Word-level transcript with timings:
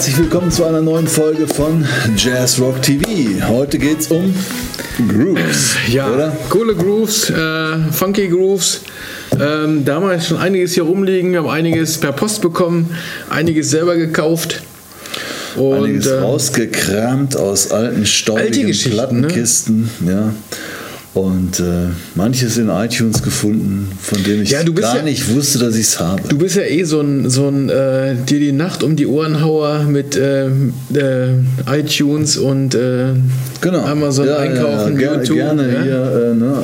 herzlich 0.00 0.16
willkommen 0.16 0.50
zu 0.50 0.64
einer 0.64 0.80
neuen 0.80 1.06
Folge 1.06 1.46
von 1.46 1.84
Jazz 2.16 2.58
Rock 2.58 2.80
TV. 2.80 3.04
Heute 3.48 3.76
geht 3.76 4.00
es 4.00 4.06
um 4.06 4.34
Grooves. 5.06 5.76
Ja, 5.88 6.10
oder? 6.10 6.34
coole 6.48 6.74
Grooves, 6.74 7.28
äh, 7.28 7.76
funky 7.92 8.28
Grooves. 8.28 8.80
Ähm, 9.38 9.84
da 9.84 9.96
haben 9.96 10.08
wir 10.08 10.18
schon 10.18 10.38
einiges 10.38 10.72
hier 10.72 10.84
rumliegen, 10.84 11.32
wir 11.32 11.40
haben 11.40 11.50
einiges 11.50 11.98
per 11.98 12.12
Post 12.12 12.40
bekommen, 12.40 12.96
einiges 13.28 13.68
selber 13.68 13.94
gekauft. 13.96 14.62
Und, 15.56 15.84
einiges 15.84 16.06
äh, 16.06 16.18
rausgekramt 16.18 17.36
aus 17.36 17.70
alten 17.70 18.06
staubigen 18.06 18.68
ne? 18.68 18.90
Plattenkisten. 18.90 19.90
Ne? 20.00 20.12
Ja 20.12 20.32
und 21.12 21.58
äh, 21.58 21.88
manches 22.14 22.56
in 22.56 22.68
iTunes 22.68 23.22
gefunden, 23.22 23.90
von 24.00 24.22
dem 24.22 24.42
ich 24.42 24.50
ja, 24.50 24.62
gar 24.62 24.98
ja, 24.98 25.02
nicht 25.02 25.34
wusste, 25.34 25.58
dass 25.58 25.74
ich 25.74 25.86
es 25.86 26.00
habe. 26.00 26.22
Du 26.28 26.38
bist 26.38 26.54
ja 26.54 26.62
eh 26.62 26.84
so 26.84 27.00
ein, 27.00 27.28
so 27.28 27.48
ein 27.48 27.68
äh, 27.68 28.14
dir 28.14 28.38
die 28.38 28.52
Nacht 28.52 28.84
um 28.84 28.94
die 28.94 29.08
Ohrenhauer 29.08 29.84
mit 29.88 30.16
äh, 30.16 30.46
äh 30.46 31.34
iTunes 31.68 32.36
und 32.36 32.76
äh, 32.76 33.08
genau. 33.60 33.84
Amazon 33.86 34.26
ja, 34.26 34.36
einkaufen, 34.36 35.00
ja, 35.00 35.14
YouTube. 35.14 35.36
Gerne 35.36 35.82
hier, 35.82 36.30
äh, 36.32 36.34
ne? 36.34 36.62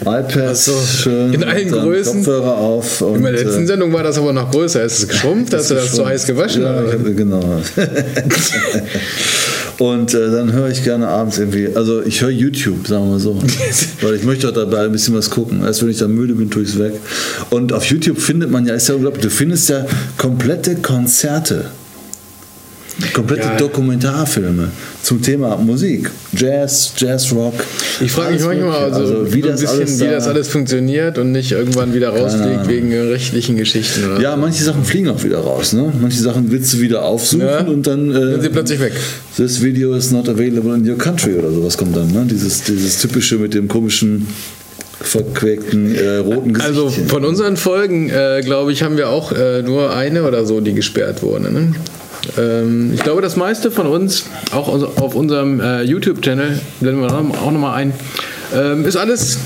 iPad 0.00 0.56
so, 0.56 0.72
schön, 0.80 1.34
in 1.34 1.44
allen 1.44 1.70
Größen. 1.70 2.24
Kopfhörer 2.24 2.56
auf. 2.56 3.02
Und, 3.02 3.16
in 3.16 3.22
der 3.22 3.32
letzten 3.32 3.66
Sendung 3.66 3.92
war 3.92 4.02
das 4.02 4.16
aber 4.16 4.32
noch 4.32 4.50
größer. 4.50 4.82
Ist 4.82 4.98
es 5.00 5.08
geschrumpft? 5.08 5.52
Hast 5.54 5.70
du 5.70 5.74
das 5.74 5.92
so 5.92 6.06
heiß 6.06 6.26
gewaschen? 6.26 6.62
Ja, 6.62 6.82
genau. 7.14 7.42
Und 9.78 10.14
äh, 10.14 10.30
dann 10.30 10.52
höre 10.52 10.68
ich 10.68 10.84
gerne 10.84 11.08
abends 11.08 11.38
irgendwie, 11.38 11.74
also 11.74 12.02
ich 12.02 12.22
höre 12.22 12.30
YouTube, 12.30 12.86
sagen 12.86 13.04
wir 13.04 13.12
mal 13.12 13.20
so. 13.20 13.40
Weil 14.02 14.14
ich 14.14 14.24
möchte 14.24 14.48
auch 14.48 14.54
dabei 14.54 14.84
ein 14.84 14.92
bisschen 14.92 15.14
was 15.14 15.30
gucken. 15.30 15.64
Erst 15.64 15.82
wenn 15.82 15.90
ich 15.90 15.98
dann 15.98 16.12
müde 16.12 16.34
bin, 16.34 16.50
tue 16.50 16.62
ich 16.62 16.70
es 16.70 16.78
weg. 16.78 16.94
Und 17.50 17.72
auf 17.72 17.84
YouTube 17.84 18.18
findet 18.18 18.50
man 18.50 18.66
ja, 18.66 18.74
ist 18.74 18.88
ja 18.88 18.94
unglaublich, 18.94 19.22
du 19.22 19.30
findest 19.30 19.68
ja 19.68 19.86
komplette 20.16 20.76
Konzerte 20.76 21.66
komplette 23.12 23.42
ja. 23.42 23.56
Dokumentarfilme 23.56 24.68
zum 25.02 25.20
Thema 25.20 25.56
Musik, 25.56 26.10
Jazz, 26.32 26.92
Jazzrock. 26.96 27.54
Ich 28.00 28.12
frage 28.12 28.34
mich 28.34 28.44
manchmal, 28.44 28.92
also, 28.92 29.00
also 29.00 29.32
wie, 29.32 29.42
das 29.42 29.60
bisschen, 29.60 29.80
alles 29.80 30.00
wie 30.00 30.06
das 30.06 30.26
alles 30.28 30.48
funktioniert 30.48 31.18
und 31.18 31.32
nicht 31.32 31.52
irgendwann 31.52 31.92
wieder 31.92 32.10
rausfliegt 32.10 32.68
wegen 32.68 32.92
rechtlichen 32.92 33.56
Geschichten. 33.56 34.04
Oder 34.04 34.20
ja, 34.20 34.36
manche 34.36 34.64
Sachen 34.64 34.84
fliegen 34.84 35.08
auch 35.08 35.22
wieder 35.22 35.38
raus. 35.38 35.72
Ne? 35.72 35.92
Manche 36.00 36.20
Sachen 36.20 36.50
willst 36.50 36.72
du 36.72 36.80
wieder 36.80 37.04
aufsuchen 37.04 37.46
ja. 37.46 37.60
und 37.60 37.86
dann 37.86 38.10
äh, 38.10 38.14
sind 38.14 38.42
sie 38.42 38.48
plötzlich 38.48 38.80
weg. 38.80 38.92
This 39.36 39.62
video 39.62 39.94
is 39.94 40.10
not 40.10 40.28
available 40.28 40.74
in 40.74 40.88
your 40.88 40.98
country 40.98 41.34
oder 41.34 41.50
sowas 41.50 41.76
kommt 41.76 41.96
dann. 41.96 42.10
Ne? 42.12 42.26
Dieses, 42.30 42.62
dieses 42.62 42.98
typische 42.98 43.36
mit 43.36 43.54
dem 43.54 43.68
komischen 43.68 44.28
verquäkten 45.00 45.94
äh, 45.94 46.16
roten 46.16 46.54
Gesichtchen. 46.54 46.84
Also 46.84 46.90
von 47.08 47.24
unseren 47.24 47.56
Folgen, 47.56 48.08
äh, 48.10 48.42
glaube 48.44 48.72
ich, 48.72 48.82
haben 48.82 48.96
wir 48.96 49.08
auch 49.08 49.32
äh, 49.32 49.62
nur 49.62 49.94
eine 49.94 50.22
oder 50.24 50.46
so, 50.46 50.60
die 50.60 50.72
gesperrt 50.72 51.22
wurde. 51.22 51.52
Ne? 51.52 51.74
Ähm, 52.38 52.92
ich 52.94 53.02
glaube, 53.02 53.22
das 53.22 53.36
meiste 53.36 53.70
von 53.70 53.86
uns, 53.86 54.26
auch 54.52 54.68
auf 54.68 55.14
unserem 55.14 55.60
äh, 55.60 55.82
YouTube-Channel, 55.82 56.60
blenden 56.80 57.02
wir 57.02 57.12
auch 57.12 57.50
nochmal 57.50 57.74
ein, 57.76 57.92
ähm, 58.54 58.84
ist 58.84 58.96
alles 58.96 59.38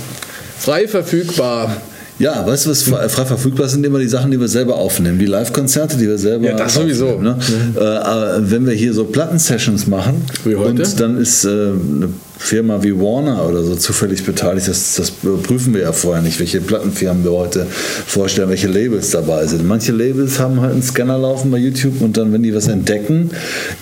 frei 0.59 0.89
verfügbar. 0.89 1.77
Ja, 2.19 2.45
weißt 2.45 2.67
du, 2.67 2.71
was 2.71 2.83
frei, 2.83 3.09
verfügbar 3.09 3.69
sind 3.69 3.87
immer 3.87 4.01
die 4.01 4.09
Sachen, 4.09 4.31
die 4.31 4.41
wir 4.41 4.49
selber 4.49 4.77
aufnehmen. 4.77 5.19
Die 5.19 5.27
Live-Konzerte, 5.27 5.97
die 5.97 6.09
wir 6.09 6.19
selber 6.19 6.47
Ja, 6.47 6.57
das 6.57 6.75
sowieso. 6.75 7.19
Ne? 7.21 7.37
Mhm. 7.37 7.77
Äh, 7.81 8.51
wenn 8.51 8.67
wir 8.67 8.75
hier 8.75 8.93
so 8.93 9.05
Plattensessions 9.05 9.87
machen 9.87 10.25
wie 10.45 10.57
heute? 10.57 10.83
und 10.83 11.01
dann 11.01 11.17
ist 11.17 11.45
äh, 11.45 11.49
eine 11.49 12.09
Firma 12.37 12.83
wie 12.83 12.93
Warner 12.93 13.47
oder 13.47 13.63
so 13.63 13.77
zufällig 13.77 14.25
beteiligt, 14.25 14.67
das, 14.67 14.97
das 14.97 15.11
prüfen 15.11 15.75
wir 15.75 15.83
ja 15.83 15.93
vorher 15.93 16.23
nicht, 16.23 16.41
welche 16.41 16.61
Plattenfirmen 16.61 17.23
wir 17.23 17.33
heute 17.33 17.67
vorstellen, 18.07 18.49
welche 18.49 18.69
Labels 18.69 19.11
dabei 19.11 19.47
sind. 19.47 19.67
Manche 19.67 19.93
Labels 19.93 20.41
haben 20.41 20.61
halt 20.61 20.73
einen 20.73 20.83
Scanner 20.83 21.19
laufen 21.19 21.53
bei 21.53 21.59
YouTube 21.59 22.01
und 22.01 22.17
dann, 22.17 22.33
wenn 22.33 22.43
die 22.43 22.55
was 22.55 22.67
entdecken, 22.67 23.31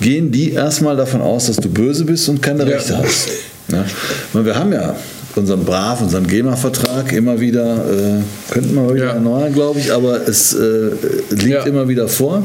gehen 0.01 0.31
die 0.31 0.53
erstmal 0.53 0.97
davon 0.97 1.23
aus, 1.23 1.47
dass 1.47 1.57
du 1.57 1.71
böse 1.71 2.05
bist 2.05 2.29
und 2.29 2.43
keine 2.43 2.69
ja. 2.69 2.77
Rechte 2.77 2.99
hast. 2.99 3.29
Ja? 3.73 3.85
Weil 4.33 4.45
wir 4.45 4.59
haben 4.59 4.73
ja 4.73 4.95
unseren 5.37 5.65
Brav, 5.65 6.01
unseren 6.01 6.27
GEMA-Vertrag 6.27 7.13
immer 7.13 7.41
wieder, 7.41 7.77
äh, 7.77 8.53
könnten 8.53 8.75
wir 8.75 8.95
wieder 8.95 9.07
ja. 9.07 9.13
erneuern, 9.13 9.53
glaube 9.53 9.79
ich, 9.79 9.93
aber 9.93 10.27
es 10.27 10.55
äh, 10.55 10.91
liegt 11.31 11.51
ja. 11.51 11.65
immer 11.65 11.89
wieder 11.89 12.09
vor. 12.09 12.43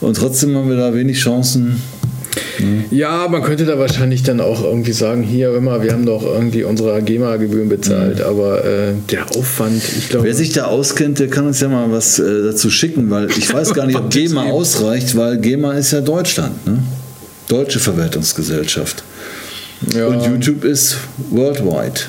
Und 0.00 0.16
trotzdem 0.16 0.56
haben 0.56 0.68
wir 0.68 0.76
da 0.76 0.94
wenig 0.94 1.18
Chancen. 1.18 1.80
Ne? 2.58 2.84
Ja, 2.90 3.28
man 3.28 3.42
könnte 3.42 3.64
da 3.64 3.78
wahrscheinlich 3.78 4.22
dann 4.22 4.40
auch 4.40 4.62
irgendwie 4.62 4.92
sagen, 4.92 5.22
hier 5.22 5.54
immer, 5.54 5.82
wir 5.82 5.92
haben 5.92 6.06
doch 6.06 6.24
irgendwie 6.24 6.64
unsere 6.64 7.00
GEMA-Gebühren 7.02 7.68
bezahlt, 7.68 8.18
mhm. 8.18 8.24
aber 8.24 8.64
äh, 8.64 8.92
der 9.10 9.26
Aufwand, 9.36 9.82
ich 9.96 10.08
glaube... 10.08 10.26
Wer 10.26 10.34
sich 10.34 10.52
da 10.52 10.64
auskennt, 10.64 11.18
der 11.20 11.28
kann 11.28 11.46
uns 11.46 11.60
ja 11.60 11.68
mal 11.68 11.90
was 11.90 12.18
äh, 12.18 12.42
dazu 12.44 12.70
schicken, 12.70 13.10
weil 13.10 13.28
ich 13.30 13.52
weiß 13.52 13.74
gar 13.74 13.86
nicht, 13.86 13.96
ob 13.96 14.10
GEMA 14.10 14.44
ausreicht, 14.50 15.16
weil 15.16 15.38
GEMA 15.38 15.74
ist 15.74 15.92
ja 15.92 16.00
Deutschland, 16.00 16.66
ne? 16.66 16.82
Deutsche 17.48 17.78
Verwertungsgesellschaft. 17.78 19.02
Ja. 19.94 20.06
Und 20.06 20.22
YouTube 20.24 20.64
ist 20.64 20.96
worldwide. 21.30 22.00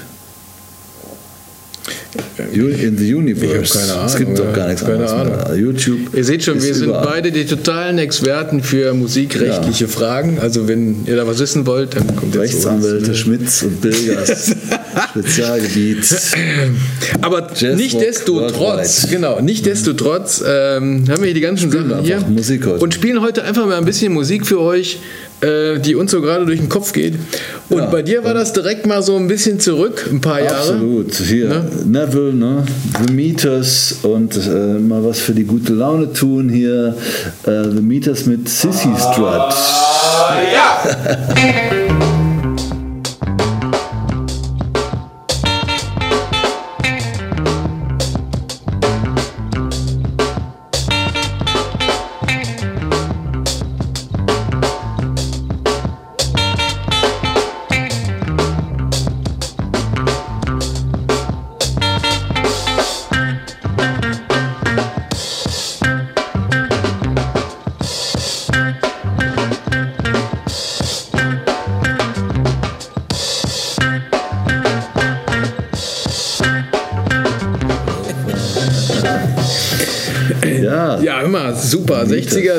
In 2.53 2.97
the 2.97 3.13
Universe. 3.13 3.61
Ich 3.61 3.71
keine 3.71 3.93
Ahnung. 3.93 4.05
Es 4.05 4.15
gibt 4.15 4.39
doch 4.39 4.53
gar 4.53 4.67
nichts 4.67 4.83
keine 4.83 5.07
anderes. 5.07 5.45
Ahnung. 5.45 5.59
YouTube. 5.59 5.99
Ihr 6.15 6.23
seht 6.23 6.43
schon, 6.43 6.61
wir 6.61 6.73
sind 6.73 6.91
beide 6.91 7.31
die 7.31 7.45
totalen 7.45 7.97
Experten 7.97 8.63
für 8.63 8.93
musikrechtliche 8.93 9.85
ja. 9.85 9.89
Fragen. 9.89 10.39
Also 10.39 10.67
wenn 10.67 11.05
ihr 11.05 11.17
da 11.17 11.27
was 11.27 11.39
wissen 11.39 11.65
wollt, 11.65 11.95
dann 11.95 12.15
kommt 12.15 12.35
ihr 12.35 12.41
Rechtsanwälte 12.41 13.13
Schmitz 13.13 13.61
und 13.63 13.81
Bilgers. 13.81 14.55
Spezialgebiet. 15.11 16.15
Aber 17.21 17.47
nichtsdestotrotz, 17.75 19.07
genau, 19.09 19.39
nichtsdestotrotz 19.39 20.43
ähm, 20.45 21.05
haben 21.09 21.19
wir 21.19 21.25
hier 21.25 21.33
die 21.33 21.41
ganzen 21.41 21.71
Sachen 21.71 22.01
hier 22.01 22.21
Musik 22.21 22.65
heute. 22.65 22.83
und 22.83 22.93
spielen 22.93 23.21
heute 23.21 23.43
einfach 23.43 23.65
mal 23.65 23.77
ein 23.77 23.85
bisschen 23.85 24.13
Musik 24.13 24.47
für 24.47 24.59
euch 24.59 24.99
äh, 25.41 25.79
die 25.79 25.95
uns 25.95 26.11
so 26.11 26.21
gerade 26.21 26.45
durch 26.45 26.59
den 26.59 26.69
Kopf 26.69 26.93
geht. 26.93 27.15
Und 27.69 27.79
ja, 27.79 27.85
bei 27.85 28.01
dir 28.01 28.23
war 28.23 28.33
das 28.33 28.53
direkt 28.53 28.85
mal 28.85 29.01
so 29.01 29.15
ein 29.15 29.27
bisschen 29.27 29.59
zurück, 29.59 30.07
ein 30.11 30.21
paar 30.21 30.41
Jahre. 30.41 30.73
Absolut. 30.73 31.13
Hier, 31.13 31.49
ne? 31.49 31.69
Neville, 31.85 32.33
ne? 32.33 32.65
The 33.05 33.13
Meters 33.13 33.99
und 34.03 34.35
äh, 34.35 34.79
mal 34.79 35.03
was 35.03 35.19
für 35.19 35.33
die 35.33 35.45
gute 35.45 35.73
Laune 35.73 36.11
tun 36.11 36.49
hier. 36.49 36.95
Äh, 37.43 37.63
The 37.63 37.81
Meters 37.81 38.25
mit 38.25 38.49
Sissy 38.49 38.89
Strut. 38.97 39.53
Ah, 39.53 40.37
ja! 40.53 42.19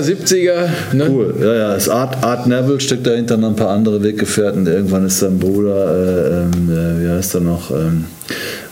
60er, 0.02 0.69
70er. 0.93 0.94
Ne? 0.94 1.11
Cool, 1.11 1.35
ja, 1.41 1.55
ja. 1.55 1.75
Das 1.75 1.88
Art, 1.88 2.23
Art 2.25 2.47
Neville 2.47 2.81
steckt 2.81 3.06
dahinter 3.06 3.37
noch 3.37 3.49
ein 3.49 3.56
paar 3.56 3.70
andere 3.70 4.02
Weggefährten. 4.02 4.67
Irgendwann 4.67 5.06
ist 5.06 5.19
sein 5.19 5.38
Bruder, 5.38 5.94
äh, 5.94 6.43
ähm, 6.43 6.70
äh, 6.70 7.05
wie 7.05 7.08
heißt 7.08 7.35
er 7.35 7.41
noch? 7.41 7.70
Ähm, 7.70 8.05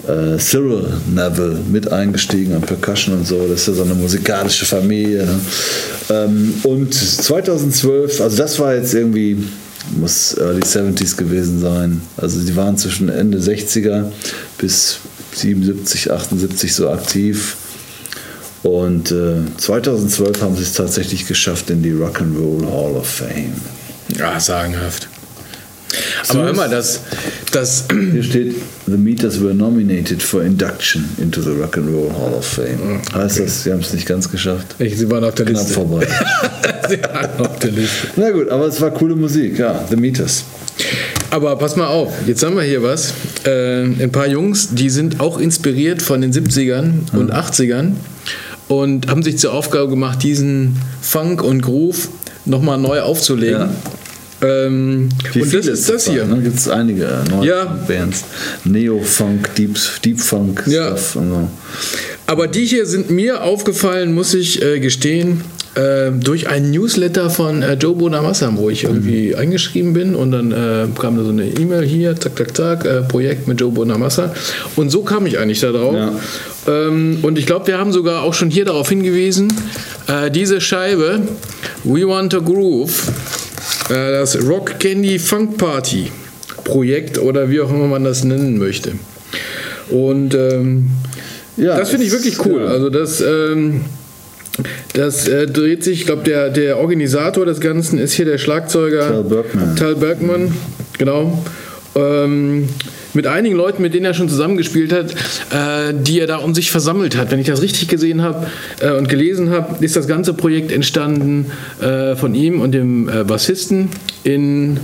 äh, 0.07 0.39
Cyril 0.39 0.87
Neville 1.13 1.59
mit 1.71 1.91
eingestiegen 1.93 2.55
an 2.55 2.63
Percussion 2.63 3.17
und 3.17 3.27
so. 3.27 3.47
Das 3.49 3.61
ist 3.61 3.69
ja 3.69 3.75
so 3.75 3.83
eine 3.83 3.95
musikalische 3.95 4.65
Familie. 4.65 5.27
Ne? 5.27 5.41
Ähm, 6.11 6.55
und 6.63 6.95
2012, 6.95 8.21
also 8.21 8.37
das 8.37 8.59
war 8.59 8.75
jetzt 8.75 8.95
irgendwie 8.95 9.39
muss 9.97 10.37
Early 10.37 10.61
70s 10.61 11.17
gewesen 11.17 11.61
sein. 11.61 12.03
Also 12.17 12.41
sie 12.41 12.57
waren 12.57 12.77
zwischen 12.77 13.09
Ende 13.09 13.39
60er 13.39 14.11
bis 14.59 14.99
77, 15.35 16.11
78 16.11 16.75
so 16.75 16.91
aktiv. 16.91 17.57
Und 18.63 19.13
äh, 19.13 19.37
2012 19.57 20.43
haben 20.43 20.57
sie 20.57 20.63
es 20.63 20.73
tatsächlich 20.73 21.27
geschafft 21.27 21.71
in 21.71 21.83
die 21.83 21.93
Rock'n'Roll 21.93 22.67
Hall 22.67 22.97
of 22.97 23.07
Fame. 23.07 23.53
Ja, 24.19 24.41
sagenhaft. 24.41 25.09
Aber 26.29 26.43
hör 26.45 26.53
mal, 26.53 26.69
das, 26.69 27.01
das. 27.53 27.85
Hier 28.13 28.23
steht: 28.23 28.57
The 28.87 28.97
Meters 28.97 29.41
were 29.41 29.55
nominated 29.55 30.23
for 30.23 30.43
induction 30.43 31.09
into 31.19 31.41
the 31.41 31.51
Rock'n'Roll 31.51 32.13
Hall 32.13 32.35
of 32.35 32.45
Fame. 32.45 33.01
Okay. 33.01 33.15
Heißt 33.15 33.41
das, 33.41 33.63
sie 33.63 33.73
haben 33.73 33.81
es 33.81 33.93
nicht 33.93 34.07
ganz 34.07 34.31
geschafft? 34.31 34.75
Ich, 34.79 34.99
sie 34.99 35.11
waren 35.11 35.25
auf 35.25 35.35
der 35.35 35.47
Knapp 35.47 35.63
Liste. 35.63 35.75
vorbei. 35.75 36.07
sie 36.89 37.03
waren 37.03 37.41
auf 37.41 37.59
der 37.61 37.71
Liste. 37.71 38.09
Na 38.17 38.31
gut, 38.31 38.49
aber 38.51 38.67
es 38.67 38.81
war 38.81 38.91
coole 38.91 39.15
Musik, 39.15 39.59
ja, 39.59 39.87
The 39.89 39.97
Meters. 39.97 40.45
Aber 41.31 41.57
pass 41.57 41.77
mal 41.77 41.87
auf, 41.87 42.13
jetzt 42.27 42.43
haben 42.43 42.57
wir 42.57 42.63
hier 42.63 42.83
was. 42.83 43.13
Äh, 43.45 43.83
ein 43.83 44.11
paar 44.11 44.29
Jungs, 44.29 44.69
die 44.73 44.91
sind 44.91 45.21
auch 45.21 45.39
inspiriert 45.39 46.01
von 46.03 46.21
den 46.21 46.33
70ern 46.33 47.13
und 47.13 47.33
80ern 47.33 47.93
und 48.69 49.09
haben 49.09 49.23
sich 49.23 49.39
zur 49.39 49.53
Aufgabe 49.53 49.89
gemacht, 49.89 50.23
diesen 50.23 50.77
Funk 51.01 51.43
und 51.43 51.63
Groove 51.63 52.09
nochmal 52.45 52.79
neu 52.79 53.01
aufzulegen. 53.01 53.69
Ähm, 54.41 55.09
Wie 55.33 55.43
und 55.43 55.53
das 55.53 55.67
ist 55.67 55.89
das 55.91 56.09
hier. 56.09 56.25
Ne? 56.25 56.41
Gibt 56.43 56.59
es 56.59 56.69
einige 56.69 57.05
äh, 57.07 57.29
neue 57.29 57.49
Ja. 57.49 57.65
Bands. 57.89 58.25
Neo-Funk, 58.65 59.55
Deep, 59.57 59.77
Deep 60.05 60.21
Funk 60.21 60.63
Ja. 60.67 60.89
Stuff 60.97 61.11
so. 61.15 61.49
Aber 62.27 62.47
die 62.47 62.65
hier 62.65 62.87
sind 62.87 63.11
mir 63.11 63.43
aufgefallen, 63.43 64.15
muss 64.15 64.35
ich 64.35 64.63
äh, 64.63 64.79
gestehen, 64.79 65.41
äh, 65.79 66.11
durch 66.13 66.49
einen 66.49 66.73
Newsletter 66.73 67.31
von 67.31 67.63
äh, 67.63 67.75
Joe 67.75 67.95
Bonamassa, 67.95 68.51
wo 68.57 68.69
ich 68.69 68.85
irgendwie 68.85 69.37
eingeschrieben 69.37 69.93
bin 69.93 70.15
und 70.15 70.33
dann 70.33 70.51
äh, 70.51 70.87
kam 70.99 71.17
da 71.17 71.23
so 71.23 71.31
eine 71.31 71.47
E-Mail 71.47 71.85
hier, 71.85 72.17
zack, 72.19 72.37
zack, 72.37 72.57
zack, 72.57 72.85
äh, 72.85 73.03
Projekt 73.03 73.47
mit 73.47 73.61
Joe 73.61 73.71
Bonamassa. 73.71 74.35
Und 74.77 74.91
so 74.91 75.03
kam 75.03 75.27
ich 75.27 75.39
eigentlich 75.39 75.61
da 75.61 75.71
drauf. 75.71 75.95
Ja. 75.95 76.13
Ähm, 76.67 77.19
und 77.23 77.39
ich 77.39 77.47
glaube, 77.47 77.69
wir 77.69 77.79
haben 77.79 77.93
sogar 77.93 78.23
auch 78.23 78.35
schon 78.35 78.51
hier 78.51 78.65
darauf 78.65 78.89
hingewiesen, 78.89 79.53
äh, 80.09 80.31
diese 80.31 80.61
Scheibe, 80.61 81.21
We 81.85 82.07
Want 82.09 82.33
to 82.33 82.43
Groove, 82.43 83.09
äh, 83.91 84.13
das 84.13 84.43
Rock 84.43 84.81
Candy 84.81 85.19
Funk 85.19 85.59
Party 85.59 86.11
Projekt 86.65 87.19
oder 87.19 87.49
wie 87.51 87.61
auch 87.61 87.71
immer 87.71 87.87
man 87.87 88.05
das 88.05 88.25
nennen 88.25 88.59
möchte. 88.59 88.93
Und 89.91 90.35
ähm, 90.35 90.91
Ja, 91.57 91.79
das 91.79 91.91
finde 91.91 92.05
ich 92.05 92.13
wirklich 92.13 92.45
cool. 92.45 92.63
ja. 92.63 92.67
Also 92.67 92.91
das, 92.91 93.21
ähm, 93.21 93.83
das 94.95 95.29
äh, 95.29 95.47
dreht 95.47 95.85
sich, 95.85 96.01
ich 96.01 96.07
glaube, 96.07 96.25
der, 96.25 96.51
der 96.51 96.79
Organisator 96.79 97.47
des 97.47 97.61
Ganzen 97.61 97.99
ist 97.99 98.13
hier 98.13 98.25
der 98.25 98.39
Schlagzeuger 98.39 99.09
Tal 99.09 99.25
Bergman. 99.25 99.77
Tal 99.77 99.97
Bergman, 99.97 100.53
genau. 100.99 101.45
Ähm, 101.95 102.69
mit 103.15 103.27
einigen 103.27 103.57
Leuten, 103.57 103.83
mit 103.83 103.95
denen 103.95 104.05
er 104.05 104.15
schon 104.15 104.29
zusammengespielt 104.29 104.93
hat, 104.93 105.13
äh, 105.13 105.95
die 105.95 106.21
er 106.21 106.27
da 106.27 106.37
um 106.37 106.55
sich 106.55 106.71
versammelt 106.71 107.17
hat. 107.17 107.31
Wenn 107.31 107.41
ich 107.41 107.47
das 107.47 107.63
richtig 107.63 107.89
gesehen 107.89 108.23
habe 108.23 108.47
äh, 108.81 108.93
und 108.93 109.09
gelesen 109.09 109.51
habe, 109.51 109.85
ist 109.85 109.97
das 109.97 110.07
ganze 110.07 110.35
Projekt 110.35 110.71
entstanden 110.71 111.51
äh, 111.81 112.15
von 112.17 112.35
ihm 112.35 112.61
und 112.61 112.73
dem 112.73 113.09
äh, 113.09 113.25
Bassisten 113.25 113.89
in, 114.25 114.79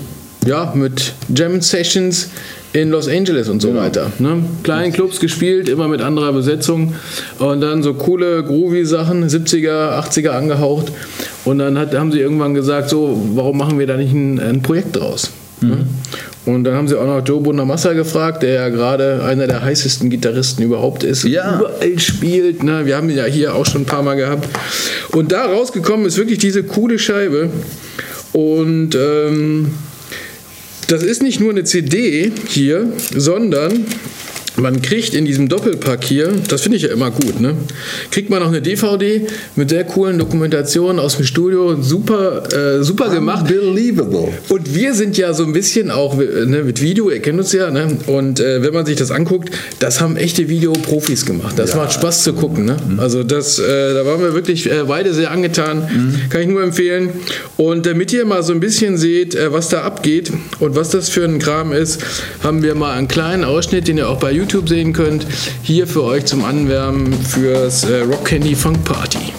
ja, 0.46 0.72
mit 0.74 1.12
Jam 1.34 1.60
Sessions 1.60 2.30
in 2.74 2.90
Los 2.90 3.08
Angeles 3.08 3.48
und 3.48 3.62
so 3.62 3.74
weiter. 3.74 4.10
Ne? 4.18 4.42
Kleinen 4.64 4.92
Clubs 4.92 5.20
gespielt, 5.20 5.68
immer 5.68 5.86
mit 5.86 6.02
anderer 6.02 6.32
Besetzung 6.32 6.94
und 7.38 7.60
dann 7.60 7.84
so 7.84 7.94
coole, 7.94 8.42
groovy 8.42 8.84
Sachen, 8.84 9.26
70er, 9.26 9.96
80er 10.00 10.30
angehaucht. 10.30 10.92
Und 11.44 11.60
dann 11.60 11.78
hat, 11.78 11.94
haben 11.94 12.10
sie 12.10 12.18
irgendwann 12.18 12.52
gesagt, 12.52 12.90
so, 12.90 13.16
warum 13.34 13.58
machen 13.58 13.78
wir 13.78 13.86
da 13.86 13.96
nicht 13.96 14.12
ein, 14.12 14.40
ein 14.40 14.60
Projekt 14.60 14.96
draus? 14.96 15.30
Ne? 15.60 15.86
Und 16.46 16.64
dann 16.64 16.74
haben 16.74 16.88
sie 16.88 16.98
auch 16.98 17.06
noch 17.06 17.24
Joe 17.24 17.40
Bonamassa 17.40 17.92
gefragt, 17.92 18.42
der 18.42 18.54
ja 18.54 18.68
gerade 18.70 19.22
einer 19.22 19.46
der 19.46 19.62
heißesten 19.62 20.10
Gitarristen 20.10 20.64
überhaupt 20.64 21.04
ist. 21.04 21.22
Ja. 21.22 21.60
Überall 21.60 21.98
spielt. 22.00 22.64
Ne? 22.64 22.84
Wir 22.86 22.96
haben 22.96 23.08
ihn 23.08 23.16
ja 23.16 23.24
hier 23.24 23.54
auch 23.54 23.66
schon 23.66 23.82
ein 23.82 23.86
paar 23.86 24.02
Mal 24.02 24.16
gehabt. 24.16 24.48
Und 25.12 25.30
da 25.30 25.44
rausgekommen 25.44 26.06
ist 26.06 26.18
wirklich 26.18 26.38
diese 26.38 26.64
coole 26.64 26.98
Scheibe. 26.98 27.50
Und 28.32 28.96
ähm, 28.96 29.70
das 30.88 31.02
ist 31.02 31.22
nicht 31.22 31.40
nur 31.40 31.50
eine 31.50 31.64
CD 31.64 32.32
hier, 32.48 32.92
sondern 33.16 33.84
man 34.56 34.80
kriegt 34.82 35.14
in 35.14 35.24
diesem 35.24 35.48
Doppelpack 35.48 36.04
hier, 36.04 36.32
das 36.48 36.62
finde 36.62 36.76
ich 36.76 36.84
ja 36.84 36.90
immer 36.90 37.10
gut, 37.10 37.40
ne? 37.40 37.56
kriegt 38.10 38.30
man 38.30 38.40
noch 38.40 38.48
eine 38.48 38.62
DVD 38.62 39.26
mit 39.56 39.70
sehr 39.70 39.84
coolen 39.84 40.18
Dokumentationen 40.18 41.00
aus 41.00 41.16
dem 41.16 41.26
Studio, 41.26 41.80
super, 41.82 42.44
äh, 42.52 42.82
super 42.84 43.08
gemacht. 43.08 43.50
Unbelievable. 43.50 44.28
Und 44.48 44.74
wir 44.74 44.94
sind 44.94 45.18
ja 45.18 45.32
so 45.32 45.44
ein 45.44 45.52
bisschen 45.52 45.90
auch 45.90 46.16
ne, 46.16 46.62
mit 46.64 46.80
Video, 46.80 47.10
ihr 47.10 47.20
kennt 47.20 47.38
uns 47.38 47.52
ja, 47.52 47.70
ne? 47.70 47.98
und 48.06 48.38
äh, 48.38 48.62
wenn 48.62 48.72
man 48.72 48.86
sich 48.86 48.96
das 48.96 49.10
anguckt, 49.10 49.50
das 49.80 50.00
haben 50.00 50.16
echte 50.16 50.48
Videoprofis 50.48 51.26
gemacht. 51.26 51.58
Das 51.58 51.74
macht 51.74 51.92
Spaß 51.92 52.22
zu 52.22 52.34
gucken. 52.34 52.64
Ne? 52.64 52.76
Also 52.98 53.24
das, 53.24 53.58
äh, 53.58 53.94
da 53.94 54.06
waren 54.06 54.20
wir 54.20 54.34
wirklich 54.34 54.70
äh, 54.70 54.84
beide 54.86 55.12
sehr 55.12 55.32
angetan, 55.32 56.16
kann 56.28 56.40
ich 56.40 56.48
nur 56.48 56.62
empfehlen. 56.62 57.10
Und 57.56 57.86
damit 57.86 58.12
ihr 58.12 58.24
mal 58.24 58.42
so 58.42 58.52
ein 58.52 58.60
bisschen 58.60 58.96
seht, 58.96 59.34
äh, 59.34 59.52
was 59.52 59.68
da 59.68 59.82
abgeht 59.82 60.30
und 60.60 60.76
was 60.76 60.90
das 60.90 61.08
für 61.08 61.24
ein 61.24 61.40
Kram 61.40 61.72
ist, 61.72 62.00
haben 62.42 62.62
wir 62.62 62.76
mal 62.76 62.92
einen 62.92 63.08
kleinen 63.08 63.42
Ausschnitt, 63.42 63.88
den 63.88 63.98
ihr 63.98 64.08
auch 64.08 64.20
bei 64.20 64.30
YouTube 64.30 64.43
sehen 64.68 64.92
könnt, 64.92 65.26
hier 65.62 65.86
für 65.86 66.04
euch 66.04 66.24
zum 66.26 66.44
Anwärmen 66.44 67.12
fürs 67.12 67.84
äh, 67.84 68.00
Rock 68.00 68.26
Candy 68.26 68.54
Funk 68.54 68.84
Party. 68.84 69.32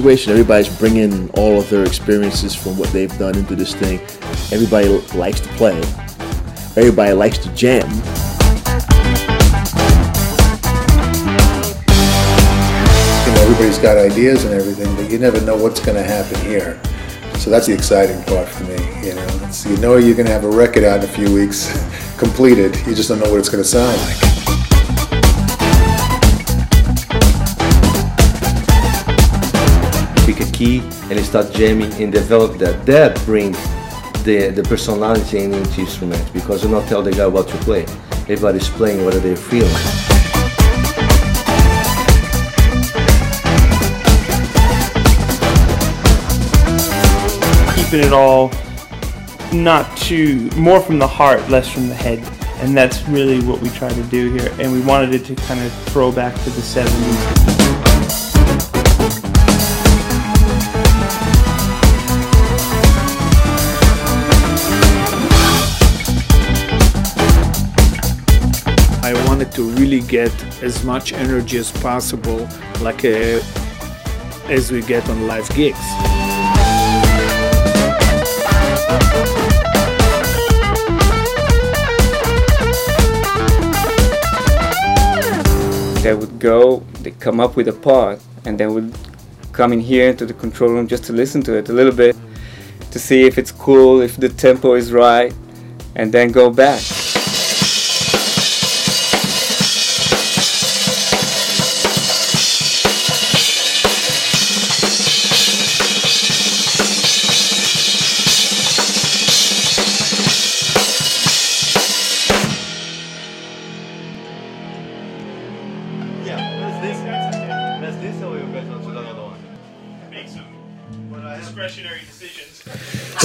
Situation. 0.00 0.32
Everybody's 0.32 0.78
bringing 0.78 1.28
all 1.32 1.58
of 1.58 1.68
their 1.68 1.84
experiences 1.84 2.54
from 2.54 2.78
what 2.78 2.88
they've 2.88 3.16
done 3.18 3.36
into 3.36 3.54
this 3.54 3.74
thing. 3.74 4.00
Everybody 4.50 4.88
likes 5.14 5.40
to 5.40 5.48
play. 5.50 5.76
Everybody 6.74 7.12
likes 7.12 7.36
to 7.38 7.54
jam. 7.54 7.86
you 13.26 13.32
know, 13.34 13.42
everybody's 13.42 13.78
got 13.78 13.98
ideas 13.98 14.44
and 14.44 14.54
everything, 14.54 14.94
but 14.96 15.10
you 15.10 15.18
never 15.18 15.38
know 15.42 15.56
what's 15.56 15.80
going 15.80 15.96
to 15.96 16.02
happen 16.02 16.40
here. 16.46 16.80
So 17.34 17.50
that's 17.50 17.66
the 17.66 17.74
exciting 17.74 18.22
part 18.24 18.48
for 18.48 18.64
me. 18.64 18.78
You 19.06 19.14
know, 19.16 19.26
it's, 19.42 19.66
you 19.66 19.76
know 19.78 19.98
you're 19.98 20.16
going 20.16 20.26
to 20.26 20.32
have 20.32 20.44
a 20.44 20.50
record 20.50 20.82
out 20.82 21.04
in 21.04 21.10
a 21.10 21.12
few 21.12 21.34
weeks, 21.34 21.68
completed. 22.18 22.74
You 22.86 22.94
just 22.94 23.10
don't 23.10 23.18
know 23.18 23.30
what 23.30 23.38
it's 23.38 23.50
going 23.50 23.62
to 23.62 23.68
sound 23.68 24.00
like. 24.00 24.39
Key 30.60 30.80
and 31.10 31.18
start 31.24 31.50
jamming 31.52 31.90
and 31.94 32.12
develop 32.12 32.58
that. 32.58 32.84
That 32.84 33.18
brings 33.24 33.56
the, 34.24 34.52
the 34.54 34.62
personality 34.62 35.38
in 35.38 35.54
each 35.54 35.78
instrument 35.78 36.22
because 36.34 36.62
you 36.62 36.68
not 36.68 36.86
tell 36.86 37.02
the 37.02 37.12
guy 37.12 37.26
what 37.26 37.48
to 37.48 37.56
play. 37.58 37.84
Everybody's 38.28 38.68
playing 38.68 39.02
what 39.06 39.14
they're 39.14 39.36
feeling. 39.36 39.74
keeping 47.74 48.06
it 48.06 48.12
all 48.12 48.52
not 49.52 49.96
too 49.96 50.48
more 50.56 50.80
from 50.80 50.98
the 50.98 51.06
heart, 51.08 51.40
less 51.48 51.68
from 51.68 51.88
the 51.88 51.94
head. 51.94 52.18
And 52.62 52.76
that's 52.76 53.02
really 53.08 53.40
what 53.44 53.60
we 53.62 53.70
try 53.70 53.88
to 53.88 54.02
do 54.04 54.30
here. 54.32 54.54
And 54.60 54.70
we 54.70 54.80
wanted 54.82 55.14
it 55.14 55.24
to 55.24 55.34
kind 55.34 55.58
of 55.58 55.72
throw 55.88 56.12
back 56.12 56.34
to 56.44 56.50
the 56.50 56.60
70s. 56.60 57.49
Really 69.90 70.06
get 70.06 70.32
as 70.62 70.84
much 70.84 71.12
energy 71.12 71.58
as 71.58 71.72
possible, 71.82 72.48
like 72.80 73.04
uh 73.04 73.40
as 74.48 74.70
we 74.70 74.80
get 74.82 75.08
on 75.08 75.26
live 75.26 75.48
gigs. 75.54 75.86
they 86.02 86.14
would 86.14 86.38
go, 86.38 86.78
they 87.02 87.10
come 87.10 87.40
up 87.40 87.56
with 87.56 87.68
a 87.68 87.72
part, 87.72 88.18
and 88.46 88.58
they 88.58 88.66
would 88.66 88.92
come 89.52 89.72
in 89.72 89.80
here 89.80 90.08
into 90.08 90.24
the 90.24 90.32
control 90.32 90.70
room 90.70 90.86
just 90.88 91.04
to 91.04 91.12
listen 91.12 91.42
to 91.42 91.52
it 91.54 91.68
a 91.68 91.72
little 91.72 91.92
bit, 91.92 92.16
to 92.90 92.98
see 92.98 93.26
if 93.26 93.36
it's 93.38 93.52
cool, 93.52 94.00
if 94.00 94.16
the 94.16 94.28
tempo 94.28 94.74
is 94.74 94.92
right, 94.92 95.34
and 95.96 96.10
then 96.12 96.32
go 96.32 96.48
back. 96.48 96.99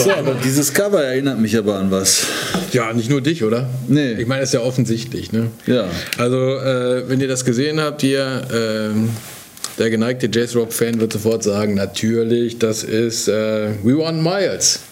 So, 0.06 0.12
aber 0.12 0.36
dieses 0.36 0.72
Cover 0.72 1.04
erinnert 1.04 1.40
mich 1.40 1.58
aber 1.58 1.80
an 1.80 1.90
was. 1.90 2.28
Ja, 2.72 2.94
nicht 2.94 3.10
nur 3.10 3.22
dich, 3.22 3.44
oder? 3.44 3.68
Nee. 3.88 4.14
Ich 4.14 4.28
meine, 4.28 4.42
das 4.42 4.50
ist 4.50 4.54
ja 4.54 4.60
offensichtlich, 4.60 5.32
ne? 5.32 5.48
Ja. 5.66 5.88
Also, 6.20 6.38
äh, 6.38 7.10
wenn 7.10 7.20
ihr 7.20 7.28
das 7.28 7.44
gesehen 7.44 7.80
habt, 7.82 8.02
hier, 8.02 8.44
ähm, 8.54 9.10
der 9.80 9.90
geneigte 9.90 10.30
Jazz-Rock-Fan 10.32 11.00
wird 11.00 11.14
sofort 11.14 11.42
sagen, 11.42 11.74
natürlich, 11.74 12.60
das 12.60 12.84
ist 12.84 13.28
äh, 13.28 13.70
We 13.84 13.98
Want 13.98 14.22
Miles. 14.22 14.80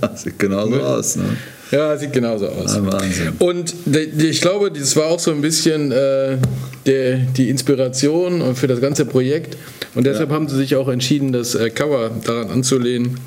Ja, 0.00 0.14
sieht 0.14 0.38
genauso 0.38 0.80
aus. 0.80 1.16
Ne? 1.16 1.24
Ja, 1.72 1.96
sieht 1.96 2.12
genauso 2.12 2.46
aus. 2.46 2.76
Ja, 2.76 2.86
Wahnsinn. 2.86 3.32
Und 3.40 3.74
ich 3.84 4.40
glaube, 4.40 4.70
das 4.70 4.94
war 4.94 5.06
auch 5.06 5.18
so 5.18 5.32
ein 5.32 5.40
bisschen 5.40 5.90
äh, 5.90 6.36
der, 6.86 7.16
die 7.16 7.48
Inspiration 7.48 8.54
für 8.54 8.68
das 8.68 8.80
ganze 8.80 9.06
Projekt. 9.06 9.56
Und 9.94 10.04
deshalb 10.06 10.30
haben 10.30 10.48
sie 10.48 10.56
sich 10.56 10.76
auch 10.76 10.88
entschieden, 10.88 11.32
das 11.32 11.54
äh, 11.54 11.70
Cover 11.70 12.10
daran 12.24 12.50
anzulehnen 12.50 13.18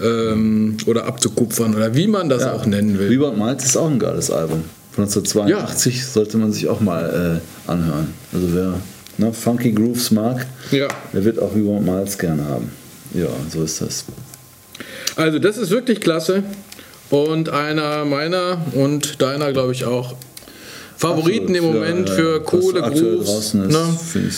ähm, 0.00 0.76
oder 0.86 1.04
abzukupfern 1.06 1.74
oder 1.74 1.94
wie 1.94 2.06
man 2.06 2.28
das 2.28 2.44
auch 2.44 2.64
nennen 2.66 2.98
will. 2.98 3.20
Want 3.20 3.38
Miles 3.38 3.64
ist 3.64 3.76
auch 3.76 3.90
ein 3.90 3.98
geiles 3.98 4.30
Album. 4.30 4.64
Von 4.92 5.04
1982 5.04 6.06
sollte 6.06 6.38
man 6.38 6.52
sich 6.52 6.68
auch 6.68 6.80
mal 6.80 7.40
äh, 7.66 7.70
anhören. 7.70 8.14
Also 8.32 8.48
wer 8.54 8.80
ne, 9.18 9.32
Funky 9.32 9.72
Grooves 9.72 10.10
mag, 10.10 10.46
Ja. 10.70 10.88
der 11.12 11.24
wird 11.24 11.38
auch 11.38 11.54
Want 11.54 11.84
Miles 11.84 12.16
gerne 12.16 12.44
haben. 12.46 12.70
Ja, 13.14 13.28
so 13.52 13.62
ist 13.62 13.80
das. 13.82 14.04
Also 15.16 15.38
das 15.38 15.58
ist 15.58 15.70
wirklich 15.70 16.00
klasse 16.00 16.42
und 17.10 17.48
einer 17.50 18.04
meiner 18.04 18.58
und 18.74 19.20
deiner, 19.22 19.52
glaube 19.52 19.72
ich, 19.72 19.84
auch 19.84 20.14
Favoriten 20.96 21.54
im 21.54 21.64
Absolut, 21.64 21.74
ja, 21.74 21.80
Moment 21.90 22.08
ja, 22.08 22.14
für 22.14 22.40
was 22.40 22.46
Kohle 22.46 22.80
ist, 22.90 23.54
Ne? 23.54 23.98
finde 24.12 24.28
ich 24.28 24.36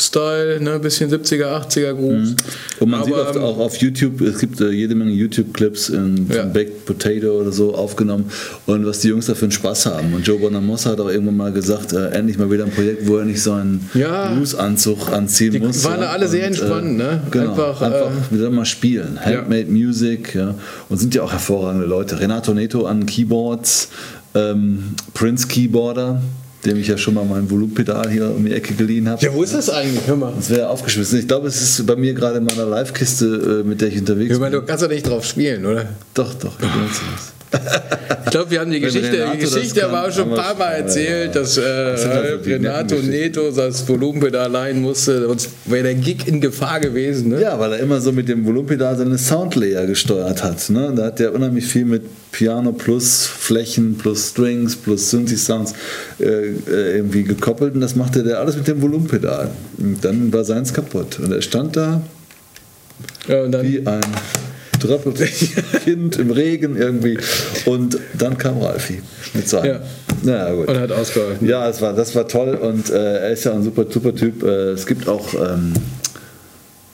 Retro-Style, 0.00 0.60
ne? 0.60 0.78
bisschen 0.78 1.10
70er, 1.10 1.46
80er 1.66 1.92
Grooves. 1.94 2.34
Und 2.78 2.88
man 2.90 3.04
sieht 3.04 3.14
Aber, 3.14 3.28
oft 3.28 3.36
ähm, 3.36 3.42
auch 3.42 3.58
auf 3.58 3.76
YouTube, 3.76 4.20
es 4.22 4.38
gibt 4.38 4.60
äh, 4.60 4.70
jede 4.70 4.94
Menge 4.94 5.12
YouTube-Clips 5.12 5.90
in 5.90 6.26
Ja. 6.32 6.44
Baked 6.44 6.86
Potato 6.86 7.40
oder 7.40 7.52
so 7.52 7.74
aufgenommen 7.74 8.30
und 8.66 8.86
was 8.86 9.00
die 9.00 9.08
Jungs 9.08 9.26
da 9.26 9.34
für 9.34 9.44
einen 9.44 9.52
Spaß 9.52 9.86
haben. 9.86 10.14
Und 10.14 10.26
Joe 10.26 10.38
Bonamossa 10.38 10.90
hat 10.90 11.00
auch 11.00 11.08
irgendwann 11.08 11.36
mal 11.36 11.52
gesagt, 11.52 11.92
äh, 11.92 12.08
endlich 12.10 12.38
mal 12.38 12.50
wieder 12.50 12.64
ein 12.64 12.70
Projekt, 12.70 13.06
wo 13.06 13.16
er 13.18 13.24
nicht 13.24 13.42
so 13.42 13.52
einen 13.52 13.88
Ja. 13.94 14.32
Blues-Anzug 14.32 15.12
anziehen 15.12 15.52
Die 15.52 15.60
muss. 15.60 15.84
waren 15.84 16.00
ja. 16.00 16.10
alle 16.10 16.26
sehr 16.28 16.42
Und, 16.46 16.48
entspannt, 16.48 16.96
ne? 16.96 17.22
Genau, 17.30 17.50
Einfach, 17.50 17.82
einfach, 17.82 18.10
äh, 18.30 18.34
wieder 18.34 18.50
mal 18.50 18.64
spielen. 18.64 19.18
Handmade 19.20 19.66
Music, 19.70 20.34
ja. 20.34 20.54
Und 20.88 20.98
sind 20.98 21.14
ja 21.14 21.22
auch 21.22 21.32
hervorragende 21.32 21.86
Leute. 21.86 22.20
Renato 22.20 22.54
Neto 22.54 22.86
an 22.86 23.06
Keyboards, 23.06 23.88
ähm, 24.34 24.94
Prince 25.14 25.46
Keyboarder, 25.48 26.22
dem 26.64 26.76
ich 26.76 26.88
ja 26.88 26.98
schon 26.98 27.14
mal 27.14 27.24
mein 27.24 27.50
Volumenpedal 27.50 28.10
hier 28.10 28.30
um 28.34 28.44
die 28.44 28.52
Ecke 28.52 28.74
geliehen 28.74 29.08
habe. 29.08 29.24
Ja, 29.24 29.32
wo 29.32 29.42
ist 29.42 29.54
das 29.54 29.70
eigentlich? 29.70 30.06
Hör 30.06 30.16
mal. 30.16 30.32
Das 30.36 30.50
wäre 30.50 30.68
aufgeschmissen. 30.68 31.18
Ich 31.18 31.26
glaube, 31.28 31.48
es 31.48 31.60
ist 31.60 31.86
bei 31.86 31.96
mir 31.96 32.12
gerade 32.14 32.38
in 32.38 32.44
meiner 32.44 32.66
Live-Kiste, 32.66 33.62
äh, 33.64 33.66
mit 33.68 33.80
der 33.80 33.88
ich 33.88 33.98
unterwegs 33.98 34.32
Ich 34.34 34.38
meine, 34.38 34.52
bin. 34.56 34.60
du 34.60 34.66
kannst 34.66 34.84
doch 34.84 34.88
nicht 34.90 35.06
drauf 35.08 35.24
spielen, 35.24 35.64
oder? 35.64 35.86
Doch, 36.14 36.34
doch, 36.34 36.52
ich 36.60 36.68
benutze 36.68 37.00
das. 37.14 37.32
Ich 38.24 38.30
glaube, 38.30 38.50
wir 38.50 38.60
haben 38.60 38.70
die 38.70 38.80
Geschichte, 38.80 39.26
die 39.32 39.38
Geschichte 39.38 39.80
kann, 39.80 39.90
aber 39.90 40.06
auch 40.06 40.12
schon 40.12 40.30
ein 40.30 40.36
paar 40.36 40.54
Mal 40.54 40.70
erzählt, 40.72 41.34
dass 41.34 41.56
äh, 41.56 41.62
Das 41.62 42.06
Renato 42.46 42.96
Neto 42.96 43.50
das 43.50 43.88
Volumenpedal 43.88 44.50
leihen 44.50 44.82
musste, 44.82 45.26
sonst 45.26 45.50
wäre 45.64 45.82
der 45.82 45.94
Gig 45.94 46.28
in 46.28 46.40
Gefahr 46.40 46.78
gewesen. 46.78 47.30
Ne? 47.30 47.40
Ja, 47.40 47.58
weil 47.58 47.72
er 47.72 47.80
immer 47.80 48.00
so 48.00 48.12
mit 48.12 48.28
dem 48.28 48.46
Volumenpedal 48.46 48.96
seine 48.96 49.18
Soundlayer 49.18 49.86
gesteuert 49.86 50.44
hat. 50.44 50.70
Ne? 50.70 50.92
Da 50.94 51.06
hat 51.06 51.18
er 51.18 51.34
unheimlich 51.34 51.66
viel 51.66 51.84
mit 51.84 52.02
Piano 52.30 52.72
plus 52.72 53.26
Flächen 53.26 53.98
plus 53.98 54.30
Strings 54.30 54.76
plus 54.76 55.10
Synthi-Sounds 55.10 55.74
äh, 56.20 56.24
äh, 56.24 56.96
irgendwie 56.96 57.24
gekoppelt 57.24 57.74
und 57.74 57.80
das 57.80 57.96
machte 57.96 58.22
der 58.22 58.38
alles 58.38 58.56
mit 58.56 58.68
dem 58.68 58.80
Volumenpedal. 58.80 59.50
Und 59.78 60.04
dann 60.04 60.32
war 60.32 60.44
seins 60.44 60.72
kaputt 60.72 61.18
und 61.18 61.32
er 61.32 61.42
stand 61.42 61.76
da 61.76 62.00
Ja, 63.26 63.62
wie 63.62 63.84
ein 63.84 64.00
tröppeltes 64.80 65.50
Kind 65.84 66.18
im 66.18 66.30
Regen 66.30 66.76
irgendwie 66.76 67.18
und 67.66 67.98
dann 68.18 68.36
kam 68.38 68.58
Ralfi 68.58 69.02
mit 69.34 69.48
seinem. 69.48 69.66
Ja. 69.66 69.80
Naja, 70.22 70.54
gut. 70.54 70.68
und 70.68 70.80
hat 70.80 70.92
ausgeholfen. 70.92 71.48
Ja, 71.48 71.66
das 71.66 71.80
war, 71.80 71.92
das 71.94 72.14
war 72.14 72.28
toll 72.28 72.54
und 72.54 72.90
äh, 72.90 73.18
er 73.18 73.30
ist 73.30 73.44
ja 73.44 73.52
ein 73.52 73.62
super, 73.62 73.86
super 73.88 74.14
Typ. 74.14 74.42
Äh, 74.42 74.72
es 74.72 74.86
gibt 74.86 75.08
auch 75.08 75.32
ähm, 75.34 75.72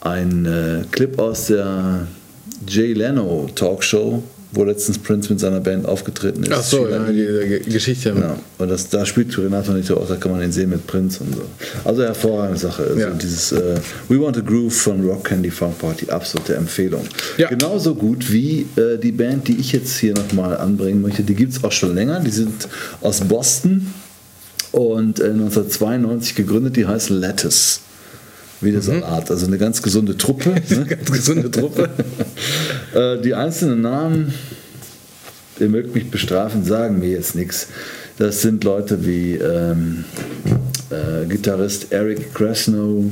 einen 0.00 0.46
äh, 0.46 0.84
Clip 0.90 1.18
aus 1.18 1.46
der 1.46 2.06
Jay 2.68 2.92
Leno 2.92 3.48
Talkshow, 3.54 4.22
wo 4.56 4.64
letztens 4.64 4.98
Prince 4.98 5.30
mit 5.30 5.38
seiner 5.38 5.60
Band 5.60 5.86
aufgetreten 5.86 6.42
ist. 6.42 6.52
Ach 6.52 6.62
so, 6.62 6.88
ja, 6.88 6.98
die, 7.04 7.60
die 7.64 7.70
Geschichte. 7.72 8.14
Ja, 8.18 8.36
und 8.58 8.68
das, 8.68 8.88
da 8.88 9.04
spielt 9.06 9.36
Renato 9.38 9.72
nicht 9.72 9.90
auch, 9.92 10.08
da 10.08 10.16
kann 10.16 10.32
man 10.32 10.42
ihn 10.42 10.50
sehen 10.50 10.70
mit 10.70 10.86
Prince 10.86 11.22
und 11.22 11.34
so. 11.34 11.42
Also 11.84 12.02
hervorragende 12.02 12.58
Sache. 12.58 12.82
Also 12.84 12.98
Ja. 13.00 13.10
dieses 13.10 13.52
äh, 13.52 13.76
We 14.08 14.18
Want 14.20 14.36
a 14.38 14.40
Groove 14.40 14.74
von 14.74 15.06
Rock 15.06 15.24
Candy 15.24 15.50
Funk 15.50 15.78
Party, 15.78 16.08
absolute 16.10 16.56
Empfehlung. 16.56 17.02
Ja. 17.36 17.48
Genauso 17.48 17.94
gut 17.94 18.32
wie 18.32 18.66
äh, 18.76 18.98
die 18.98 19.12
Band, 19.12 19.46
die 19.48 19.56
ich 19.58 19.72
jetzt 19.72 19.96
hier 19.98 20.14
nochmal 20.14 20.56
anbringen 20.56 21.02
möchte, 21.02 21.22
die 21.22 21.34
gibt 21.34 21.52
es 21.52 21.62
auch 21.62 21.72
schon 21.72 21.94
länger. 21.94 22.20
Die 22.20 22.30
sind 22.30 22.66
aus 23.02 23.20
Boston 23.20 23.92
und 24.72 25.20
äh, 25.20 25.24
1992 25.30 26.34
gegründet, 26.34 26.76
die 26.76 26.86
heißen 26.86 27.18
Lattice. 27.20 27.80
Wieder 28.60 28.80
so 28.80 28.92
eine 28.92 29.04
Art, 29.04 29.30
also 29.30 29.46
eine 29.46 29.58
ganz 29.58 29.82
gesunde 29.82 30.16
Truppe. 30.16 30.54
Ne? 30.70 30.86
Ganz 30.86 31.10
gesunde 31.10 31.50
Truppe. 31.50 31.90
Äh, 32.94 33.20
die 33.20 33.34
einzelnen 33.34 33.82
Namen, 33.82 34.32
ihr 35.58 35.68
mögt 35.68 35.94
mich 35.94 36.10
bestrafen, 36.10 36.64
sagen 36.64 37.00
mir 37.00 37.10
jetzt 37.10 37.34
nichts. 37.34 37.66
Das 38.16 38.40
sind 38.40 38.64
Leute 38.64 39.04
wie 39.04 39.34
ähm, 39.34 40.04
äh, 40.88 41.26
Gitarrist 41.26 41.92
Eric 41.92 42.32
Krasnow, 42.32 43.04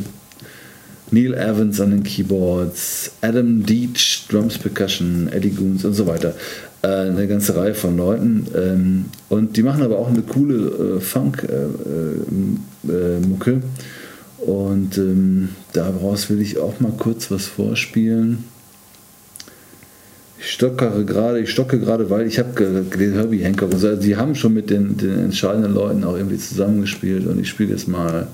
Neil 1.11 1.35
Evans 1.35 1.81
an 1.81 1.91
den 1.91 2.03
Keyboards, 2.03 3.11
Adam 3.21 3.67
Deach, 3.67 4.27
Drums, 4.31 4.57
Percussion, 4.57 5.29
Eddie 5.31 5.51
Goons 5.51 5.85
und 5.85 5.93
so 5.93 6.07
weiter. 6.07 6.35
Äh, 6.83 6.87
eine 6.87 7.27
ganze 7.29 7.55
Reihe 7.57 7.75
von 7.75 7.97
Leuten. 7.97 8.47
Ähm, 8.55 9.07
und 9.29 9.57
die 9.57 9.63
machen 9.63 9.83
aber 9.83 9.99
auch 9.99 10.09
eine 10.09 10.23
coole 10.23 10.97
äh, 10.97 11.01
Funk-Mucke. 11.01 11.53
Und 14.45 14.99
ähm, 14.99 15.51
daraus 15.73 16.29
will 16.29 16.41
ich 16.41 16.59
auch 16.59 16.81
mal 16.81 16.93
kurz 16.99 17.31
was 17.31 17.47
vorspielen. 17.47 18.45
Ich 20.39 20.51
stocke 20.51 21.05
gerade, 21.07 21.41
ich 21.41 21.51
stocke 21.51 21.81
gerade, 21.81 22.11
weil 22.11 22.27
ich 22.27 22.39
habe 22.39 22.53
gelesen, 22.53 23.15
Herbie 23.15 23.43
so, 23.79 23.89
also 23.89 24.03
die 24.03 24.17
haben 24.17 24.35
schon 24.35 24.53
mit 24.53 24.69
den, 24.69 24.99
den 24.99 25.19
entscheidenden 25.19 25.73
Leuten 25.73 26.05
auch 26.05 26.17
irgendwie 26.17 26.37
zusammengespielt 26.37 27.27
und 27.27 27.41
ich 27.41 27.49
spiele 27.49 27.71
jetzt 27.71 27.89
mal 27.89 28.27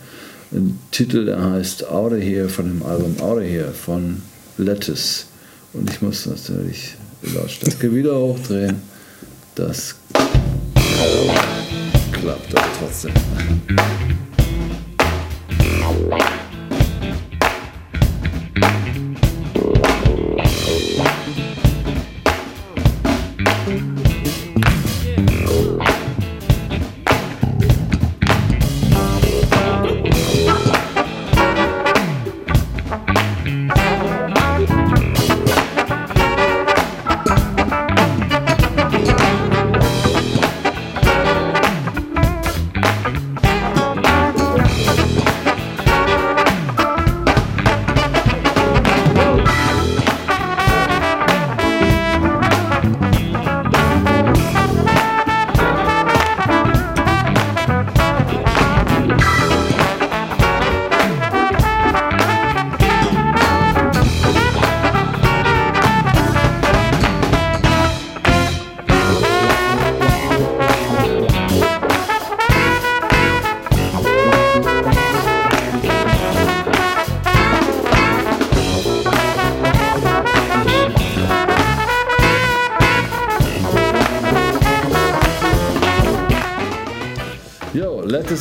einen 0.51 0.81
Titel, 0.91 1.25
der 1.25 1.53
heißt 1.53 1.87
Out 1.87 2.13
of 2.13 2.21
Here 2.21 2.49
von 2.49 2.67
dem 2.67 2.83
Album 2.83 3.15
Out 3.21 3.39
of 3.39 3.45
Here 3.45 3.71
von 3.71 4.23
Lettuce 4.59 5.27
und 5.73 5.89
ich 5.89 6.03
muss 6.03 6.27
natürlich 6.27 6.97
die 7.23 7.37
Lautstärke 7.37 7.95
wieder 7.95 8.19
hochdrehen. 8.19 8.83
Das 9.55 9.95
klappt 12.13 12.57
aber 12.57 12.67
trotzdem. 12.81 13.13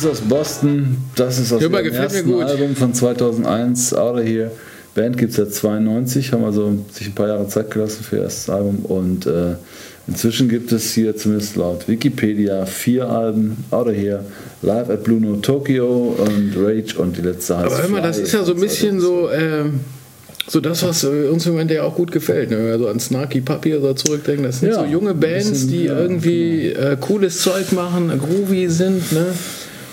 Letters 0.02 0.20
aus 0.20 0.28
Boston, 0.28 0.96
das 1.14 1.38
ist 1.38 1.52
aus 1.52 1.60
dem 1.60 1.74
ersten. 1.74 2.42
Album 2.42 2.76
von 2.76 2.94
2001, 2.94 3.94
Out 3.94 4.18
of 4.18 4.24
Here. 4.24 4.50
Band 4.94 5.16
gibt 5.18 5.30
es 5.30 5.36
seit 5.36 5.52
92, 5.52 6.32
haben 6.32 6.44
also 6.44 6.76
sich 6.92 7.06
ein 7.08 7.14
paar 7.14 7.28
Jahre 7.28 7.46
Zeit 7.48 7.70
gelassen 7.70 8.02
für 8.02 8.16
ihr 8.16 8.22
erstes 8.22 8.50
Album 8.50 8.84
und 8.84 9.26
äh, 9.26 9.54
inzwischen 10.08 10.48
gibt 10.48 10.72
es 10.72 10.92
hier 10.92 11.16
zumindest 11.16 11.54
laut 11.56 11.86
Wikipedia 11.86 12.66
vier 12.66 13.08
Alben, 13.08 13.64
Out 13.70 13.86
of 13.86 13.94
Here, 13.94 14.24
Live 14.62 14.90
at 14.90 15.04
Blue 15.04 15.20
Note 15.20 15.42
Tokyo 15.42 16.16
und 16.18 16.54
Rage 16.56 16.98
und 16.98 17.16
die 17.16 17.22
letzte 17.22 17.58
heißt 17.58 17.66
Aber 17.66 17.82
hör 17.82 17.88
mal, 17.88 18.02
das 18.02 18.18
ist 18.18 18.32
ja 18.32 18.42
so 18.42 18.54
ein 18.54 18.60
bisschen 18.60 19.00
so, 19.00 19.30
ähm, 19.30 19.80
so 20.48 20.60
das, 20.60 20.82
was 20.82 21.04
äh, 21.04 21.28
uns 21.28 21.46
im 21.46 21.52
Moment 21.52 21.70
ja 21.70 21.84
auch 21.84 21.94
gut 21.94 22.10
gefällt. 22.10 22.50
Ne? 22.50 22.58
Wenn 22.58 22.66
wir 22.66 22.78
so 22.78 22.88
an 22.88 22.98
Snarky 22.98 23.42
Puppy 23.42 23.76
oder 23.76 23.94
zurückdenken, 23.94 24.44
das 24.44 24.58
sind 24.58 24.70
Ja, 24.70 24.80
so 24.80 24.86
junge 24.86 25.14
Bands, 25.14 25.50
bisschen, 25.50 25.68
die 25.68 25.84
ja, 25.84 25.92
genau. 25.94 26.02
irgendwie 26.02 26.68
äh, 26.70 26.96
cooles 27.00 27.42
Zeug 27.42 27.70
machen, 27.72 28.10
äh, 28.10 28.16
groovy 28.16 28.68
sind. 28.68 29.12
Ne? 29.12 29.26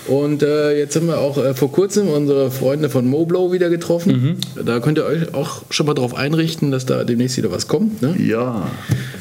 Und 0.08 0.42
äh, 0.42 0.78
jetzt 0.78 0.96
haben 0.96 1.06
wir 1.06 1.18
auch 1.18 1.36
äh, 1.38 1.54
vor 1.54 1.70
kurzem 1.70 2.08
unsere 2.08 2.50
Freunde 2.50 2.88
von 2.88 3.06
Moblow 3.06 3.52
wieder 3.52 3.68
getroffen. 3.70 4.38
Mhm. 4.56 4.64
Da 4.64 4.80
könnt 4.80 4.98
ihr 4.98 5.04
euch 5.04 5.34
auch 5.34 5.62
schon 5.70 5.86
mal 5.86 5.94
darauf 5.94 6.14
einrichten, 6.14 6.70
dass 6.70 6.86
da 6.86 7.04
demnächst 7.04 7.36
wieder 7.36 7.50
was 7.50 7.68
kommt. 7.68 8.00
Ne? 8.02 8.14
Ja, 8.18 8.70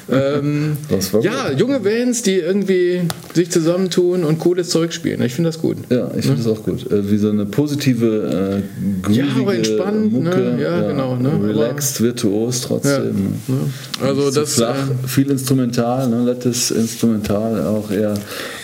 Ähm, 0.10 0.78
das 0.90 1.14
war 1.14 1.22
ja, 1.22 1.50
gut. 1.50 1.60
junge 1.60 1.80
Bands, 1.82 2.22
die 2.24 2.36
irgendwie 2.36 3.02
sich 3.34 3.52
zusammentun 3.52 4.24
und 4.24 4.40
cooles 4.40 4.70
Zeug 4.70 4.94
spielen. 4.94 5.22
Ich 5.22 5.34
finde 5.34 5.50
das 5.50 5.60
gut. 5.62 5.78
Ja, 5.90 6.10
ich 6.18 6.26
finde 6.26 6.38
das 6.42 6.48
auch 6.48 6.64
gut. 6.64 6.90
Äh, 6.90 7.12
wie 7.12 7.18
so 7.18 7.30
eine 7.30 7.46
positive, 7.46 8.62
äh, 9.10 9.12
Ja, 9.14 9.26
aber 9.40 9.56
entspannt, 9.56 10.14
ne? 10.14 10.20
Mucke. 10.20 10.58
Ja, 10.62 10.88
genau, 10.88 11.16
ne? 11.18 11.32
Aber- 11.34 11.50
Relaxed, 11.50 12.00
virtuos 12.02 12.62
trotzdem. 12.62 12.92
Ja, 12.94 13.54
ne? 13.54 13.60
ne? 13.60 14.08
Also 14.08 14.32
das, 14.32 14.54
flach, 14.54 14.76
äh, 15.04 15.08
viel 15.08 15.30
Instrumental, 15.30 16.08
ne? 16.10 16.24
nettes 16.24 16.72
Instrumental 16.72 17.66
auch 17.66 17.92
eher. 17.92 18.14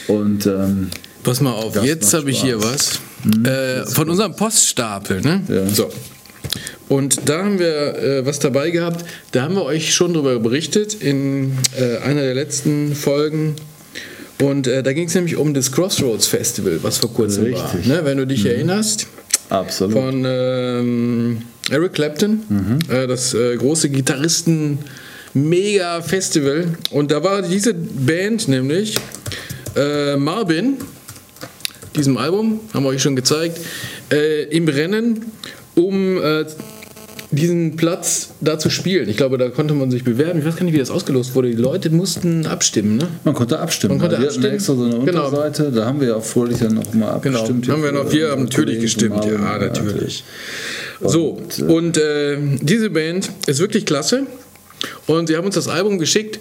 Und 0.08 0.46
ähm, 0.46 0.90
Pass 1.24 1.42
mal 1.42 1.52
auf, 1.52 1.74
Das 1.74 1.86
jetzt 1.86 2.14
habe 2.14 2.32
ich 2.32 2.42
hier 2.42 2.62
was. 2.62 3.00
Äh, 3.46 3.86
von 3.86 4.10
unserem 4.10 4.36
Poststapel, 4.36 5.22
ne? 5.22 5.42
Ja. 5.48 5.66
So. 5.68 5.90
Und 6.90 7.30
da 7.30 7.46
haben 7.46 7.60
wir 7.60 7.96
äh, 7.98 8.26
was 8.26 8.40
dabei 8.40 8.72
gehabt. 8.72 9.06
Da 9.32 9.44
haben 9.44 9.56
wir 9.56 9.64
euch 9.64 9.94
schon 9.94 10.14
drüber 10.14 10.38
berichtet 10.40 10.94
in 10.94 11.58
äh, 11.80 12.00
einer 12.00 12.20
der 12.22 12.36
letzten 12.36 12.94
Folgen. 12.94 13.56
Und 14.42 14.68
äh, 14.68 14.84
da 14.84 14.92
ging 14.92 15.08
es 15.08 15.16
nämlich 15.16 15.38
um 15.38 15.54
das 15.54 15.72
Crossroads 15.72 16.28
Festival, 16.28 16.80
was 16.82 16.98
vor 16.98 17.14
kurzem 17.14 17.46
Richtig. 17.46 17.90
war. 17.90 17.98
Ne? 17.98 18.02
Wenn 18.04 18.18
du 18.18 18.28
dich 18.28 18.46
erinnerst, 18.46 19.08
absolut. 19.50 19.94
von 19.94 20.26
ähm, 20.28 21.44
Eric 21.72 21.94
Clapton, 21.94 22.44
äh, 22.90 23.08
das 23.08 23.34
äh, 23.34 23.56
große 23.56 23.90
Gitarristen-Mega-Festival. 23.90 26.66
Und 26.92 27.12
da 27.12 27.24
war 27.24 27.42
diese 27.42 27.74
Band 27.74 28.50
nämlich 28.50 28.98
äh, 29.76 30.18
Marvin, 30.18 30.78
diesem 31.96 32.18
Album, 32.18 32.60
haben 32.74 32.84
wir 32.84 32.90
euch 32.90 33.02
schon 33.02 33.16
gezeigt, 33.16 33.60
äh, 34.12 34.44
im 34.46 34.68
Rennen, 34.68 35.26
um 35.76 36.22
äh, 36.22 36.46
diesen 37.32 37.76
Platz 37.78 38.30
da 38.42 38.60
zu 38.60 38.70
spielen. 38.70 39.10
Ich 39.10 39.18
glaube, 39.18 39.40
da 39.40 39.50
konnte 39.50 39.74
man 39.74 39.90
sich 39.90 40.04
bewerben. 40.04 40.38
Ich 40.40 40.46
weiß 40.46 40.56
gar 40.56 40.66
nicht, 40.66 40.74
wie 40.76 40.80
das 40.80 40.92
ausgelost 40.92 41.34
wurde. 41.34 41.50
Die 41.50 41.56
Leute 41.60 41.90
mussten 41.90 42.46
abstimmen, 42.46 42.98
ne? 42.98 43.08
Man 43.24 43.34
konnte 43.34 43.60
abstimmen. 43.60 43.98
Man 43.98 44.02
konnte 44.02 44.18
wir 44.22 44.28
hatten 44.28 44.36
abstimmen. 44.38 44.54
extra 44.54 44.76
so 44.76 44.84
eine 44.84 45.00
Genau. 45.04 45.26
Unterseite, 45.30 45.72
da 45.72 45.86
haben 45.86 46.00
wir 46.00 46.10
ja 46.10 46.16
auch 46.18 46.24
fröhlich 46.24 46.60
dann 46.60 46.76
noch 46.76 46.94
mal 46.94 47.18
Genau, 47.22 47.40
abgestimmt. 47.40 47.70
haben 47.70 47.82
wir 47.84 47.92
noch, 47.92 48.12
wir 48.12 48.30
haben 48.30 48.44
natürlich 48.44 48.80
gestimmt, 48.82 49.26
ja, 49.26 49.58
natürlich. 49.58 50.24
So, 51.02 51.30
Und, 51.30 51.60
äh, 51.60 51.64
und 51.64 51.98
äh, 51.98 52.38
diese 52.62 52.92
Band 52.92 53.32
ist 53.48 53.60
wirklich 53.60 53.86
klasse 53.88 54.28
und 55.08 55.28
sie 55.28 55.36
haben 55.36 55.46
uns 55.46 55.56
das 55.56 55.68
Album 55.68 55.98
geschickt 55.98 56.40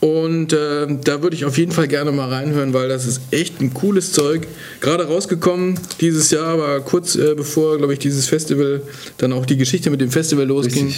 und 0.00 0.52
äh, 0.52 0.86
da 1.02 1.22
würde 1.22 1.34
ich 1.34 1.44
auf 1.44 1.58
jeden 1.58 1.72
Fall 1.72 1.88
gerne 1.88 2.12
mal 2.12 2.28
reinhören, 2.28 2.72
weil 2.72 2.88
das 2.88 3.04
ist 3.04 3.20
echt 3.32 3.60
ein 3.60 3.74
cooles 3.74 4.12
Zeug. 4.12 4.46
Gerade 4.80 5.04
rausgekommen 5.04 5.78
dieses 6.00 6.30
Jahr, 6.30 6.46
aber 6.46 6.80
kurz 6.80 7.16
äh, 7.16 7.34
bevor, 7.36 7.78
glaube 7.78 7.94
ich, 7.94 7.98
dieses 7.98 8.28
Festival, 8.28 8.82
dann 9.16 9.32
auch 9.32 9.44
die 9.44 9.56
Geschichte 9.56 9.90
mit 9.90 10.00
dem 10.00 10.12
Festival 10.12 10.46
losging. 10.46 10.94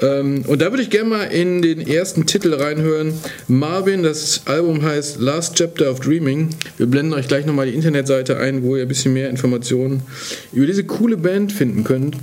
Ähm, 0.00 0.44
und 0.46 0.62
da 0.62 0.70
würde 0.70 0.84
ich 0.84 0.90
gerne 0.90 1.10
mal 1.10 1.24
in 1.24 1.62
den 1.62 1.84
ersten 1.84 2.26
Titel 2.26 2.54
reinhören. 2.54 3.14
Marvin, 3.48 4.04
das 4.04 4.42
Album 4.44 4.82
heißt 4.82 5.20
Last 5.20 5.56
Chapter 5.56 5.90
of 5.90 5.98
Dreaming. 5.98 6.50
Wir 6.76 6.86
blenden 6.86 7.14
euch 7.14 7.26
gleich 7.26 7.44
nochmal 7.44 7.66
die 7.66 7.74
Internetseite 7.74 8.36
ein, 8.36 8.62
wo 8.62 8.76
ihr 8.76 8.82
ein 8.82 8.88
bisschen 8.88 9.14
mehr 9.14 9.30
Informationen 9.30 10.02
über 10.52 10.66
diese 10.66 10.84
coole 10.84 11.16
Band 11.16 11.52
finden 11.52 11.82
könnt. 11.82 12.16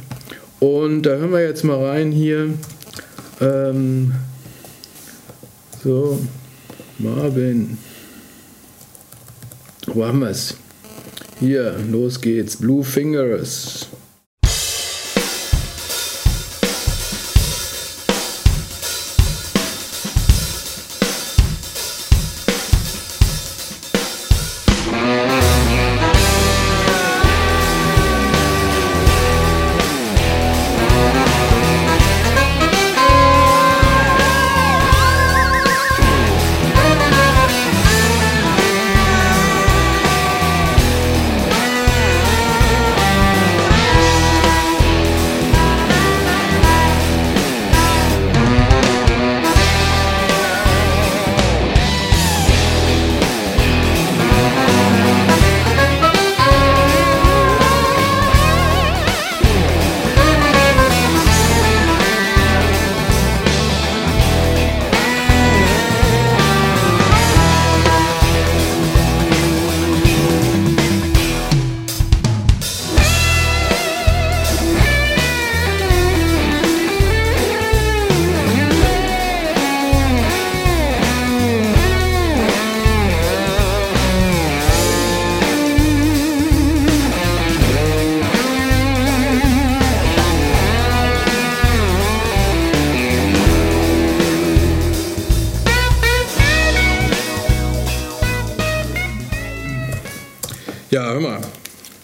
Und 0.62 1.02
da 1.02 1.18
hören 1.18 1.34
wir 1.34 1.42
jetzt 1.42 1.66
mal 1.66 1.84
rein 1.84 2.14
hier. 2.14 2.54
Ähm, 3.42 4.14
so, 5.86 6.20
Marvin. 6.98 7.78
Wo 9.86 10.04
haben 10.04 10.22
wir 10.22 10.30
es? 10.30 10.56
Hier, 11.40 11.78
los 11.92 12.20
geht's. 12.20 12.58
Blue 12.58 12.84
Fingers. 12.84 13.88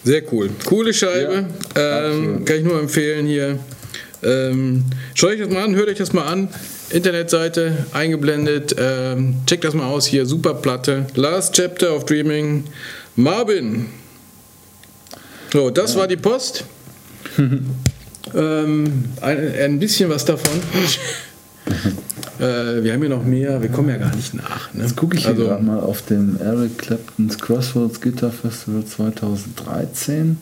Sehr 0.04 0.22
cool. 0.32 0.50
Coole 0.64 0.92
Scheibe. 0.92 1.46
ähm, 1.76 2.44
kann 2.44 2.56
ich 2.56 2.64
nur 2.64 2.78
empfehlen 2.78 3.26
hier. 3.26 3.58
Ähm, 4.22 4.84
schaut 5.14 5.30
euch 5.30 5.40
das 5.40 5.48
mal 5.50 5.64
an, 5.64 5.74
hört 5.74 5.88
euch 5.88 5.98
das 5.98 6.12
mal 6.12 6.26
an. 6.26 6.48
Internetseite 6.90 7.86
eingeblendet. 7.92 8.74
Ähm, 8.78 9.36
checkt 9.46 9.64
das 9.64 9.74
mal 9.74 9.86
aus 9.86 10.06
hier. 10.06 10.26
Super 10.26 10.54
Platte. 10.54 11.06
Last 11.14 11.54
Chapter 11.54 11.94
of 11.94 12.04
Dreaming. 12.04 12.64
Marvin. 13.16 13.86
So, 15.52 15.70
das 15.70 15.96
war 15.96 16.06
die 16.06 16.16
Post. 16.16 16.64
ähm, 18.34 19.04
ein, 19.20 19.54
ein 19.54 19.78
bisschen 19.78 20.08
was 20.10 20.24
davon. 20.24 20.60
äh, 22.38 22.82
wir 22.82 22.92
haben 22.92 23.00
hier 23.00 23.08
noch 23.08 23.24
mehr. 23.24 23.60
Wir 23.62 23.68
kommen 23.68 23.88
ja 23.88 23.96
gar 23.96 24.14
nicht 24.14 24.34
nach. 24.34 24.72
Ne? 24.74 24.82
Jetzt 24.82 24.96
gucke 24.96 25.16
ich 25.16 25.22
hier 25.22 25.30
also, 25.32 25.44
gerade 25.46 25.62
mal 25.62 25.80
auf 25.80 26.02
dem 26.06 26.38
Eric 26.40 26.78
Clapton's 26.78 27.38
Crossroads 27.38 28.00
Guitar 28.00 28.30
Festival 28.32 28.84
2013, 28.84 30.38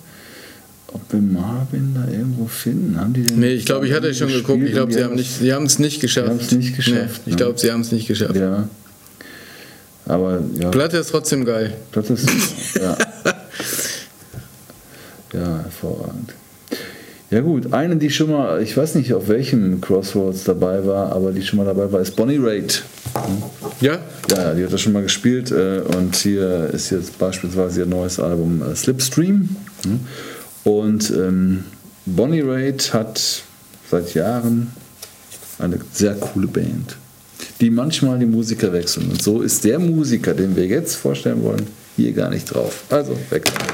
ob 0.88 1.00
wir 1.12 1.20
Marvin 1.20 1.94
da 1.94 2.10
irgendwo 2.10 2.46
finden. 2.46 2.98
Haben 2.98 3.12
die 3.12 3.22
denn 3.22 3.38
Nee, 3.38 3.52
ich 3.54 3.66
glaube, 3.66 3.86
ich 3.86 3.92
hatte 3.92 4.12
schon 4.14 4.28
geguckt. 4.28 4.62
Ich 4.62 4.72
glaube, 4.72 4.92
sie 4.92 5.04
haben 5.04 5.14
nicht, 5.14 5.30
sie 5.38 5.52
haben 5.52 5.66
es 5.66 5.78
nicht 5.78 6.00
geschafft. 6.00 6.52
nicht 6.52 6.76
geschafft, 6.76 7.22
Nee, 7.26 7.32
ich 7.32 7.32
ne? 7.32 7.36
glaube, 7.36 7.58
sie 7.58 7.70
haben 7.70 7.80
es 7.82 7.92
nicht 7.92 8.08
geschafft. 8.08 8.36
Ja. 8.36 8.68
Aber 10.06 10.40
ja, 10.58 10.70
Platte 10.70 10.96
ist 10.96 11.10
trotzdem 11.10 11.44
geil. 11.44 11.74
das 11.92 12.10
ist 12.10 12.28
ja. 12.76 12.96
ja, 15.32 15.58
hervorragend. 15.62 16.34
Ja 17.30 17.42
gut, 17.42 17.72
eine, 17.72 17.96
die 17.96 18.10
schon 18.10 18.30
mal, 18.30 18.60
ich 18.60 18.76
weiß 18.76 18.96
nicht, 18.96 19.14
auf 19.14 19.28
welchem 19.28 19.80
Crossroads 19.80 20.42
dabei 20.42 20.84
war, 20.84 21.12
aber 21.12 21.30
die 21.30 21.42
schon 21.42 21.58
mal 21.58 21.64
dabei 21.64 21.90
war, 21.92 22.00
ist 22.00 22.16
Bonnie 22.16 22.38
Raitt. 22.40 22.82
Ja? 23.80 24.00
Ja, 24.28 24.52
die 24.52 24.64
hat 24.64 24.72
er 24.72 24.78
schon 24.78 24.92
mal 24.92 25.04
gespielt 25.04 25.52
äh, 25.52 25.80
und 25.96 26.16
hier 26.16 26.70
ist 26.72 26.90
jetzt 26.90 27.18
beispielsweise 27.18 27.80
ihr 27.80 27.86
neues 27.86 28.18
Album 28.18 28.62
äh, 28.62 28.74
Slipstream. 28.74 29.48
Mhm. 29.84 30.00
Und 30.64 31.10
ähm, 31.10 31.64
Bonnie 32.04 32.40
Raitt 32.40 32.92
hat 32.92 33.44
seit 33.88 34.12
Jahren 34.14 34.72
eine 35.60 35.78
sehr 35.92 36.14
coole 36.14 36.48
Band, 36.48 36.96
die 37.60 37.70
manchmal 37.70 38.18
die 38.18 38.26
Musiker 38.26 38.72
wechseln. 38.72 39.08
Und 39.08 39.22
so 39.22 39.40
ist 39.40 39.62
der 39.62 39.78
Musiker, 39.78 40.34
den 40.34 40.56
wir 40.56 40.66
jetzt 40.66 40.96
vorstellen 40.96 41.44
wollen, 41.44 41.68
hier 41.96 42.12
gar 42.12 42.30
nicht 42.30 42.46
drauf. 42.52 42.84
Also 42.90 43.12
weg 43.30 43.44
damit. 43.44 43.72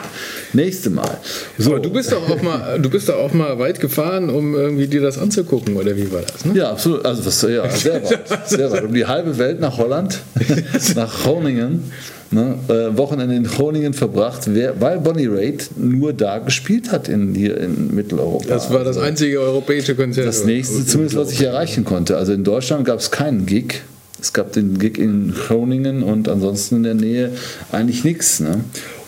Nächste 0.53 0.91
Mal. 0.91 1.19
So. 1.59 1.71
Aber 1.73 1.81
du 1.81 1.91
bist 1.91 2.13
doch 2.13 2.29
auch 2.29 2.43
mal, 2.43 2.79
du 2.81 2.89
bist 2.91 3.09
doch 3.09 3.17
auch 3.17 3.33
mal 3.33 3.59
weit 3.59 3.81
gefahren, 3.81 4.31
um 4.31 4.55
irgendwie 4.55 4.87
dir 4.87 5.01
das 5.03 5.19
anzugucken, 5.19 5.77
oder 5.77 5.97
wie 5.97 6.11
war 6.13 6.23
das? 6.23 6.45
Ne? 6.45 6.55
Ja, 6.59 6.71
absolut. 6.71 7.05
Also 7.05 7.25
was, 7.27 7.43
ja, 7.43 7.69
sehr 7.71 8.03
weit. 8.03 8.21
Sehr 8.49 8.71
weit. 8.71 8.85
Um 8.85 8.95
die 8.95 9.07
halbe 9.07 9.37
Welt 9.39 9.61
nach 9.61 9.77
Holland, 9.79 10.21
nach 10.95 11.23
Groningen. 11.23 11.91
Ne, 12.33 12.59
äh, 12.67 12.99
Wochenende 12.99 13.37
in 13.37 13.45
Groningen 13.45 13.95
verbracht, 13.95 14.43
wer, 14.47 14.81
weil 14.81 14.99
Bonnie 14.99 15.29
Raitt 15.29 15.71
nur 15.77 16.13
da 16.13 16.39
gespielt 16.39 16.91
hat 16.91 17.09
in, 17.09 17.37
hier 17.37 17.57
in 17.57 17.95
Mitteleuropa. 17.95 18.49
Das 18.49 18.73
war 18.73 18.81
das 18.81 18.97
Also 18.97 19.03
einzige 19.03 19.39
europäische 19.39 19.95
Konzert. 19.95 20.27
das 20.27 20.45
nächste 20.45 20.85
zumindest, 20.85 21.17
was 21.17 21.31
ich 21.31 21.41
erreichen 21.43 21.85
konnte. 21.85 22.17
Also 22.17 22.33
in 22.33 22.43
Deutschland 22.43 22.85
gab 22.85 22.99
es 22.99 23.13
keinen 23.13 23.47
Gig. 23.47 23.83
Es 24.21 24.33
gab 24.33 24.53
den 24.53 24.79
Gig 24.79 24.99
in 24.99 25.35
Groningen 25.35 26.03
und 26.03 26.29
ansonsten 26.29 26.77
in 26.77 26.83
der 26.83 26.95
Nähe 26.95 27.33
eigentlich 27.71 28.05
nichts. 28.05 28.41
Ne? 28.41 28.65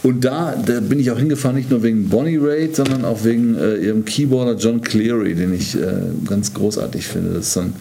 Und 0.08 0.24
da, 0.24 0.56
da 0.64 0.80
bin 0.80 1.00
ich 1.00 1.10
auch 1.10 1.18
hingefahren, 1.18 1.54
nicht 1.54 1.70
nur 1.70 1.82
wegen 1.82 2.08
Bonnie 2.08 2.38
Raitt, 2.38 2.76
sondern 2.76 3.04
auch 3.04 3.24
wegen 3.24 3.54
äh, 3.56 3.76
ihrem 3.76 4.06
Keyboarder 4.06 4.56
John 4.56 4.80
Cleary, 4.80 5.34
den 5.34 5.52
ich 5.52 5.74
äh, 5.74 5.82
ganz 6.26 6.54
großartig 6.54 7.06
finde. 7.06 7.34
Das 7.34 7.48
ist 7.48 7.58
ein 7.58 7.74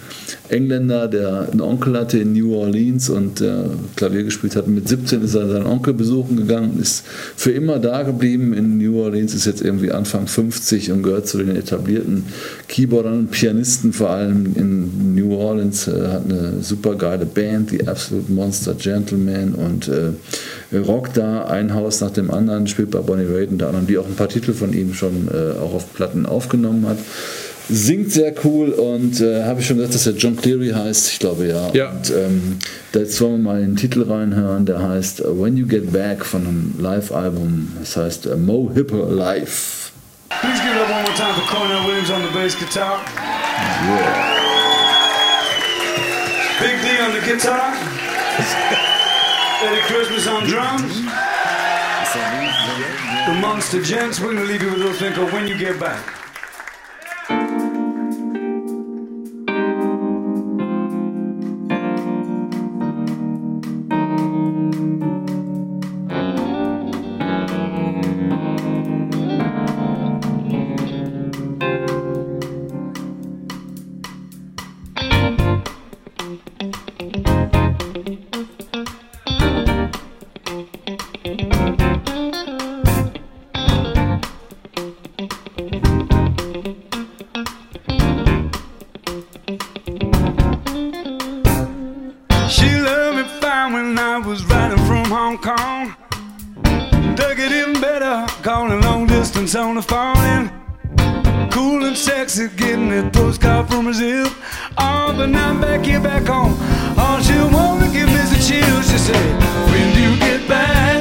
Engländer, 0.49 1.07
der 1.07 1.47
einen 1.49 1.61
Onkel 1.61 1.97
hatte 1.97 2.19
in 2.19 2.33
New 2.33 2.53
Orleans 2.53 3.09
und 3.09 3.39
der 3.39 3.69
Klavier 3.95 4.23
gespielt 4.23 4.57
hat. 4.57 4.67
Mit 4.67 4.89
17 4.89 5.21
ist 5.21 5.35
er 5.35 5.47
seinen 5.47 5.67
Onkel 5.67 5.93
besuchen 5.93 6.35
gegangen, 6.35 6.77
ist 6.81 7.05
für 7.37 7.51
immer 7.51 7.79
da 7.79 8.03
geblieben 8.03 8.53
in 8.53 8.77
New 8.77 8.99
Orleans, 8.99 9.33
ist 9.33 9.45
jetzt 9.45 9.61
irgendwie 9.61 9.93
Anfang 9.93 10.27
50 10.27 10.91
und 10.91 11.03
gehört 11.03 11.29
zu 11.29 11.37
den 11.37 11.55
etablierten 11.55 12.25
Keyboardern 12.67 13.19
und 13.19 13.31
Pianisten, 13.31 13.93
vor 13.93 14.09
allem 14.09 14.53
in 14.55 15.15
New 15.15 15.33
Orleans, 15.33 15.87
äh, 15.87 16.07
hat 16.09 16.25
eine 16.25 16.61
super 16.61 16.95
geile 16.95 17.25
Band, 17.25 17.71
die 17.71 17.87
Absolute 17.87 18.29
Monster 18.33 18.73
Gentleman 18.73 19.53
und 19.53 19.87
äh, 19.87 20.09
rockt 20.73 21.17
da 21.17 21.45
ein 21.45 21.73
Haus 21.73 22.01
nach 22.01 22.11
dem 22.11 22.31
anderen, 22.31 22.67
spielt 22.67 22.91
bei 22.91 22.99
Bonnie 22.99 23.25
Raitt 23.25 23.49
unter 23.51 23.67
anderem, 23.67 23.87
die 23.87 23.97
auch 23.97 24.05
ein 24.05 24.15
paar 24.15 24.29
Titel 24.29 24.53
von 24.53 24.73
ihm 24.73 24.93
schon 24.93 25.29
äh, 25.31 25.57
auch 25.59 25.73
auf 25.73 25.93
Platten 25.93 26.25
aufgenommen 26.25 26.87
hat. 26.87 26.97
Singt 27.69 28.13
sehr 28.13 28.33
cool 28.45 28.69
und 28.69 29.19
äh, 29.19 29.43
habe 29.43 29.59
ich 29.59 29.67
schon 29.67 29.75
gesagt, 29.75 29.95
dass 29.95 30.07
er 30.07 30.13
John 30.13 30.37
Cleary 30.37 30.69
heißt? 30.69 31.11
Ich 31.11 31.19
glaube 31.19 31.47
ja. 31.47 31.69
Ja. 31.73 31.89
Und 31.89 32.09
ähm, 32.11 32.57
da 32.93 32.99
jetzt 32.99 33.19
wollen 33.19 33.43
wir 33.43 33.51
mal 33.51 33.59
den 33.59 33.75
Titel 33.75 34.03
reinhören, 34.03 34.65
der 34.65 34.81
heißt 34.81 35.21
uh, 35.21 35.41
When 35.41 35.57
You 35.57 35.67
Get 35.67 35.91
Back 35.91 36.23
von 36.23 36.47
einem 36.47 36.75
Live-Album. 36.79 37.73
Das 37.79 37.97
heißt 37.97 38.27
uh, 38.27 38.37
Mo 38.37 38.71
Hipper 38.73 39.09
Live. 39.09 39.91
Please 40.29 40.61
give 40.61 40.75
it 40.75 40.81
up 40.81 40.89
one 40.89 41.03
more 41.03 41.15
time 41.15 41.33
for 41.33 41.43
Cornell 41.53 41.85
Williams 41.85 42.09
on 42.09 42.21
the 42.21 42.33
bass 42.33 42.55
guitar. 42.57 43.01
Big 46.59 46.81
D 46.81 46.87
on 47.01 47.13
the 47.13 47.31
guitar. 47.31 47.73
Eddie 49.59 49.81
Christmas 49.91 50.27
on 50.27 50.43
drums. 50.45 51.01
The 53.25 53.39
Monster 53.41 53.81
Gents. 53.81 54.19
We're 54.19 54.35
gonna 54.35 54.45
leave 54.45 54.61
you 54.61 54.69
with 54.69 54.75
a 54.75 54.83
little 54.83 54.93
thing 54.93 55.13
called 55.13 55.33
When 55.33 55.47
You 55.47 55.57
Get 55.57 55.79
Back. 55.79 57.56
The 99.77 99.83
phone. 99.83 101.49
Cool 101.51 101.85
and 101.85 101.95
sexy, 101.95 102.47
getting 102.49 102.89
that 102.89 103.13
postcard 103.13 103.69
from 103.69 103.85
Brazil. 103.85 104.27
Oh, 104.77 105.13
but 105.15 105.27
now 105.27 105.49
I'm 105.49 105.61
back 105.61 105.85
here, 105.85 105.99
back 105.99 106.25
home. 106.25 106.57
All 106.97 107.21
she 107.21 107.37
wanna 107.53 107.91
give 107.91 108.07
me 108.07 108.15
is 108.15 108.31
a 108.31 108.41
chill. 108.47 108.81
She 108.81 108.97
said, 108.97 109.41
When 109.69 109.93
do 109.93 110.01
you 110.01 110.17
get 110.17 110.47
back? 110.47 110.96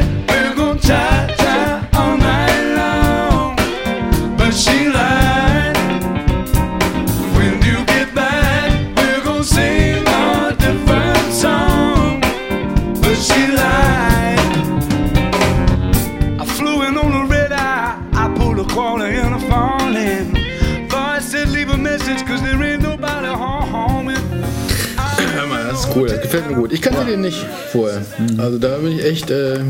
Gut. 26.56 26.72
Ich 26.72 26.82
kannte 26.82 27.04
den 27.04 27.20
nicht 27.20 27.44
vorher. 27.72 28.02
Also 28.38 28.58
da 28.58 28.78
bin 28.78 28.92
ich 28.92 29.04
echt 29.04 29.30
äh, 29.30 29.60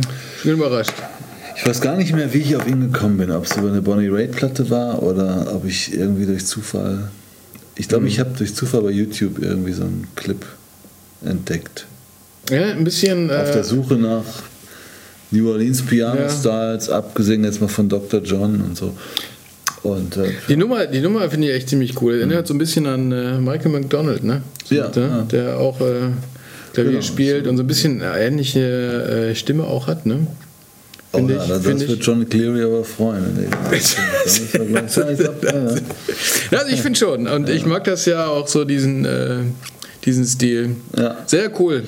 überrascht. 0.45 0.93
Ich 1.57 1.67
weiß 1.67 1.81
gar 1.81 1.97
nicht 1.97 2.15
mehr, 2.15 2.33
wie 2.35 2.39
ich 2.39 2.55
auf 2.57 2.67
ihn 2.67 2.93
gekommen 2.93 3.17
bin. 3.17 3.31
Ob 3.31 3.45
es 3.47 3.57
über 3.57 3.69
eine 3.69 3.81
Bonnie 3.83 4.09
Raitt-Platte 4.09 4.69
war 4.71 5.03
oder 5.03 5.53
ob 5.55 5.65
ich 5.65 5.93
irgendwie 5.95 6.27
durch 6.27 6.45
Zufall. 6.47 7.09
Ich 7.77 7.89
glaube, 7.89 8.07
ich 8.09 8.21
habe 8.21 8.31
durch 8.37 8.55
Zufall 8.55 8.83
bei 8.83 8.91
YouTube 8.91 9.39
irgendwie 9.43 9.73
so 9.73 9.83
einen 9.83 10.07
Clip 10.17 10.45
entdeckt. 11.25 11.87
Ja, 12.51 12.67
ein 12.73 12.85
bisschen. 12.85 13.31
Auf 13.31 13.51
der 13.51 13.61
Äh, 13.61 13.65
Suche 13.65 13.95
nach 13.95 14.25
New 15.31 15.51
Orleans 15.51 15.83
Piano 15.83 16.21
Ja. 16.21 16.29
Styles, 16.29 16.89
abgesehen 16.91 17.43
jetzt 17.45 17.61
mal 17.61 17.69
von 17.69 17.89
Dr. 17.89 18.21
John 18.23 18.61
und 18.61 18.77
so. 18.77 18.93
Und 19.83 20.17
äh, 20.17 20.31
die 20.49 20.57
Nummer, 20.57 20.87
die 20.87 21.01
Nummer 21.01 21.29
finde 21.31 21.49
ich 21.49 21.55
echt 21.55 21.69
ziemlich 21.69 22.01
cool. 22.03 22.17
Erinnert 22.17 22.47
so 22.47 22.55
ein 22.55 22.59
bisschen 22.59 22.87
an 22.87 23.13
äh, 23.13 23.39
Michael 23.39 23.73
McDonald, 23.73 24.25
ne? 24.25 24.43
So, 24.65 24.75
Ja, 24.75 24.89
der, 24.89 25.07
ja. 25.07 25.23
der 25.23 25.59
auch 25.59 25.81
äh, 25.81 26.11
Klavier 26.83 26.93
Genau, 26.93 27.03
spielt 27.03 27.47
und 27.47 27.57
so 27.57 27.63
ein 27.63 27.67
bisschen 27.67 28.03
eine 28.03 28.21
ähnliche 28.21 28.61
äh, 29.31 29.35
Stimme 29.35 29.65
auch 29.65 29.87
hat, 29.87 30.07
ne? 30.07 30.27
oh, 31.13 31.17
Finde 31.19 31.35
ja, 31.35 31.43
ich- 31.45 31.83
ich- 31.83 31.89
wird 31.89 32.05
John 32.05 32.29
Cleary 32.29 32.63
aber 32.65 32.85
freuen. 32.85 33.49
Ja 34.53 34.73
ja, 34.73 35.11
ja, 35.11 35.11
ja. 35.53 35.75
Ja, 36.51 36.59
also 36.59 36.71
ich 36.73 36.83
finde 36.83 36.99
schon. 36.99 37.27
Und 37.27 37.49
ich 37.49 37.65
mag 37.67 37.85
das 37.85 38.05
ja 38.07 38.27
auch 38.29 38.47
so, 38.49 38.65
diesen, 38.65 39.05
äh, 39.05 39.39
diesen 40.05 40.25
Stil. 40.25 40.77
Ja. 40.97 41.17
Sehr 41.27 41.51
cool. 41.61 41.83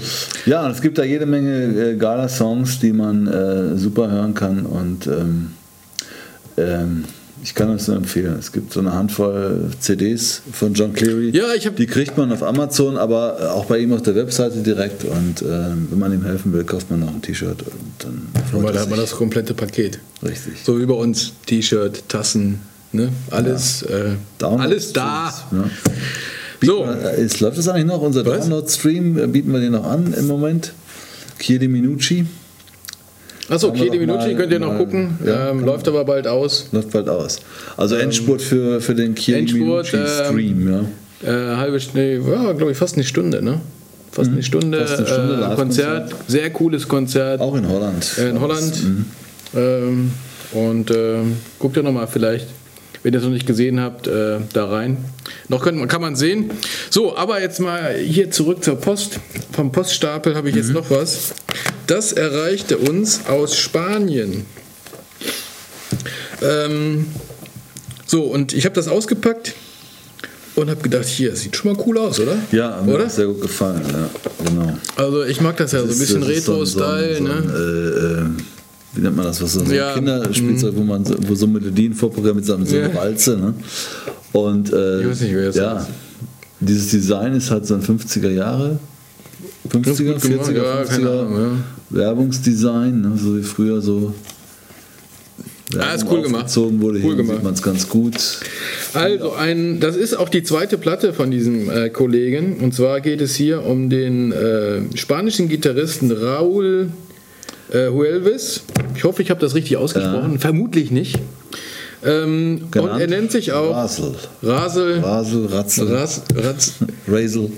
Ja, 0.46 0.64
und 0.64 0.72
es 0.72 0.80
gibt 0.80 0.98
da 0.98 1.04
jede 1.04 1.26
Menge 1.26 1.90
äh, 1.92 1.96
geiler 1.96 2.28
Songs, 2.28 2.78
die 2.80 2.92
man 2.92 3.26
äh, 3.26 3.76
super 3.76 4.10
hören 4.10 4.34
kann 4.34 4.64
und 4.66 5.06
ähm, 5.06 5.50
ähm, 6.56 7.04
ich 7.42 7.54
kann 7.54 7.68
das 7.68 7.86
nur 7.88 7.96
empfehlen. 7.96 8.36
Es 8.38 8.52
gibt 8.52 8.72
so 8.72 8.80
eine 8.80 8.92
Handvoll 8.92 9.70
CDs 9.80 10.42
von 10.52 10.74
John 10.74 10.92
Cleary. 10.92 11.30
Ja, 11.30 11.54
ich 11.56 11.66
hab- 11.66 11.76
Die 11.76 11.86
kriegt 11.86 12.16
man 12.16 12.32
auf 12.32 12.42
Amazon, 12.42 12.96
aber 12.96 13.36
äh, 13.40 13.44
auch 13.46 13.66
bei 13.66 13.78
ihm 13.78 13.92
auf 13.92 14.02
der 14.02 14.14
Webseite 14.14 14.58
direkt. 14.58 15.04
Und 15.04 15.42
ähm, 15.42 15.88
wenn 15.90 15.98
man 15.98 16.12
ihm 16.12 16.24
helfen 16.24 16.52
will, 16.52 16.64
kauft 16.64 16.90
man 16.90 17.00
noch 17.00 17.08
ein 17.14 17.22
T-Shirt 17.22 17.62
und 17.62 17.92
dann 17.98 18.28
freut 18.50 18.66
er 18.66 18.72
da 18.72 18.80
hat 18.80 18.90
man 18.90 18.98
das 18.98 19.12
komplette 19.12 19.54
Paket. 19.54 19.98
Richtig. 20.22 20.54
So 20.64 20.80
wie 20.80 20.86
bei 20.86 20.94
uns. 20.94 21.32
T-Shirt, 21.46 22.02
Tassen, 22.08 22.60
ne? 22.92 23.10
Alles, 23.30 23.82
äh, 23.82 24.10
Downloads, 24.38 24.62
alles 24.64 24.92
da. 24.92 25.34
Ja. 25.52 25.70
So. 26.60 26.84
Äh, 26.84 27.24
Ist, 27.24 27.38
läuft 27.40 27.56
das 27.58 27.68
eigentlich 27.68 27.86
noch? 27.86 28.00
Unser? 28.02 28.24
Download-Stream 28.24 29.18
äh, 29.18 29.26
bieten 29.28 29.52
wir 29.52 29.60
den 29.60 29.72
noch 29.72 29.84
an 29.84 30.12
im 30.12 30.26
Moment. 30.26 30.72
Chiedi 31.38 31.68
Minucci. 31.68 32.26
Achso, 33.48 33.68
okay, 33.68 33.88
die 33.90 33.98
mal- 34.06 34.34
könnt 34.34 34.52
ihr 34.52 34.58
noch 34.58 34.68
mal- 34.72 34.78
gucken. 34.78 35.18
ja, 35.24 35.50
ähm, 35.50 35.64
läuft 35.64 35.88
aber 35.88 36.04
bald 36.04 36.26
aus. 36.26 36.68
Läuft 36.72 36.90
bald 36.92 37.08
aus. 37.08 37.38
Also 37.76 37.96
Endspurt 37.96 38.42
für, 38.42 38.80
für 38.80 38.94
den 38.94 39.14
Chiedi 39.14 39.38
Endspurt, 39.38 39.92
Minucci 39.92 40.10
Stream, 40.26 40.70
ja. 40.72 40.84
Äh, 41.30 41.56
halbe 41.56 41.80
Stunde, 41.80 42.18
ja, 42.30 42.52
glaube 42.52 42.72
ich, 42.72 42.78
fast 42.78 42.94
eine 42.96 43.04
Stunde, 43.04 43.42
ne? 43.42 43.60
Fast 44.12 44.30
eine 44.30 44.42
Stunde, 44.42 44.78
Mhm. 44.78 44.82
Fast 44.86 44.98
eine 44.98 45.06
Stunde 45.06 45.48
äh. 45.52 45.54
Konzert. 45.54 46.14
Sehr 46.26 46.50
cooles 46.50 46.86
Konzert. 46.88 47.40
Auch 47.40 47.54
in 47.56 47.68
Holland. 47.68 48.06
Äh, 48.18 48.30
in 48.30 48.40
Holland. 48.40 48.84
Mhm. 48.84 49.04
Ähm, 49.56 50.10
und 50.52 50.90
ähm, 50.90 51.36
guckt 51.58 51.76
ihr 51.76 51.82
nochmal 51.82 52.06
vielleicht 52.06 52.46
Wenn 53.02 53.12
ihr 53.14 53.18
es 53.18 53.24
noch 53.24 53.30
nicht 53.32 53.46
gesehen 53.46 53.80
habt, 53.80 54.06
äh, 54.08 54.38
da 54.52 54.68
rein. 54.68 54.96
Noch 55.48 55.62
könnt, 55.62 55.88
kann 55.88 56.00
man 56.00 56.16
sehen. 56.16 56.50
So, 56.90 57.16
aber 57.16 57.40
jetzt 57.40 57.60
mal 57.60 57.94
hier 57.94 58.30
zurück 58.30 58.64
zur 58.64 58.76
Post. 58.76 59.20
Vom 59.52 59.70
Poststapel 59.72 60.34
habe 60.34 60.48
ich 60.50 60.56
jetzt 60.56 60.70
noch 60.70 60.90
was. 60.90 61.34
Das 61.86 62.12
erreichte 62.12 62.76
uns 62.78 63.26
aus 63.26 63.56
Spanien. 63.56 64.44
Ähm, 66.42 67.06
so, 68.06 68.22
und 68.24 68.52
ich 68.52 68.64
habe 68.64 68.74
das 68.74 68.88
ausgepackt 68.88 69.54
und 70.54 70.70
habe 70.70 70.80
gedacht, 70.82 71.06
hier, 71.06 71.34
sieht 71.36 71.56
schon 71.56 71.72
mal 71.72 71.82
cool 71.86 71.98
aus, 71.98 72.18
oder? 72.20 72.36
Ja, 72.52 72.82
mir 72.84 72.94
oder? 72.94 73.04
hat 73.04 73.12
sehr 73.12 73.26
gut 73.26 73.40
gefallen. 73.42 73.82
Ja, 73.92 74.10
genau. 74.44 74.78
Also 74.96 75.24
ich 75.24 75.40
mag 75.40 75.56
das 75.56 75.72
ja 75.72 75.78
so 75.80 75.84
ein 75.84 75.88
Das 75.90 75.98
bisschen 75.98 76.20
so 76.22 76.26
ein- 76.26 76.32
Retro-Style, 76.32 77.16
so 77.16 77.22
ne? 77.22 77.42
so 77.46 77.48
ein, 77.48 77.54
äh, 77.54 78.40
äh, 78.40 78.42
wie 78.94 79.00
nennt 79.02 79.16
man 79.16 79.26
das? 79.26 79.40
Was 79.42 79.52
so 79.52 79.62
Ja, 79.64 79.90
ein 79.90 79.94
Kinderspielzeug, 79.96 80.74
wo 80.76 80.82
man 80.82 81.04
so, 81.04 81.14
wo 81.26 81.34
so 81.34 81.46
Melodien 81.46 81.92
vorprogrammiert 81.94 82.46
so, 82.46 82.56
so 82.64 82.76
eine 82.76 82.88
Ja. 82.88 82.94
Walze. 82.94 83.36
Ne? 83.36 83.54
Und 84.32 84.72
äh, 84.72 85.00
Ich 85.02 85.08
weiß 85.08 85.20
nicht, 85.22 85.34
wer 85.34 85.50
ja, 85.52 85.78
ist. 85.78 85.86
dieses 86.60 86.90
Design 86.90 87.34
ist 87.34 87.50
halt 87.50 87.66
so 87.66 87.74
ein 87.74 87.82
50er 87.82 88.30
Jahre. 88.30 88.78
50er, 89.70 89.82
Gut 90.14 90.22
gemacht, 90.22 90.48
40er, 90.48 90.52
ja, 90.56 90.84
keine 90.84 91.04
50er 91.06 91.20
Ahnung, 91.20 91.64
Werbungsdesign, 91.90 93.00
ne? 93.00 93.12
so 93.16 93.36
wie 93.38 93.42
früher 93.42 93.80
so. 93.80 94.14
Ah, 95.76 95.92
ist 95.92 96.02
Werbung 96.04 96.16
cool 96.18 96.22
gemacht. 96.22 96.56
wurde, 96.56 96.98
Cool 96.98 97.00
hier 97.00 97.16
gemacht. 97.16 97.36
sieht 97.36 97.44
man 97.44 97.52
es 97.54 97.62
ganz 97.62 97.88
gut. 97.88 98.14
Also, 98.94 99.32
ein, 99.34 99.80
das 99.80 99.96
ist 99.96 100.14
auch 100.14 100.30
die 100.30 100.42
zweite 100.42 100.78
Platte 100.78 101.12
von 101.12 101.30
diesem 101.30 101.68
äh, 101.70 101.90
Kollegen. 101.90 102.56
Und 102.60 102.74
zwar 102.74 103.00
geht 103.02 103.20
es 103.20 103.34
hier 103.34 103.64
um 103.64 103.90
den 103.90 104.32
äh, 104.32 104.80
spanischen 104.96 105.48
Gitarristen 105.50 106.10
Raúl 106.10 106.88
äh, 107.72 107.88
Huelves. 107.88 108.62
Ich 108.94 109.04
hoffe, 109.04 109.22
ich 109.22 109.30
habe 109.30 109.40
das 109.40 109.54
richtig 109.54 109.76
ausgesprochen. 109.76 110.38
Vermutlich 110.38 110.90
nicht. 110.90 111.18
Ähm, 112.04 112.68
und 112.76 113.00
er 113.00 113.06
nennt 113.08 113.32
sich 113.32 113.52
auch 113.52 113.74
Rasel. 113.74 114.14
Rasel. 114.42 115.00
Rasel, 115.00 115.46
Ratzel, 115.46 115.88
Ras, 115.92 116.22
Ratz, 116.36 116.74
Rasel. 117.08 117.50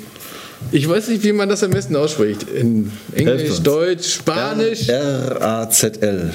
ich 0.73 0.89
weiß 0.89 1.09
nicht, 1.09 1.23
wie 1.25 1.33
man 1.33 1.49
das 1.49 1.63
am 1.63 1.73
besten 1.73 1.95
ausspricht. 1.97 2.47
In 2.49 2.91
Englisch. 3.15 3.61
Deutsch, 3.61 4.15
Spanisch. 4.15 4.89
R-A-Z-L. 4.89 6.33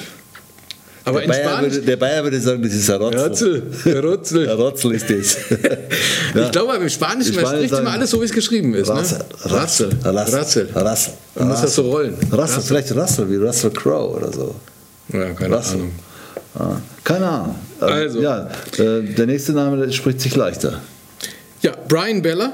Aber 1.06 1.20
Der 1.20 1.24
in 1.24 1.30
Bayer, 1.30 1.62
würde, 1.62 1.80
der 1.82 1.96
Bayer 1.96 2.24
würde 2.24 2.40
sagen, 2.40 2.60
das 2.62 2.72
ist 2.72 2.90
ein 2.90 3.00
Rotzel. 3.00 3.62
Rotzel. 4.02 4.44
Der 4.44 4.54
Rotzel 4.56 4.92
ist 4.92 5.08
das. 5.08 5.36
Ich 6.34 6.50
glaube, 6.50 6.74
im 6.76 6.88
Spanischen, 6.88 7.32
spricht 7.32 7.72
immer 7.72 7.92
alles 7.92 8.10
so, 8.10 8.20
wie 8.20 8.24
es 8.24 8.32
geschrieben 8.32 8.74
ist. 8.74 8.90
Rassel. 8.90 9.18
Ne? 9.18 9.24
Rassel. 9.44 9.90
Ratzel. 10.02 10.68
Rassel. 10.74 11.12
Man 11.36 11.48
muss 11.48 11.60
das 11.62 11.74
so 11.76 11.82
rollen. 11.82 12.16
Rassel, 12.32 12.60
vielleicht 12.62 12.94
Rassel, 12.94 13.30
wie 13.30 13.36
Russell 13.36 13.70
Crowe 13.70 14.16
oder 14.16 14.32
so. 14.32 14.54
Ja, 15.12 15.30
keine 15.30 15.56
Rassel. 15.56 15.76
Ahnung. 15.76 15.92
Ah, 16.58 16.76
keine 17.04 17.26
Ahnung. 17.28 17.54
Ähm, 17.80 17.88
Also. 17.88 18.20
Ja, 18.20 18.50
äh, 18.76 19.02
der 19.02 19.26
nächste 19.26 19.52
Name 19.52 19.92
spricht 19.92 20.20
sich 20.20 20.34
leichter. 20.34 20.80
Ja, 21.62 21.72
Brian 21.88 22.20
Bella. 22.20 22.52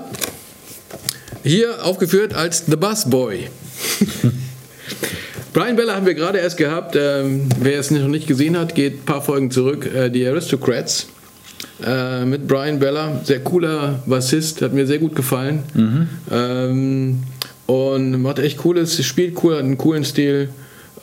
Hier 1.42 1.82
aufgeführt 1.84 2.34
als 2.34 2.64
The 2.66 2.76
Bus 2.76 3.08
Boy. 3.08 3.48
Brian 5.52 5.76
Bella 5.76 5.94
haben 5.96 6.06
wir 6.06 6.14
gerade 6.14 6.38
erst 6.38 6.56
gehabt. 6.56 6.96
Ähm, 6.98 7.48
wer 7.60 7.78
es 7.78 7.90
noch 7.90 8.08
nicht 8.08 8.26
gesehen 8.26 8.56
hat, 8.58 8.74
geht 8.74 9.02
ein 9.02 9.04
paar 9.04 9.22
Folgen 9.22 9.50
zurück. 9.50 9.86
Äh, 9.92 10.08
die 10.10 10.26
Aristocrats 10.26 11.08
äh, 11.84 12.24
mit 12.24 12.48
Brian 12.48 12.78
Bella. 12.78 13.20
Sehr 13.24 13.40
cooler 13.40 14.02
Bassist, 14.06 14.62
hat 14.62 14.72
mir 14.72 14.86
sehr 14.86 14.98
gut 14.98 15.14
gefallen. 15.14 15.62
Ähm, 16.30 17.22
und 17.66 18.22
macht 18.22 18.38
echt 18.38 18.58
cooles, 18.58 19.04
spielt 19.04 19.42
cool, 19.44 19.54
hat 19.54 19.62
einen 19.64 19.78
coolen 19.78 20.04
Stil. 20.04 20.48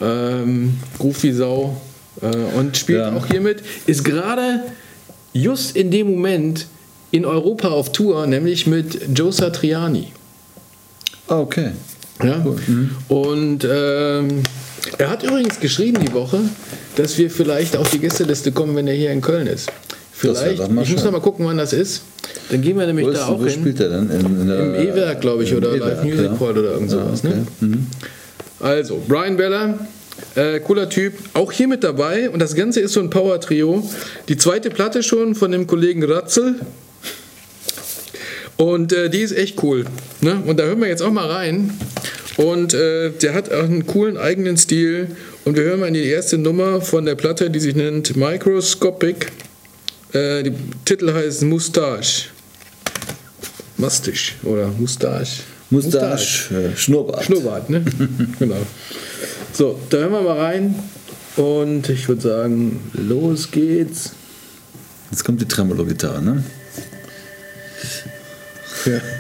Ähm, 0.02 0.78
Groove 0.98 1.24
wie 1.24 1.32
Sau. 1.32 1.80
Äh, 2.22 2.28
und 2.58 2.76
spielt 2.76 3.00
Ja. 3.00 3.14
auch 3.16 3.28
hiermit. 3.28 3.62
Ist 3.86 4.04
gerade 4.04 4.64
just 5.34 5.76
in 5.76 5.92
dem 5.92 6.10
Moment 6.10 6.66
in 7.12 7.24
Europa 7.26 7.68
auf 7.70 7.92
Tour, 7.92 8.26
nämlich 8.26 8.66
mit 8.66 9.00
Joe 9.16 9.32
Satriani. 9.32 10.08
Ah, 11.28 11.40
okay. 11.40 11.72
Ja? 12.24 12.46
Und 13.08 13.68
ähm, 13.70 14.44
er 14.98 15.10
hat 15.10 15.24
übrigens 15.24 15.60
geschrieben 15.60 16.00
die 16.06 16.14
Woche, 16.14 16.42
dass 16.96 17.18
wir 17.18 17.30
vielleicht 17.30 17.78
auf 17.78 17.90
die 17.92 18.00
Gästeliste 18.00 18.52
kommen, 18.52 18.76
wenn 18.76 18.88
er 18.88 18.94
hier 18.94 19.12
in 19.12 19.22
Köln 19.22 19.48
ist. 19.48 19.72
Vielleicht, 20.12 20.62
ich 20.62 20.70
muss 20.70 20.88
schön. 20.88 20.98
noch 20.98 21.12
mal 21.12 21.22
gucken, 21.22 21.46
wann 21.46 21.58
das 21.58 21.72
ist. 21.72 22.02
Dann 22.52 22.62
gehen 22.62 22.78
wir 22.78 22.86
nämlich 22.86 23.08
Wo, 23.08 23.12
da 23.12 23.28
auch 23.28 23.40
wo 23.40 23.46
hin. 23.46 23.62
spielt 23.62 23.80
er 23.80 23.90
denn? 23.90 24.10
In, 24.10 24.42
in 24.42 24.48
der, 24.48 24.60
Im 24.60 24.76
E-Werk, 24.76 25.22
glaube 25.22 25.44
ich, 25.44 25.56
oder 25.56 25.78
Live 25.78 26.04
Music 26.04 26.26
ja. 26.26 26.40
Hall 26.40 26.58
oder 26.58 26.72
irgend 26.74 26.90
sowas. 26.90 27.22
Ah, 27.24 27.28
okay. 27.30 27.38
ne? 27.62 27.78
Also, 28.60 29.02
Brian 29.08 29.38
Bella, 29.38 29.80
äh, 30.36 30.60
cooler 30.60 30.90
Typ, 30.90 31.14
auch 31.34 31.54
hier 31.54 31.70
mit 31.70 31.86
dabei. 31.86 32.30
Und 32.30 32.40
das 32.40 32.54
Ganze 32.54 32.82
ist 32.82 32.94
so 32.94 33.00
ein 33.00 33.10
Power-Trio. 33.10 33.88
Die 34.28 34.36
zweite 34.36 34.70
Platte 34.70 35.04
schon 35.04 35.36
von 35.36 35.52
dem 35.52 35.68
Kollegen 35.68 36.04
Ratzel. 36.04 36.56
Und 38.60 38.92
äh, 38.92 39.10
die 39.10 39.20
ist 39.20 39.32
echt 39.32 39.64
cool. 39.64 39.86
Ne? 40.20 40.44
Und 40.46 40.60
da 40.60 40.64
hören 40.64 40.82
wir 40.82 40.90
jetzt 40.90 41.02
auch 41.02 41.14
mal 41.14 41.32
rein. 41.32 41.72
Und 42.36 42.74
äh, 42.74 43.10
der 43.10 43.34
hat 43.34 43.50
auch 43.54 43.64
einen 43.64 43.88
coolen 43.88 44.18
eigenen 44.18 44.58
Stil. 44.58 45.16
Und 45.46 45.56
wir 45.56 45.64
hören 45.64 45.80
mal 45.80 45.88
in 45.88 45.94
die 45.94 46.04
erste 46.04 46.38
Nummer 46.38 46.82
von 46.82 47.06
der 47.06 47.16
Platte, 47.16 47.50
die 47.50 47.60
sich 47.62 47.74
nennt 47.74 48.18
Microscopic. 48.18 49.32
Äh, 50.12 50.44
die 50.44 50.52
Titel 50.84 51.14
heißt 51.14 51.44
Mustache. 51.44 52.26
Mustache 53.78 54.34
oder 54.44 54.68
Mustache. 54.78 55.44
Mustache, 55.70 56.54
äh, 56.54 56.76
Schnurrbart. 56.76 57.24
Schnurrbart, 57.24 57.70
ne? 57.70 57.82
genau. 58.40 58.58
So, 59.54 59.80
da 59.90 60.00
hören 60.00 60.12
wir 60.12 60.22
mal 60.22 60.38
rein. 60.38 60.76
Und 61.38 61.88
ich 61.88 62.10
würde 62.10 62.22
sagen, 62.22 62.82
los 62.92 63.52
geht's. 63.52 64.12
Jetzt 65.12 65.24
kommt 65.24 65.40
die 65.40 65.48
Tremolo-Gitarre, 65.48 66.22
ne? 66.22 66.44
Ja. 68.86 69.19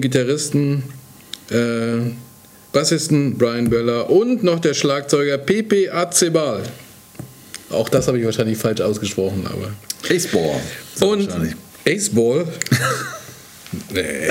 Dem 0.00 0.10
Gitarristen, 0.10 0.82
äh, 1.50 2.12
Bassisten 2.72 3.36
Brian 3.36 3.68
Böller 3.68 4.08
und 4.10 4.42
noch 4.42 4.60
der 4.60 4.74
Schlagzeuger 4.74 5.38
Pepe 5.38 5.92
Acebal. 5.92 6.62
Auch 7.70 7.88
das 7.88 8.08
habe 8.08 8.18
ich 8.18 8.24
wahrscheinlich 8.24 8.58
falsch 8.58 8.80
ausgesprochen, 8.80 9.46
aber. 9.46 9.72
Baseball. 10.08 10.60
Und. 11.00 11.28
Aceball. 11.86 12.46
nee. 13.92 14.28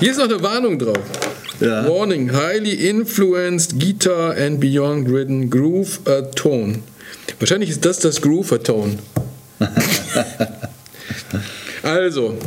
Hier 0.00 0.10
ist 0.10 0.18
noch 0.18 0.24
eine 0.24 0.42
Warnung 0.42 0.78
drauf. 0.78 0.98
Ja. 1.60 1.88
Warning: 1.88 2.32
Highly 2.32 2.88
influenced 2.88 3.78
guitar 3.78 4.36
and 4.36 4.60
beyond 4.60 5.08
ridden 5.08 5.50
groove 5.50 6.00
a 6.06 6.22
tone. 6.22 6.80
Wahrscheinlich 7.38 7.70
ist 7.70 7.84
das 7.84 7.98
das 7.98 8.20
Groove 8.20 8.52
a 8.52 8.58
tone. 8.58 8.98
also, 11.82 12.38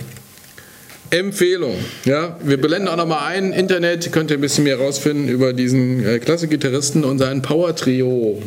Empfehlung. 1.12 1.76
Ja, 2.06 2.38
wir 2.44 2.62
blenden 2.62 2.88
auch 2.88 2.96
nochmal 2.96 3.32
ein. 3.32 3.52
Internet 3.52 4.12
könnt 4.12 4.32
ihr 4.32 4.38
ein 4.38 4.42
bisschen 4.42 4.64
mehr 4.64 4.78
rausfinden 4.78 5.28
über 5.28 5.54
diesen 5.54 6.06
äh, 6.06 6.20
klasse 6.20 6.48
Gitarristen 6.48 7.04
und 7.04 7.18
sein 7.18 7.42
Power 7.42 7.76
Trio. 7.76 8.42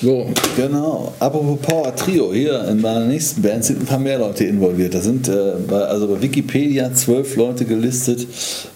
So, 0.00 0.30
Genau. 0.56 1.12
Apropos 1.18 1.58
Power 1.60 1.94
Trio, 1.96 2.32
hier 2.32 2.64
in 2.68 2.80
meiner 2.80 3.04
nächsten 3.06 3.42
Band 3.42 3.64
sind 3.64 3.80
ein 3.80 3.86
paar 3.86 3.98
mehr 3.98 4.18
Leute 4.18 4.44
involviert. 4.44 4.94
Da 4.94 5.00
sind 5.00 5.28
äh, 5.28 5.54
bei, 5.66 5.80
also 5.82 6.06
bei 6.06 6.20
Wikipedia 6.22 6.92
zwölf 6.94 7.34
Leute 7.36 7.64
gelistet. 7.64 8.26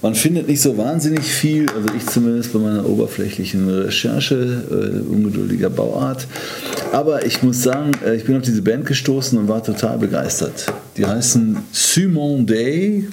Man 0.00 0.14
findet 0.14 0.48
nicht 0.48 0.61
so 0.61 0.76
wahnsinnig 0.76 1.24
viel, 1.24 1.66
also 1.70 1.88
ich 1.96 2.06
zumindest 2.06 2.52
bei 2.52 2.58
meiner 2.58 2.88
oberflächlichen 2.88 3.68
Recherche, 3.68 4.35
äh, 4.70 5.08
ungeduldiger 5.12 5.70
Bauart. 5.70 6.26
Aber 6.92 7.24
ich 7.24 7.42
muss 7.42 7.62
sagen, 7.62 7.92
äh, 8.04 8.16
ich 8.16 8.24
bin 8.24 8.37
auf 8.37 8.42
diese 8.42 8.62
Band 8.62 8.87
gestoßen 8.87 9.38
und 9.38 9.46
war 9.48 9.62
total 9.62 9.98
begeistert. 9.98 10.66
Die 10.96 11.06
heißen 11.06 11.56
Simon 11.72 12.46
Day. 12.46 13.06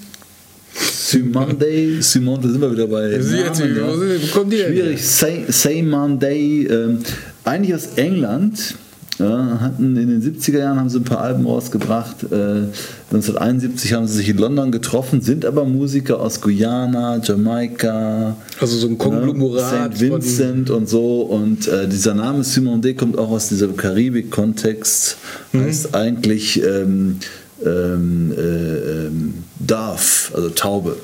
Simon 0.75 1.57
Day, 1.57 1.97
Simon, 2.01 2.39
da 2.41 2.47
sind 2.49 2.61
wir 2.61 2.71
wieder 2.71 2.85
bei. 2.87 3.01
Namen, 3.07 3.19
wo 3.19 3.95
sind- 3.97 4.23
wo 4.23 4.27
kommen 4.39 4.49
die 4.51 4.57
denn 4.57 4.71
Schwierig. 4.73 5.03
Say, 5.05 5.43
Say 5.49 5.81
Monday, 5.81 6.67
ähm, 6.67 6.99
eigentlich 7.43 7.75
aus 7.75 7.87
England. 7.95 8.75
Ja, 9.19 9.59
hatten 9.59 9.97
in 9.97 10.07
den 10.07 10.21
70er 10.21 10.59
Jahren 10.59 10.79
haben 10.79 10.89
sie 10.89 10.97
ein 10.97 11.03
paar 11.03 11.19
Alben 11.19 11.45
rausgebracht. 11.45 12.23
Äh, 12.31 12.69
1971 13.11 13.93
haben 13.93 14.07
sie 14.07 14.15
sich 14.15 14.29
in 14.29 14.37
London 14.37 14.71
getroffen, 14.71 15.19
sind 15.19 15.43
aber 15.43 15.65
Musiker 15.65 16.21
aus 16.21 16.39
Guyana, 16.39 17.19
Jamaika, 17.21 18.37
also 18.61 18.77
so 18.77 18.87
ein 18.87 18.97
Konglomerat. 18.97 19.95
St. 19.97 20.01
Vincent 20.01 20.69
und 20.69 20.87
so. 20.87 21.23
Und 21.23 21.67
äh, 21.67 21.89
dieser 21.89 22.13
Name 22.13 22.45
Simon 22.45 22.81
D. 22.81 22.93
kommt 22.93 23.17
auch 23.17 23.29
aus 23.29 23.49
diesem 23.49 23.75
Karibik-Kontext. 23.75 25.17
Heißt 25.51 25.93
eigentlich 25.93 26.63
ähm, 26.63 27.17
ähm, 27.65 28.31
äh, 28.37 28.41
ähm, 28.41 29.33
Dove, 29.59 30.33
also 30.33 30.49
Taube. 30.55 30.95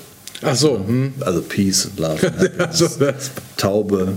Ach 0.41 0.55
so, 0.55 0.79
hm. 0.85 1.13
Also 1.19 1.41
Peace, 1.41 1.89
Love. 1.97 2.27
and 2.27 2.39
Happiness. 2.39 2.81
also 3.01 3.05
Taube. 3.57 4.13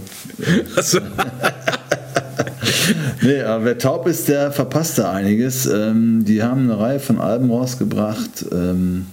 Nee, 3.22 3.40
aber 3.42 3.64
wer 3.64 3.78
taub 3.78 4.06
ist, 4.06 4.28
der 4.28 4.52
verpasst 4.52 4.98
da 4.98 5.12
einiges. 5.12 5.66
Ähm, 5.66 6.24
die 6.24 6.42
haben 6.42 6.62
eine 6.70 6.78
Reihe 6.78 7.00
von 7.00 7.18
Alben 7.18 7.50
rausgebracht. 7.50 8.46
Ähm, 8.52 9.06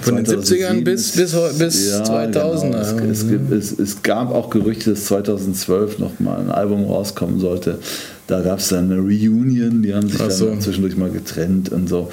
Von 0.00 0.16
den 0.16 0.26
70ern 0.26 0.82
bis- 0.84 1.12
bis 1.12 1.32
bis 1.58 1.92
2000er. 2.00 2.94
Genau. 2.96 3.10
Es, 3.10 3.22
es, 3.22 3.28
gibt- 3.28 3.52
es, 3.52 3.72
es 3.78 4.02
gab 4.02 4.32
auch 4.34 4.50
Gerüchte, 4.50 4.90
dass 4.90 5.04
2012 5.06 5.98
noch 5.98 6.18
mal 6.20 6.40
ein 6.40 6.50
Album 6.50 6.84
rauskommen 6.84 7.38
sollte. 7.40 7.78
Da 8.26 8.40
gab 8.40 8.58
es 8.58 8.68
dann 8.68 8.90
eine 8.90 9.00
Reunion, 9.00 9.82
die 9.82 9.94
haben 9.94 10.08
sich 10.08 10.20
so. 10.30 10.46
dann 10.46 10.60
zwischendurch 10.60 10.96
mal 10.96 11.10
getrennt 11.10 11.70
und 11.70 11.88
so. 11.88 12.08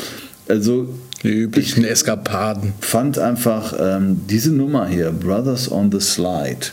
Also 0.47 0.87
die 1.23 1.29
üblichen 1.29 1.83
Eskapaden. 1.83 2.73
fand 2.79 3.19
einfach 3.19 3.73
ähm, 3.79 4.21
diese 4.29 4.51
Nummer 4.51 4.87
hier, 4.87 5.11
Brothers 5.11 5.71
on 5.71 5.91
the 5.91 5.99
Slide, 5.99 6.67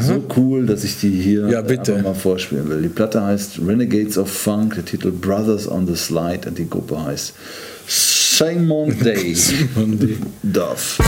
so 0.00 0.24
cool, 0.36 0.66
dass 0.66 0.84
ich 0.84 0.98
die 1.00 1.10
hier 1.10 1.48
Ja, 1.48 1.60
einfach 1.62 2.02
mal 2.02 2.14
vorspielen 2.14 2.68
will. 2.68 2.82
Die 2.82 2.88
Platte 2.88 3.22
heißt 3.22 3.60
Renegades 3.66 4.18
of 4.18 4.30
Funk, 4.30 4.74
der 4.74 4.84
Titel 4.84 5.10
Brothers 5.10 5.68
on 5.68 5.86
the 5.86 5.96
Slide 5.96 6.48
und 6.48 6.58
die 6.58 6.68
Gruppe 6.68 7.02
heißt 7.04 7.34
Simon 7.86 8.98
Day. 9.04 9.36
Duff. 10.42 10.98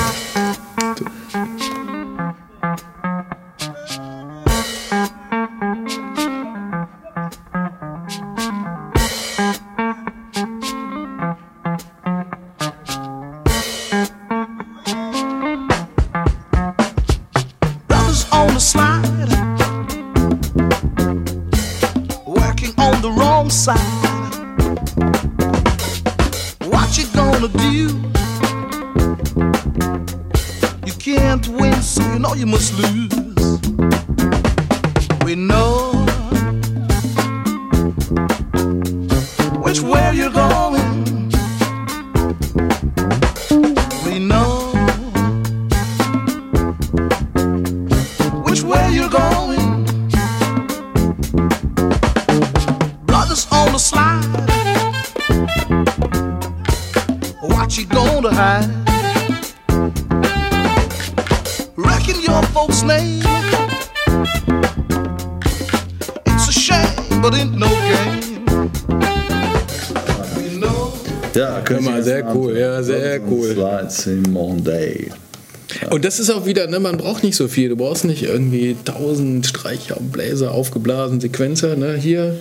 Ja, 71.71 71.81
mal, 71.81 71.99
ihr 71.99 72.03
sehr 72.05 72.35
cool, 72.35 72.57
ja, 72.57 72.83
sehr 72.83 73.21
cool. 73.29 73.53
Slide, 73.53 73.87
Simon 73.89 74.63
Day. 74.65 75.11
Und 75.91 76.05
das 76.05 76.21
ist 76.21 76.31
auch 76.31 76.47
wieder, 76.47 76.67
ne, 76.67 76.79
man 76.79 76.99
braucht 76.99 77.25
nicht 77.25 77.37
so 77.37 77.49
viel. 77.49 77.71
Du 77.71 77.77
brauchst 77.77 78.05
nicht 78.05 78.23
irgendwie 78.23 78.77
tausend 78.85 79.47
Streicher 79.47 79.97
und 79.97 80.13
Bläser 80.13 80.53
aufgeblasen, 80.53 81.21
Sequenzer. 81.21 81.77
Ne? 81.77 81.95
Hier 81.95 82.37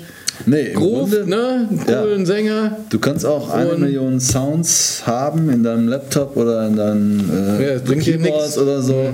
Nee, 0.46 0.68
im 0.68 0.80
Groove, 0.80 1.12
Grunde, 1.12 1.30
ne? 1.30 1.70
coolen 1.86 2.26
Sänger. 2.26 2.78
Du 2.90 3.00
kannst 3.00 3.26
auch 3.26 3.50
eine 3.52 3.78
Million 3.78 4.20
Sounds 4.20 5.04
haben 5.06 5.50
in 5.50 5.64
deinem 5.64 5.88
Laptop 5.88 6.36
oder 6.36 6.68
in 6.68 6.76
deinem 6.76 7.20
Ja, 7.30 7.60
äh, 7.76 7.80
dir 7.80 7.98
Keyboard 7.98 8.58
oder 8.58 8.82
so. 8.82 9.14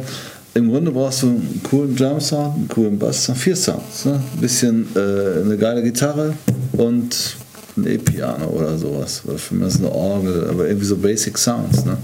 Im 0.56 0.72
Grunde 0.72 0.92
brauchst 0.92 1.24
du 1.24 1.28
einen 1.28 1.62
coolen 1.70 1.96
Drum-Sound, 1.96 2.56
einen 2.56 2.68
coolen 2.68 2.98
Bass, 2.98 3.32
vier 3.36 3.56
Sounds. 3.56 4.06
Ne? 4.06 4.14
Ein 4.14 4.42
bisschen 4.42 4.88
äh, 4.96 5.42
eine 5.46 5.58
geile 5.58 5.84
Gitarre 5.84 6.34
und 6.74 7.36
ein 7.84 7.88
E-Piano 7.88 8.48
oder 8.48 8.78
sowas. 8.78 9.22
Oder 9.28 9.38
für 9.38 9.56
mich 9.56 9.68
ist 9.68 9.78
eine 9.80 9.92
Orgel, 9.92 10.48
aber 10.50 10.68
irgendwie 10.68 10.86
so 10.86 10.98
Basic 10.98 11.38
Sounds. 11.38 11.86
Ne? 11.86 11.98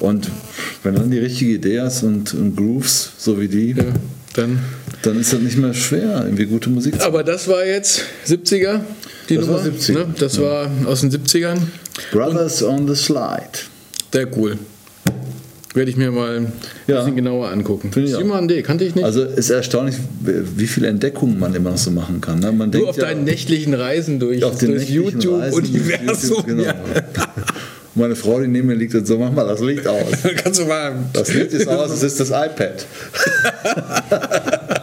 Und 0.00 0.30
wenn 0.82 0.94
dann 0.94 1.10
die 1.10 1.18
richtige 1.18 1.52
Idee 1.52 1.80
hast 1.80 2.02
und, 2.02 2.34
und 2.34 2.56
Grooves, 2.56 3.10
so 3.18 3.40
wie 3.40 3.48
die, 3.48 3.70
Ja, 3.72 3.84
dann. 4.34 4.58
dann 5.02 5.20
ist 5.20 5.32
das 5.32 5.40
nicht 5.40 5.56
mehr 5.56 5.72
schwer, 5.74 6.22
irgendwie 6.24 6.46
gute 6.46 6.68
Musik 6.70 7.00
zu 7.00 7.06
Aber 7.06 7.22
das 7.22 7.46
war 7.48 7.64
jetzt 7.64 8.02
70er, 8.26 8.80
die 9.28 9.36
Das 9.36 9.46
Nummer. 9.46 9.58
war 9.58 9.64
70er, 9.66 9.92
Ne? 9.92 10.14
Das 10.18 10.40
war 10.40 10.70
aus 10.86 11.00
den 11.02 11.10
70ern. 11.12 11.58
Brothers 12.12 12.62
on 12.62 12.88
the 12.88 12.94
Slide. 12.96 13.50
Sehr 14.12 14.36
cool. 14.36 14.58
Werde 15.74 15.90
ich 15.90 15.96
mir 15.96 16.12
mal 16.12 16.36
ein 16.36 16.52
Ja. 16.86 16.98
bisschen 17.00 17.16
genauer 17.16 17.48
angucken. 17.48 17.90
Simon 17.92 18.46
D. 18.46 18.62
kannte 18.62 18.84
ich 18.84 18.94
nicht. 18.94 19.04
Also 19.04 19.24
ist 19.24 19.50
erstaunlich, 19.50 19.96
wie 20.20 20.68
viele 20.68 20.86
Entdeckungen 20.86 21.36
man 21.38 21.52
immer 21.54 21.70
noch 21.72 21.78
so 21.78 21.90
machen 21.90 22.20
kann. 22.20 22.38
Ne? 22.38 22.52
Man 22.52 22.70
du 22.70 22.78
denkt 22.78 22.90
auf 22.90 22.96
ja, 22.96 23.06
deinen 23.06 23.24
nächtlichen 23.24 23.74
Reisen 23.74 24.20
durch 24.20 24.44
auf 24.44 24.56
durch 24.58 24.88
YouTube-Universum. 24.88 26.30
YouTube, 26.30 26.46
genau. 26.46 26.72
Meine 27.96 28.16
Frau, 28.16 28.40
die 28.40 28.46
neben 28.48 28.68
mir 28.68 28.74
liegt 28.74 28.94
und 28.94 29.06
so, 29.06 29.18
mach 29.18 29.32
mal 29.32 29.46
das 29.46 29.60
Licht 29.60 29.86
aus. 29.86 30.04
Kannst 30.42 30.60
du 30.60 30.64
mal. 30.64 30.94
Das 31.12 31.32
Licht 31.34 31.52
ist 31.52 31.68
aus, 31.68 31.90
es 31.90 32.02
ist 32.02 32.20
das 32.20 32.30
iPad. 32.30 32.86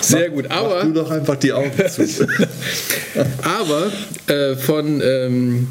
Sehr 0.00 0.30
gut. 0.30 0.46
Mach 0.48 0.56
Aber 0.56 0.82
du 0.84 0.92
doch 0.92 1.10
einfach 1.10 1.36
die 1.36 1.52
Augen 1.52 1.70
zu. 1.88 2.26
Aber 3.42 3.90
äh, 4.26 4.54
von 4.56 5.00
ähm, 5.02 5.68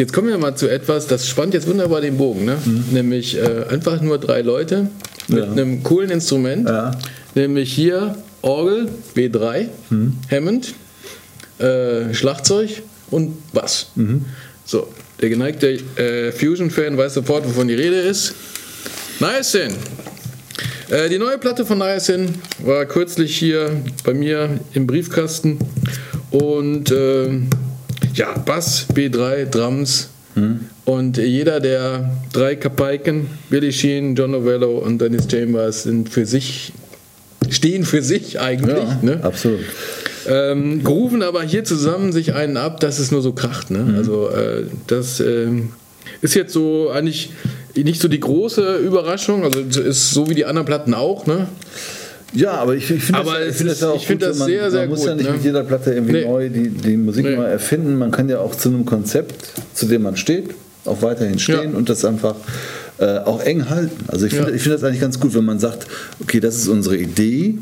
jetzt 0.00 0.12
kommen 0.12 0.28
wir 0.28 0.38
mal 0.38 0.54
zu 0.56 0.66
etwas, 0.68 1.06
das 1.06 1.28
spannt 1.28 1.52
jetzt 1.54 1.68
wunderbar 1.68 2.00
den 2.00 2.16
Bogen, 2.16 2.44
ne? 2.46 2.56
Nämlich 2.90 3.36
äh, 3.36 3.64
einfach 3.68 4.00
nur 4.00 4.18
drei 4.18 4.40
Leute 4.40 4.88
mit 5.28 5.44
Ja. 5.44 5.50
einem 5.52 5.82
coolen 5.82 6.10
Instrument, 6.10 6.68
Ja. 6.68 6.92
nämlich 7.34 7.72
hier 7.72 8.16
Orgel 8.42 8.88
B3, 9.14 9.68
Hammond, 10.30 10.74
äh, 11.58 12.14
Schlagzeug 12.14 12.82
und 13.10 13.52
Bass. 13.52 13.88
So, 14.64 14.88
der 15.20 15.28
geneigte 15.28 15.78
äh, 15.96 16.32
Fusion-Fan 16.32 16.96
weiß 16.96 17.14
sofort, 17.14 17.44
wovon 17.46 17.68
die 17.68 17.74
Rede 17.74 18.00
ist. 18.00 18.34
Niacin. 19.20 19.74
Äh, 20.88 21.10
die 21.10 21.18
neue 21.18 21.36
Platte 21.38 21.66
von 21.66 21.76
Niacin 21.78 22.34
war 22.64 22.86
kürzlich 22.86 23.36
hier 23.36 23.70
bei 24.04 24.14
mir 24.14 24.58
im 24.72 24.86
Briefkasten 24.86 25.58
und 26.30 26.90
ähm, 26.90 27.48
ja, 28.14 28.36
Bass, 28.38 28.86
B3, 28.92 29.46
Drums 29.46 30.08
und 30.84 31.16
jeder 31.16 31.60
der 31.60 32.10
drei 32.32 32.56
Kapaiken, 32.56 33.26
Billy 33.48 33.72
Sheen, 33.72 34.14
John 34.14 34.30
Novello 34.30 34.78
und 34.78 35.00
Dennis 35.00 35.26
Chambers 35.30 35.84
sind 35.84 36.08
für 36.08 36.24
sich, 36.24 36.72
stehen 37.48 37.84
für 37.84 38.02
sich 38.02 38.40
eigentlich. 38.40 38.76
Ja, 38.76 38.98
ne? 39.02 39.20
absolut. 39.22 39.60
Ähm, 40.26 40.84
grooven 40.84 41.22
aber 41.22 41.42
hier 41.42 41.64
zusammen 41.64 42.12
sich 42.12 42.34
einen 42.34 42.56
ab, 42.56 42.80
dass 42.80 42.98
es 42.98 43.10
nur 43.10 43.22
so 43.22 43.32
kracht. 43.32 43.70
Ne? 43.70 43.94
Also 43.96 44.28
äh, 44.28 44.64
das 44.86 45.20
ähm, 45.20 45.70
ist 46.20 46.34
jetzt 46.34 46.52
so 46.52 46.90
eigentlich 46.90 47.30
nicht 47.74 48.00
so 48.00 48.08
die 48.08 48.20
große 48.20 48.76
Überraschung. 48.76 49.44
Also 49.44 49.60
ist 49.60 50.10
so 50.10 50.28
wie 50.28 50.34
die 50.34 50.44
anderen 50.44 50.66
Platten 50.66 50.94
auch. 50.94 51.26
Ne? 51.26 51.48
Ja, 52.32 52.52
aber 52.52 52.76
ich, 52.76 52.90
ich 52.90 53.02
finde 53.02 53.22
das, 53.24 53.28
ich 53.48 53.56
find 53.56 53.70
ist- 53.70 53.70
das 53.70 53.80
ja 53.80 53.88
auch 53.90 54.04
find 54.04 54.20
gut, 54.20 54.28
das 54.30 54.38
man, 54.38 54.48
sehr, 54.48 54.70
sehr 54.70 54.80
man 54.82 54.88
muss 54.90 54.98
gut, 55.00 55.08
ja 55.08 55.14
nicht 55.16 55.26
ne? 55.26 55.32
mit 55.32 55.44
jeder 55.44 55.64
Platte 55.64 55.92
irgendwie 55.94 56.12
Nee. 56.12 56.24
neu 56.24 56.48
die, 56.48 56.68
die 56.68 56.96
Musik 56.96 57.24
Nee. 57.24 57.36
neu 57.36 57.42
erfinden. 57.44 57.96
Man 57.98 58.10
kann 58.10 58.28
ja 58.28 58.38
auch 58.38 58.54
zu 58.54 58.68
einem 58.68 58.84
Konzept, 58.86 59.52
zu 59.74 59.86
dem 59.86 60.02
man 60.02 60.16
steht, 60.16 60.50
auch 60.84 61.02
weiterhin 61.02 61.38
stehen 61.38 61.72
Ja. 61.72 61.76
und 61.78 61.88
das 61.88 62.04
einfach 62.04 62.36
äh, 62.98 63.18
auch 63.20 63.42
eng 63.42 63.68
halten. 63.70 64.04
Also 64.08 64.26
ich 64.26 64.34
finde 64.34 64.50
Ja. 64.50 64.54
ich 64.56 64.62
finde 64.62 64.76
das 64.78 64.84
eigentlich 64.84 65.00
ganz 65.00 65.18
gut, 65.18 65.34
wenn 65.34 65.44
man 65.44 65.58
sagt, 65.58 65.86
okay, 66.22 66.38
das 66.38 66.56
ist 66.56 66.68
unsere 66.68 66.96
Idee. 66.98 67.58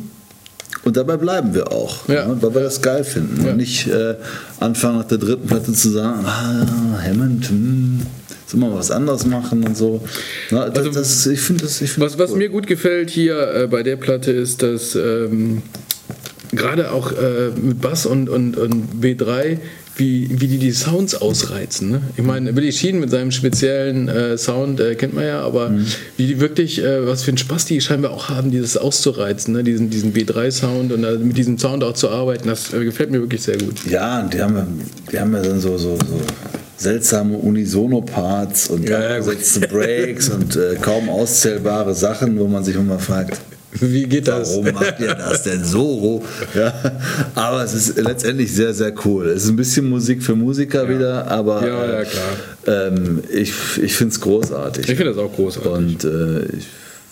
Und 0.85 0.97
dabei 0.97 1.17
bleiben 1.17 1.55
wir 1.55 1.71
auch, 1.73 2.09
Ja. 2.09 2.27
ne, 2.27 2.37
weil 2.41 2.55
wir 2.55 2.63
das 2.63 2.83
geil 2.83 3.05
finden. 3.05 3.45
Ja. 3.45 3.51
Und 3.53 3.57
nicht 3.57 3.87
äh, 3.89 4.17
anfangen 4.61 4.99
nach 4.99 5.05
der 5.05 5.19
dritten 5.19 5.47
Platte 5.47 5.73
zu 5.73 5.91
sagen, 5.91 6.25
ah, 6.27 7.01
Hammond, 7.07 7.49
hm, 7.49 8.01
soll 8.49 8.61
man 8.61 8.75
was 8.75 8.91
anderes 8.91 9.27
machen 9.27 9.63
und 9.65 9.77
so. 9.77 10.01
Na, 10.51 10.69
das, 10.69 10.87
Also, 10.87 10.99
das, 10.99 11.27
ich 11.27 11.41
finde 11.41 11.65
das, 11.65 11.81
ich 11.81 11.91
find 11.91 12.05
Was, 12.07 12.13
das 12.13 12.21
was 12.21 12.31
cool. 12.33 12.39
mir 12.39 12.49
gut 12.49 12.67
gefällt 12.67 13.11
hier 13.11 13.37
äh, 13.55 13.67
bei 13.67 13.83
der 13.83 13.97
Platte 13.97 14.33
ist, 14.33 14.63
dass 14.63 14.95
ähm, 14.97 15.63
gerade 16.53 16.91
auch 16.93 17.13
äh, 17.13 17.51
mit 17.61 17.81
Bass 17.81 18.07
und, 18.07 18.29
und, 18.29 18.57
und 18.57 19.03
B3, 19.03 19.59
wie, 19.97 20.29
wie 20.41 20.47
die 20.47 20.59
die 20.59 20.71
Sounds 20.71 21.17
ausreizen. 21.17 21.91
Ne? 21.91 22.01
Ich 22.17 22.23
meine, 22.23 22.53
Billy 22.53 22.71
Sheen 22.73 23.01
mit 23.01 23.11
seinem 23.11 23.33
speziellen 23.33 24.09
äh, 24.09 24.39
Sound 24.39 24.79
äh, 24.81 24.95
kennt 24.95 25.13
man 25.13 25.25
ja, 25.27 25.41
aber 25.41 25.71
Mhm. 25.71 25.87
wie 26.17 26.27
die 26.29 26.41
wirklich, 26.41 26.81
äh, 26.83 27.05
was 27.07 27.25
für 27.25 27.33
einen 27.33 27.39
Spaß 27.39 27.65
die 27.67 27.81
scheinbar 27.81 28.13
auch 28.13 28.29
haben, 28.29 28.51
dieses 28.53 28.77
auszureizen, 28.77 29.53
ne? 29.55 29.65
diesen, 29.65 29.91
diesen 29.91 30.15
B3-Sound 30.15 30.93
und 30.93 31.03
äh, 31.05 31.19
mit 31.19 31.37
diesem 31.37 31.59
Sound 31.59 31.83
auch 31.83 31.95
zu 31.95 32.09
arbeiten, 32.11 32.47
das 32.49 32.73
äh, 32.73 32.85
gefällt 32.85 33.11
mir 33.11 33.21
wirklich 33.21 33.43
sehr 33.43 33.59
gut. 33.59 33.85
Ja, 33.91 34.21
und 34.23 34.33
die 34.33 34.41
haben, 34.41 34.57
ja- 34.57 34.67
die 35.13 35.19
haben 35.19 35.35
ja 35.35 35.43
dann 35.43 35.59
so, 35.61 35.77
so, 35.77 35.97
so 35.97 36.21
seltsame 36.79 37.37
Unisono-Parts 37.37 38.71
und 38.71 38.89
Ja, 38.89 39.01
ja, 39.03 39.09
abgesetzte 39.19 39.61
Breaks 39.69 40.29
und 40.37 40.57
äh, 40.57 40.77
kaum 40.81 41.09
auszählbare 41.11 41.95
Sachen, 41.95 42.39
wo 42.39 42.47
man 42.47 42.65
sich 42.65 42.77
immer 42.77 42.99
fragt, 42.99 43.39
Wie 43.73 44.05
geht 44.05 44.29
das? 44.29 44.51
warum 44.51 44.73
macht 44.73 44.99
ihr 45.01 45.15
das 45.15 45.43
denn 45.43 45.65
so? 45.65 46.23
Ja, 46.55 46.73
aber 47.35 47.65
es 47.65 47.75
ist 47.75 47.97
letztendlich 47.99 48.53
sehr, 48.55 48.73
sehr 48.75 48.93
cool. 49.05 49.27
Es 49.29 49.45
ist 49.45 49.51
ein 49.51 49.57
bisschen 49.57 49.89
Musik 49.89 50.23
für 50.23 50.35
Musiker 50.37 50.89
wieder, 50.89 51.29
aber 51.31 51.67
Ja, 51.67 51.87
ja, 51.87 52.01
äh. 52.03 52.87
Ähm, 52.89 53.23
ich, 53.33 53.53
ich 53.83 53.95
finde 53.95 54.13
es 54.13 54.21
großartig. 54.21 54.89
Ich 54.89 54.97
finde 54.97 55.13
das 55.15 55.19
auch 55.23 55.35
großartig. 55.35 55.71
Und 55.73 56.05
äh, 56.05 56.45
ich 56.57 56.67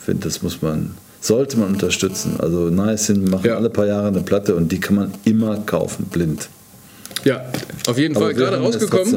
finde, 0.05 0.25
das 0.25 0.43
muss 0.43 0.63
man, 0.63 0.93
sollte 1.21 1.59
man 1.59 1.71
unterstützen. 1.71 2.37
Also 2.39 2.71
Nice 2.71 3.07
Sin 3.07 3.25
machen 3.29 3.47
Ja. 3.47 3.57
alle 3.57 3.69
paar 3.71 3.87
Jahre 3.87 4.09
eine 4.09 4.21
Platte 4.21 4.55
und 4.55 4.71
die 4.71 4.79
kann 4.81 4.95
man 4.97 5.13
immer 5.25 5.57
kaufen, 5.67 6.05
blind. 6.07 6.49
Ja, 7.27 7.45
auf 7.89 7.99
jeden 7.99 8.15
Aber 8.17 8.27
Fall 8.27 8.35
gerade 8.35 8.57
rausgekommen. 8.59 9.13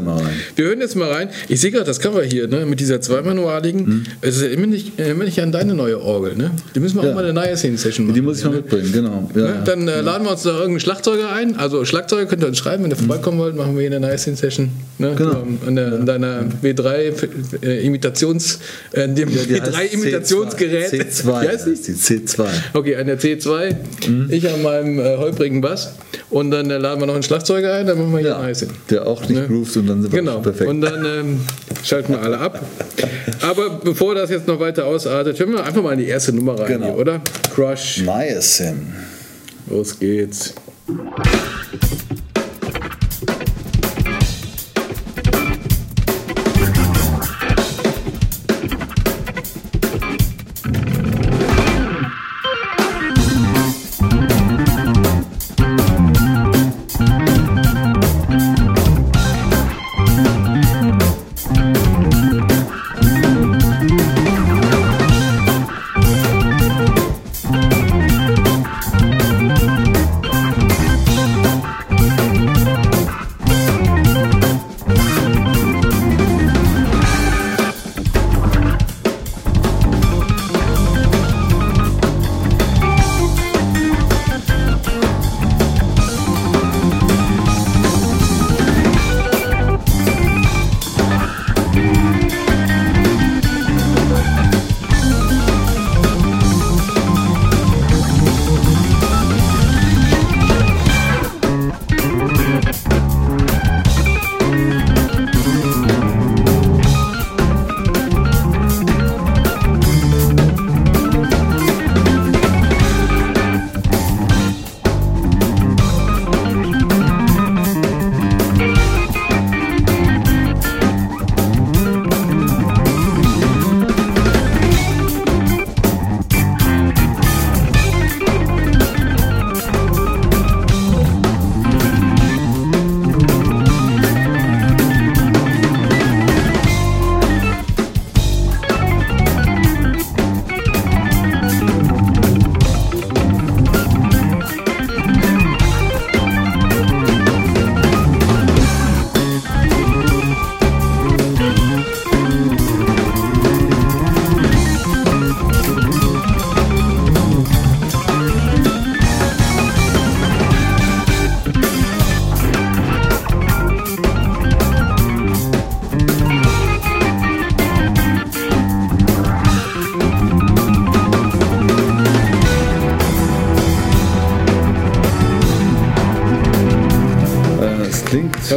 Wir 0.55 0.65
hören 0.65 0.79
jetzt 0.81 0.95
mal 0.95 1.11
rein. 1.11 1.29
Ich 1.47 1.61
sehe 1.61 1.69
gerade 1.69 1.85
das 1.85 1.99
Cover 1.99 2.23
hier, 2.23 2.47
ne, 2.47 2.65
mit 2.65 2.79
dieser 2.79 2.99
zweimanualigen. 3.01 3.85
Hm. 3.85 4.03
Es 4.21 4.41
erinnert 4.41 4.69
mich, 4.71 4.93
erinnert 4.97 5.25
mich 5.25 5.41
an 5.41 5.51
deine 5.51 5.75
neue 5.75 6.01
Orgel, 6.01 6.35
ne? 6.35 6.49
Die 6.73 6.79
müssen 6.79 6.97
wir 6.97 7.03
Ja. 7.03 7.11
auch 7.11 7.15
mal 7.15 7.23
eine 7.23 7.33
neue 7.33 7.55
Scene-Session 7.55 8.07
machen. 8.07 8.15
Die 8.15 8.21
muss 8.21 8.39
ich 8.39 8.45
mal 8.45 8.49
ne? 8.51 8.57
mitbringen, 8.57 8.91
genau. 8.91 9.29
Ja, 9.35 9.41
Ne? 9.41 9.47
ja. 9.49 9.61
Dann 9.63 9.87
äh, 9.87 10.01
laden 10.01 10.25
wir 10.25 10.31
uns 10.31 10.41
da 10.41 10.49
irgendeinen 10.49 10.79
Schlagzeuger 10.79 11.31
ein. 11.31 11.55
Also 11.55 11.85
Schlagzeuger 11.85 12.25
könnt 12.25 12.41
ihr 12.43 12.47
uns 12.47 12.57
schreiben, 12.57 12.83
wenn 12.83 12.89
ihr 12.91 12.97
vorbeikommen 12.97 13.37
wollt, 13.37 13.55
machen 13.55 13.75
wir 13.75 13.81
hier 13.87 13.95
eine 13.95 13.99
nice 14.07 14.23
Session. 14.23 14.71
Ne? 14.97 15.11
Hm. 15.11 15.15
Genau. 15.17 15.31
Ähm, 15.43 15.57
An, 15.67 15.75
der, 15.75 15.93
an 15.93 16.05
deiner 16.07 16.45
W3 16.63 17.13
äh, 17.63 17.85
Imitations, 17.85 18.59
äh, 18.93 19.07
dem 19.07 19.29
Die 19.29 19.37
heißt 19.37 19.49
W3 19.75 19.93
Imitationsgerät. 19.93 20.91
C2. 20.93 21.41
Wie 21.43 21.47
heißt 21.47 21.65
die? 21.67 21.71
heißt 21.71 21.87
die 21.87 21.93
C2. 22.27 22.45
Okay, 22.73 22.95
an 22.95 23.05
der 23.07 23.19
C2, 23.19 23.75
Mhm. 24.07 24.27
ich 24.31 24.47
an 24.49 24.61
meinem 24.63 24.97
äh, 24.99 25.17
holprigen 25.17 25.61
Bass 25.61 25.93
und 26.29 26.51
dann 26.51 26.69
äh, 26.71 26.77
laden 26.77 26.99
wir 27.01 27.05
noch 27.07 27.13
einen 27.13 27.23
Schlagzeuger 27.23 27.73
ein, 27.73 27.87
machen 27.99 28.11
wir 28.13 28.19
hier 28.19 28.29
Ja, 28.29 28.41
nice. 28.41 28.65
der 28.89 29.05
auch 29.07 29.21
nicht 29.21 29.31
Ne? 29.41 29.47
groovt 29.47 29.77
und 29.77 29.87
dann 29.87 30.01
sind 30.01 30.11
wir 30.11 30.19
Genau. 30.19 30.39
perfekt. 30.39 30.69
Und 30.69 30.81
dann 30.81 31.05
ähm, 31.05 31.39
schalten 31.83 32.13
wir 32.13 32.21
alle 32.21 32.39
ab. 32.39 32.59
Aber 33.41 33.69
bevor 33.83 34.15
das 34.15 34.29
jetzt 34.31 34.47
noch 34.47 34.59
weiter 34.59 34.85
ausartet, 34.85 35.39
hören 35.39 35.53
wir 35.53 35.63
einfach 35.63 35.83
mal 35.83 35.93
in 35.93 35.99
die 35.99 36.07
erste 36.07 36.33
Nummer 36.33 36.59
rein, 36.59 36.67
Genau. 36.67 36.85
hier, 36.87 36.97
oder? 36.97 37.21
Crush. 37.53 38.01
Niacin. 38.03 38.93
Los 39.69 39.99
geht's. 39.99 40.53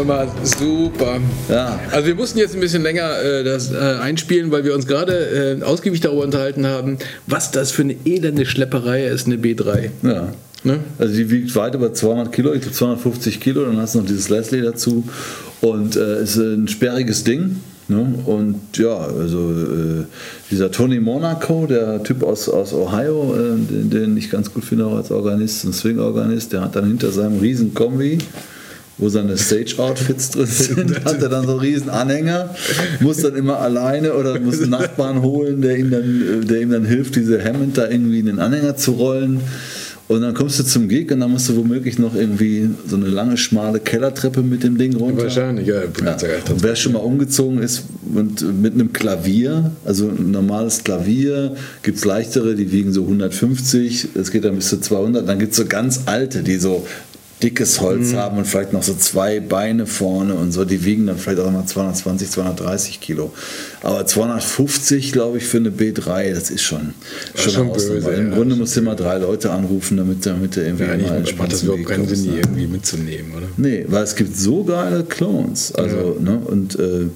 Mal, 0.05 0.29
super. 0.43 1.19
Ja. 1.49 1.81
Also 1.91 2.07
wir 2.07 2.15
mussten 2.15 2.39
jetzt 2.39 2.55
ein 2.55 2.61
bisschen 2.61 2.83
länger 2.83 3.21
äh, 3.23 3.45
das 3.45 3.73
äh, 3.73 3.77
einspielen, 3.77 4.51
weil 4.51 4.65
wir 4.65 4.75
uns 4.75 4.87
gerade 4.87 5.59
äh, 5.61 5.63
ausgiebig 5.63 6.01
darüber 6.01 6.23
unterhalten 6.23 6.67
haben, 6.67 6.99
was 7.27 7.51
das 7.51 7.71
für 7.71 7.83
eine 7.83 7.97
elende 8.05 8.47
Schlepperei 8.47 9.07
ist, 9.07 9.27
eine 9.27 9.37
B3. 9.37 9.91
Ja. 10.03 10.29
Ne? 10.65 10.79
Also 10.99 11.15
die 11.15 11.31
wiegt 11.31 11.55
weit 11.57 11.75
über 11.75 11.93
200 11.93 12.33
Kilo, 12.33 12.53
ich 12.53 12.61
glaube 12.61 12.77
250 12.77 13.41
Kilo, 13.41 13.65
dann 13.65 13.79
hast 13.79 13.95
du 13.95 13.99
noch 13.99 14.07
dieses 14.07 14.29
Leslie 14.29 14.63
dazu 14.63 15.05
und 15.61 15.97
äh, 15.97 16.23
ist 16.23 16.37
ein 16.37 16.69
sperriges 16.69 17.25
Ding. 17.25 17.57
Ne? 17.89 18.15
Und 18.27 18.61
ja, 18.79 18.97
also 18.97 19.51
äh, 19.51 20.05
dieser 20.51 20.71
Tony 20.71 21.01
Monaco, 21.01 21.67
der 21.67 22.03
Typ 22.03 22.23
aus, 22.23 22.49
aus 22.49 22.73
Ohio, 22.73 23.35
äh, 23.35 23.57
den, 23.57 23.91
den 23.91 24.17
ich 24.17 24.31
ganz 24.31 24.53
gut 24.53 24.65
finde 24.65 24.87
auch 24.87 24.97
als 24.97 25.11
Organist, 25.11 25.65
ein 25.65 25.73
Swing-Organist, 25.73 26.53
der 26.53 26.61
hat 26.61 26.77
dann 26.77 26.87
hinter 26.87 27.11
seinem 27.11 27.41
riesen 27.41 27.75
Kombi 27.75 28.19
wo 28.99 29.09
seine 29.09 29.37
Stage-Outfits 29.37 30.31
drin 30.31 30.47
sind, 30.51 31.05
hat 31.05 31.23
er 31.23 31.29
dann 31.29 31.45
so 31.45 31.53
einen 31.53 31.61
riesen 31.61 31.91
Anhänger, 31.91 32.55
muss 33.01 33.19
dann 33.19 33.35
immer 33.37 33.59
alleine 33.59 34.15
oder 34.15 34.39
muss 34.39 34.61
einen 34.61 34.71
Nachbarn 34.71 35.23
holen, 35.23 35.61
der 35.63 35.77
ihm 35.79 35.91
dann, 35.91 36.47
der 36.47 36.61
ihm 36.61 36.71
dann 36.71 36.85
hilft, 36.85 37.17
diese 37.17 37.43
Hammond 37.43 37.79
da 37.79 37.89
irgendwie 37.89 38.21
in 38.21 38.27
den 38.27 38.39
Anhänger 38.39 38.77
zu 38.77 38.93
rollen. 38.93 39.41
Und 40.09 40.21
dann 40.21 40.35
kommst 40.35 40.59
du 40.59 40.65
zum 40.65 40.89
Gig 40.89 41.11
und 41.11 41.21
dann 41.21 41.31
musst 41.31 41.49
du 41.49 41.57
womöglich 41.57 41.99
noch 41.99 42.15
irgendwie 42.15 42.69
so 42.87 42.97
eine 42.97 43.07
lange, 43.07 43.39
schmale 43.39 43.81
Kellertreppe 43.81 44.43
mit 44.43 44.63
dem 44.63 44.77
Ding 44.77 44.95
runter. 44.95 45.23
Wahrscheinlich, 45.23 45.67
ja. 45.67 45.83
Ja. 46.49 46.53
Und 46.53 46.63
wer 46.63 46.77
schon 46.77 46.93
mal 46.93 46.99
umgezogen 46.99 47.63
ist 47.63 47.85
und 48.13 48.61
mit 48.61 48.75
einem 48.75 48.93
Klavier, 48.93 49.71
also 49.87 50.09
ein 50.09 50.31
normales 50.31 50.85
Klavier, 50.85 51.55
gibt 51.83 51.99
es 51.99 52.05
leichtere, 52.05 52.57
die 52.57 52.73
wiegen 52.73 52.93
so 52.93 53.03
150, 53.03 54.09
es 54.15 54.31
geht 54.31 54.45
dann 54.45 54.57
bis 54.57 54.69
zu 54.69 54.81
200, 54.81 55.27
dann 55.27 55.39
gibt 55.39 55.53
es 55.53 55.57
so 55.57 55.65
ganz 55.65 56.03
alte, 56.05 56.43
die 56.43 56.57
so 56.57 56.87
dickes 57.43 57.81
Holz 57.81 58.15
haben 58.15 58.39
und 58.39 58.47
vielleicht 58.47 58.73
noch 58.73 58.83
so 58.83 58.95
zwei 58.95 59.41
Beine 59.41 59.87
vorne 59.87 60.35
und 60.35 60.53
so, 60.53 60.65
die 60.65 60.85
wiegen 60.85 61.07
dann 61.07 61.19
vielleicht 61.19 61.41
auch 61.41 61.51
mal 61.51 61.67
220, 61.67 62.31
230 62.31 63.01
Kilo. 63.01 63.33
Aber 63.83 64.07
250, 64.07 65.13
glaube 65.13 65.39
ich, 65.39 65.45
für 65.45 65.57
eine 65.59 65.71
B3, 65.71 66.33
das 66.35 66.51
ist 66.51 66.63
schon, 66.63 66.95
Das 67.35 67.53
schon 67.53 67.69
Hausnummer. 67.69 68.01
böse, 68.01 68.11
Im 68.13 68.31
ja. 68.31 68.37
Grunde 68.37 68.57
musst 68.57 68.77
du 68.77 68.81
immer 68.81 68.95
drei 68.95 69.19
Leute 69.19 69.51
anrufen, 69.51 69.97
damit, 69.97 70.25
damit 70.25 70.57
du 70.57 70.63
irgendwie 70.65 70.85
Ja, 70.85 70.97
mal 70.97 71.17
entspannt 71.19 71.53
das 71.53 71.63
überhaupt 71.63 71.87
keinen 71.87 72.09
Sinn, 72.09 72.23
die 72.25 72.37
irgendwie 72.39 72.67
mitzunehmen, 72.67 73.33
oder? 73.37 73.47
Nee, 73.57 73.85
weil 73.89 74.05
es 74.05 74.15
gibt 74.15 74.37
so 74.37 74.65
geile 74.65 75.05
Clones. 75.05 75.73
Also, 75.75 76.17
ne, 76.21 76.39
und 76.45 76.79
äh, 76.79 77.07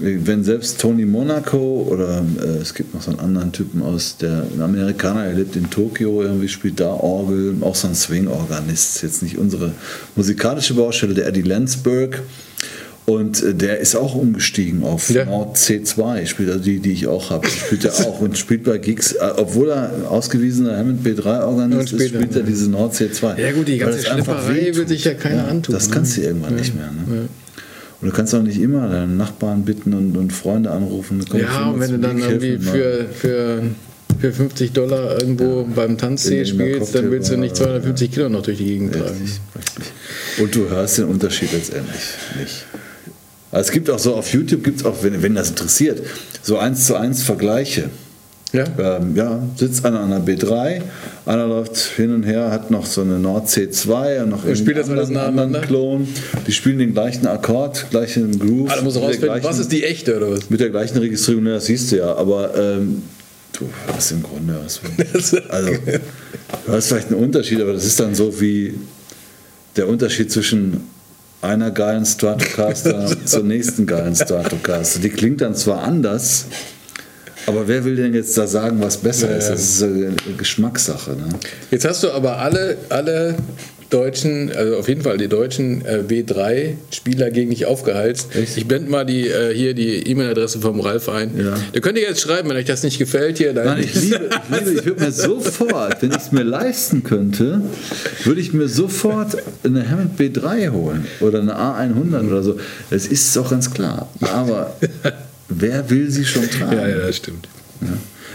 wenn 0.00 0.42
selbst 0.42 0.80
Tony 0.80 1.04
Monaco 1.04 1.86
oder 1.88 2.24
äh, 2.42 2.60
es 2.60 2.74
gibt 2.74 2.94
noch 2.94 3.02
so 3.02 3.10
einen 3.12 3.20
anderen 3.20 3.52
Typen 3.52 3.80
aus 3.82 4.16
der 4.16 4.44
ein 4.54 4.60
Amerikaner, 4.60 5.24
der 5.26 5.34
lebt 5.34 5.54
in 5.54 5.70
Tokio, 5.70 6.22
irgendwie 6.22 6.48
spielt 6.48 6.80
da 6.80 6.88
Orgel, 6.88 7.54
auch 7.60 7.76
so 7.76 7.86
ein 7.86 7.94
Swing-Organist, 7.94 9.02
jetzt 9.02 9.22
nicht 9.22 9.38
unsere 9.38 9.72
musikalische 10.16 10.74
Baustelle, 10.74 11.14
der 11.14 11.26
Eddie 11.28 11.42
Landsberg. 11.42 12.22
Und 13.06 13.42
äh, 13.42 13.54
der 13.54 13.80
ist 13.80 13.94
auch 13.96 14.14
umgestiegen 14.14 14.82
auf 14.82 15.10
Ja. 15.10 15.26
Nord 15.26 15.58
C2, 15.58 16.26
spielt 16.26 16.48
also 16.48 16.64
die, 16.64 16.78
die 16.80 16.92
ich 16.92 17.06
auch 17.06 17.28
habe. 17.30 17.46
Spielt 17.48 17.84
er 17.84 17.92
auch 18.06 18.20
und 18.20 18.38
spielt 18.38 18.64
bei 18.64 18.78
Gigs, 18.78 19.12
äh, 19.12 19.18
obwohl 19.36 19.68
er 19.68 20.10
ausgewiesener 20.10 20.76
Hammond 20.76 21.06
B3-Organist 21.06 21.92
Und 21.92 22.00
ist, 22.00 22.08
spielt 22.08 22.32
er 22.32 22.40
ja. 22.40 22.46
diese 22.46 22.70
Nord 22.70 22.94
C2. 22.94 23.38
Ja 23.38 23.52
gut, 23.52 23.68
die 23.68 23.76
ganze 23.76 23.98
wehtut. 23.98 24.76
wird 24.76 24.88
sich 24.88 25.04
ja 25.04 25.12
keiner 25.14 25.46
antun. 25.48 25.74
Das 25.74 25.88
ne? 25.88 25.94
kannst 25.94 26.16
du 26.16 26.22
irgendwann 26.22 26.52
Ja. 26.54 26.58
nicht 26.58 26.74
mehr. 26.74 26.90
Ne? 26.90 27.28
Und 28.04 28.10
du 28.10 28.16
kannst 28.16 28.34
auch 28.34 28.42
nicht 28.42 28.60
immer 28.60 28.86
deinen 28.86 29.16
Nachbarn 29.16 29.64
bitten 29.64 29.94
und, 29.94 30.14
und 30.18 30.30
Freunde 30.30 30.70
anrufen. 30.70 31.24
Komm, 31.26 31.40
Ja, 31.40 31.70
und 31.70 31.80
wenn 31.80 31.90
du 31.90 31.98
dann 31.98 32.18
irgendwie 32.18 32.58
mal. 32.58 32.70
für, 32.70 33.06
für, 33.14 33.62
für 34.20 34.30
50 34.30 34.72
Dollar 34.72 35.22
irgendwo 35.22 35.64
beim 35.74 35.96
Tanzsee 35.96 36.44
spielst, 36.44 36.94
dann 36.94 37.10
willst 37.10 37.30
du 37.30 37.38
nicht 37.38 37.54
Cocktailbar, 37.54 37.80
250 37.80 38.10
Kilo 38.10 38.28
noch 38.28 38.42
durch 38.42 38.58
die 38.58 38.66
Gegend 38.66 38.92
tragen. 38.92 39.06
Richtig, 39.08 39.40
richtig. 39.56 39.92
Und 40.38 40.54
du 40.54 40.68
hörst 40.68 40.98
den 40.98 41.06
Unterschied 41.06 41.50
letztendlich 41.50 42.02
nicht. 42.38 42.66
Also 43.50 43.68
es 43.68 43.72
gibt 43.72 43.88
auch 43.88 43.98
so 43.98 44.14
auf 44.16 44.30
YouTube, 44.34 44.62
gibt 44.62 44.80
es 44.80 44.84
auch, 44.84 45.02
wenn, 45.02 45.22
wenn 45.22 45.34
das 45.34 45.48
interessiert, 45.48 46.02
so 46.42 46.58
eins 46.58 46.84
zu 46.84 46.96
eins 46.96 47.22
Vergleiche. 47.22 47.88
Ja? 48.54 48.64
Ähm, 48.78 49.14
ja, 49.16 49.42
sitzt 49.56 49.84
einer 49.84 50.00
an 50.00 50.10
der 50.10 50.20
B3, 50.20 50.80
einer 51.26 51.46
läuft 51.46 51.76
hin 51.76 52.14
und 52.14 52.22
her, 52.22 52.50
hat 52.50 52.70
noch 52.70 52.86
so 52.86 53.00
eine 53.02 53.18
Nord 53.18 53.48
C2 53.48 54.22
und 54.22 54.30
noch 54.30 54.42
spielt 54.54 54.78
das 54.78 54.88
anderen, 54.88 55.12
nacheinander? 55.12 55.60
Klon. 55.60 56.08
Die 56.46 56.52
spielen 56.52 56.78
den 56.78 56.92
gleichen 56.94 57.26
Akkord, 57.26 57.86
gleichen 57.90 58.38
Groove. 58.38 58.70
Ah, 58.70 58.76
da 58.76 58.82
der 58.82 59.02
rausfinden, 59.02 59.28
was 59.28 59.40
gleichen- 59.42 59.60
ist 59.60 59.72
die 59.72 59.82
echte 59.84 60.16
oder 60.16 60.30
was? 60.30 60.48
Mit 60.48 60.60
der 60.60 60.70
gleichen 60.70 60.96
Registrierung, 60.98 61.42
ne, 61.44 61.50
das 61.54 61.66
siehst 61.66 61.90
du 61.92 61.96
ja, 61.96 62.14
aber 62.14 62.56
ähm, 62.56 63.02
du 63.58 63.68
hörst 63.86 64.12
im 64.12 64.22
Grunde 64.22 64.56
was. 64.64 64.80
Also, 65.50 65.70
du 66.66 66.72
hast 66.72 66.86
vielleicht 66.88 67.08
einen 67.08 67.22
Unterschied, 67.22 67.60
aber 67.60 67.72
das 67.72 67.84
ist 67.84 67.98
dann 68.00 68.14
so 68.14 68.40
wie 68.40 68.74
der 69.76 69.88
Unterschied 69.88 70.30
zwischen 70.30 70.80
einer 71.42 71.70
geilen 71.72 72.06
Stratocaster 72.06 73.10
zur 73.26 73.42
nächsten 73.42 73.84
geilen 73.86 74.14
Stratocaster. 74.14 75.00
Die 75.00 75.10
klingt 75.10 75.40
dann 75.40 75.54
zwar 75.54 75.82
anders, 75.82 76.46
aber 77.46 77.68
wer 77.68 77.84
will 77.84 77.96
denn 77.96 78.14
jetzt 78.14 78.36
da 78.36 78.46
sagen, 78.46 78.78
was 78.80 78.96
besser 78.96 79.30
Ja, 79.30 79.36
ist? 79.36 79.48
Das 79.48 79.60
ist 79.60 79.82
eine 79.82 80.14
Geschmackssache. 80.36 81.12
Ne? 81.12 81.28
Jetzt 81.70 81.84
hast 81.84 82.02
du 82.02 82.10
aber 82.10 82.38
alle, 82.38 82.76
alle 82.88 83.36
deutschen, 83.90 84.50
also 84.52 84.76
auf 84.76 84.88
jeden 84.88 85.02
Fall 85.02 85.18
die 85.18 85.28
deutschen 85.28 85.84
äh, 85.84 86.02
W3-Spieler 86.06 87.30
gegen 87.30 87.50
dich 87.50 87.66
aufgeheizt. 87.66 88.28
Ich 88.34 88.66
blende 88.66 88.90
mal 88.90 89.04
die, 89.04 89.28
äh, 89.28 89.54
hier 89.54 89.74
die 89.74 90.08
E-Mail-Adresse 90.08 90.60
vom 90.60 90.80
Ralf 90.80 91.08
ein. 91.08 91.30
Ja. 91.38 91.54
Da 91.72 91.80
könnt 91.80 91.96
ihr 91.98 92.04
jetzt 92.04 92.20
schreiben, 92.20 92.48
wenn 92.48 92.56
euch 92.56 92.64
das 92.64 92.82
nicht 92.82 92.98
gefällt 92.98 93.38
hier. 93.38 93.52
Nein, 93.52 93.84
ich 93.84 93.94
liebe, 93.94 94.28
ich, 94.50 94.58
liebe, 94.58 94.80
ich 94.80 94.84
würde 94.84 95.04
mir 95.04 95.12
sofort, 95.12 96.02
wenn 96.02 96.10
ich 96.10 96.16
es 96.16 96.32
mir 96.32 96.42
leisten 96.42 97.04
könnte, 97.04 97.60
würde 98.24 98.40
ich 98.40 98.52
mir 98.52 98.68
sofort 98.68 99.36
eine 99.62 99.88
Hammond 99.88 100.18
B3 100.18 100.70
holen 100.70 101.06
oder 101.20 101.40
eine 101.40 101.54
A100 101.56 102.26
oder 102.26 102.42
so. 102.42 102.58
Das 102.90 103.06
ist 103.06 103.36
doch 103.36 103.50
ganz 103.50 103.72
klar. 103.72 104.08
Aber 104.20 104.76
wer 105.48 105.88
will 105.90 106.10
sie 106.10 106.24
schon 106.24 106.48
tragen? 106.50 106.76
ja, 106.76 106.88
ja, 106.88 106.98
das 107.06 107.16
stimmt. 107.16 107.48
Ja. 107.80 107.88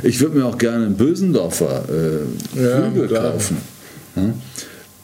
Ich 0.04 0.20
würde 0.20 0.38
mir 0.38 0.46
auch 0.46 0.58
gerne 0.58 0.86
einen 0.86 0.96
Bösendorfer 0.96 1.84
äh, 1.90 2.60
Ja, 2.62 2.82
Flügel 2.90 3.08
klar. 3.08 3.32
kaufen. 3.34 3.58
Ja. 4.16 4.34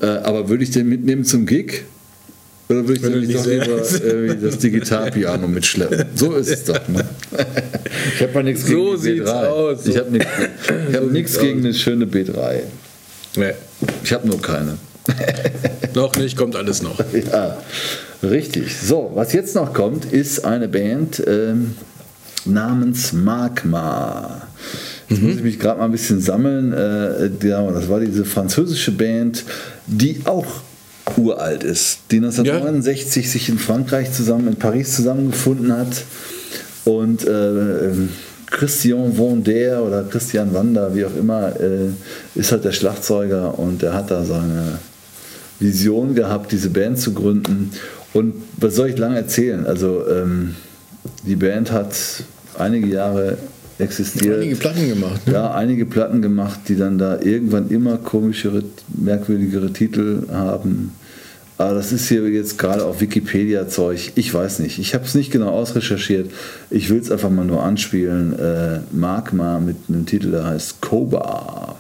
Äh, 0.01 0.19
aber 0.19 0.49
würde 0.49 0.63
ich 0.63 0.71
den 0.71 0.87
mitnehmen 0.89 1.23
zum 1.25 1.45
Gig? 1.45 1.83
Oder 2.67 2.79
würde 2.87 2.93
ich 2.93 3.01
dann 3.01 3.19
nicht 3.19 3.35
doch 3.35 3.45
lieber 3.45 3.81
irgendwie 4.03 4.45
das 4.47 4.57
Digitalpiano 4.57 5.47
mitschleppen? 5.47 6.05
So 6.15 6.33
ist 6.33 6.49
es 6.49 6.63
doch. 6.63 6.87
Ne? 6.87 7.05
Ich 8.15 8.21
habe 8.23 8.31
ja 8.33 8.43
nichts 8.43 8.65
gegen 8.65 8.77
So 8.79 8.95
die 8.95 9.01
sieht's 9.01 9.29
B3. 9.29 9.45
aus. 9.47 9.85
Ich 9.85 9.97
habe 9.97 10.11
nichts, 10.11 10.27
ich 10.89 10.95
hab 10.95 11.03
So 11.29 11.41
gegen 11.41 11.59
eine 11.59 11.73
schöne 11.75 12.05
B3. 12.05 12.61
Nee, 13.37 13.51
Ich 14.03 14.13
habe 14.13 14.27
nur 14.27 14.41
keine. 14.41 14.77
noch 15.93 16.15
nicht, 16.15 16.35
kommt 16.37 16.55
alles 16.55 16.81
noch. 16.81 16.99
Ja, 17.31 17.57
richtig. 18.23 18.75
So, 18.75 19.11
was 19.13 19.33
jetzt 19.33 19.53
noch 19.53 19.71
kommt, 19.73 20.05
ist 20.05 20.43
eine 20.43 20.67
Band 20.67 21.21
ähm, 21.27 21.75
namens 22.45 23.13
Magma. 23.13 24.47
Jetzt 25.09 25.21
muss 25.21 25.35
ich 25.35 25.43
mich 25.43 25.59
gerade 25.59 25.79
mal 25.79 25.85
ein 25.85 25.91
bisschen 25.91 26.19
sammeln. 26.19 26.73
Äh, 26.73 27.29
ja, 27.47 27.69
das 27.71 27.89
war 27.89 27.99
diese 27.99 28.25
französische 28.25 28.91
Band, 28.91 29.43
die 29.87 30.21
auch 30.25 30.45
uralt 31.17 31.63
ist, 31.63 31.99
die 32.11 32.17
1969 32.17 33.29
sich 33.29 33.49
in 33.49 33.59
Frankreich 33.59 34.11
zusammen, 34.11 34.47
in 34.47 34.55
Paris 34.55 34.95
zusammengefunden 34.95 35.71
hat. 35.71 36.03
Und 36.85 37.25
äh, 37.25 37.89
ähm, 37.89 38.09
Christian 38.47 39.17
Vander 39.17 39.83
oder 39.83 40.03
Christian 40.03 40.53
Wander, 40.53 40.95
wie 40.95 41.05
auch 41.05 41.15
immer, 41.15 41.59
äh, 41.59 41.89
ist 42.35 42.51
halt 42.51 42.65
der 42.65 42.71
Schlagzeuger 42.71 43.57
und 43.57 43.81
der 43.81 43.93
hat 43.93 44.11
da 44.11 44.23
seine 44.23 44.79
Vision 45.59 46.15
gehabt, 46.15 46.51
diese 46.51 46.69
Band 46.69 46.99
zu 46.99 47.13
gründen. 47.13 47.71
Und 48.13 48.35
was 48.57 48.75
soll 48.75 48.89
ich 48.89 48.97
lange 48.97 49.17
erzählen? 49.17 49.65
Also 49.65 50.07
ähm, 50.07 50.55
die 51.23 51.35
Band 51.35 51.71
hat 51.71 51.95
einige 52.57 52.87
Jahre 52.87 53.37
existiert. 53.77 54.41
Einige 54.41 54.55
Platten 54.55 54.87
gemacht. 54.87 55.27
Ne? 55.27 55.33
Ja, 55.33 55.53
einige 55.53 55.85
Platten 55.85 56.21
gemacht, 56.21 56.61
die 56.67 56.75
dann 56.75 56.97
da 56.97 57.19
irgendwann 57.19 57.69
immer 57.69 57.97
komischere, 57.97 58.63
merkwürdigere 58.87 59.73
Titel 59.73 60.23
haben. 60.31 60.91
Aber 61.57 61.73
das 61.73 61.93
ist 61.93 62.09
hier 62.09 62.27
jetzt 62.29 62.57
gerade 62.57 62.83
auf 62.83 62.99
Wikipedia-Zeug. 62.99 64.11
Ich 64.15 64.33
weiß 64.33 64.59
nicht. 64.59 64.77
Ich 64.77 64.93
habe 64.93 65.05
es 65.05 65.15
nicht 65.15 65.31
genau 65.31 65.49
ausrecherchiert. 65.51 66.29
Ich 66.69 66.89
will 66.89 66.99
es 66.99 67.09
einfach 67.11 67.29
mal 67.29 67.45
nur 67.45 67.63
anspielen. 67.63 68.37
Äh, 68.37 68.79
Magma 68.91 69.59
mit 69.59 69.77
einem 69.87 70.05
Titel, 70.05 70.31
der 70.31 70.45
heißt 70.45 70.81
Koba. 70.81 71.74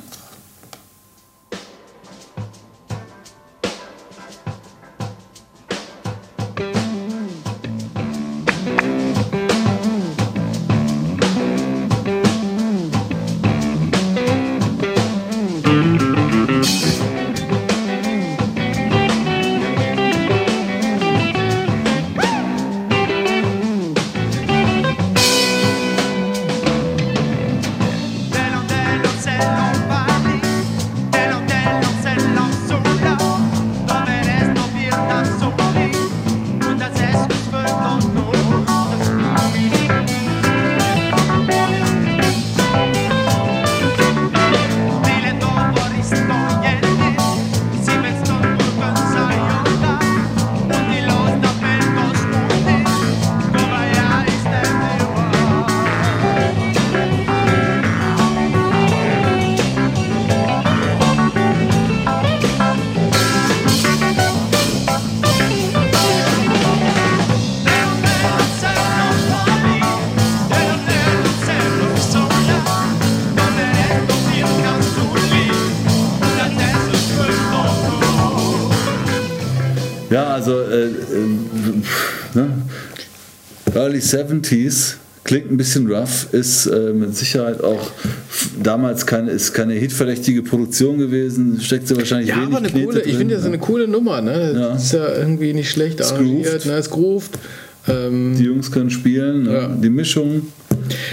Ja, 80.09 80.27
also 80.33 80.59
äh, 80.61 80.85
äh, 80.85 80.89
ne? 82.33 82.49
Early 83.73 83.99
70s 83.99 84.95
klingt 85.23 85.51
ein 85.51 85.57
bisschen 85.57 85.91
rough, 85.91 86.27
ist 86.33 86.67
äh, 86.67 86.93
mit 86.93 87.15
Sicherheit 87.17 87.63
auch 87.63 87.89
damals 88.61 89.05
keine, 89.07 89.31
ist 89.31 89.53
keine 89.53 89.73
hitverdächtige 89.73 90.43
Produktion 90.43 90.99
gewesen, 90.99 91.59
steckt 91.61 91.87
sie 91.87 91.97
wahrscheinlich 91.97 92.29
Ja, 92.29 92.35
wenig 92.35 92.47
aber 92.49 92.57
eine 92.59 92.69
Knete 92.69 92.85
coole, 92.85 92.99
ich 92.99 93.05
drin, 93.09 93.17
finde 93.17 93.33
das 93.35 93.43
ne? 93.43 93.49
eine 93.49 93.57
coole 93.57 93.87
Nummer, 93.87 94.21
ne? 94.21 94.53
Das 94.53 94.61
Ja. 94.61 94.75
ist 94.75 94.93
ja 94.93 95.17
irgendwie 95.17 95.53
nicht 95.53 95.71
schlecht 95.71 96.01
arrangiert, 96.01 96.65
ne? 96.65 96.73
Es 96.73 96.89
grooved. 96.91 97.31
Ähm, 97.87 98.35
Die 98.37 98.43
Jungs 98.45 98.71
können 98.71 98.89
spielen, 98.89 99.43
ne? 99.43 99.53
Ja. 99.53 99.67
die 99.67 99.89
Mischung. 99.89 100.47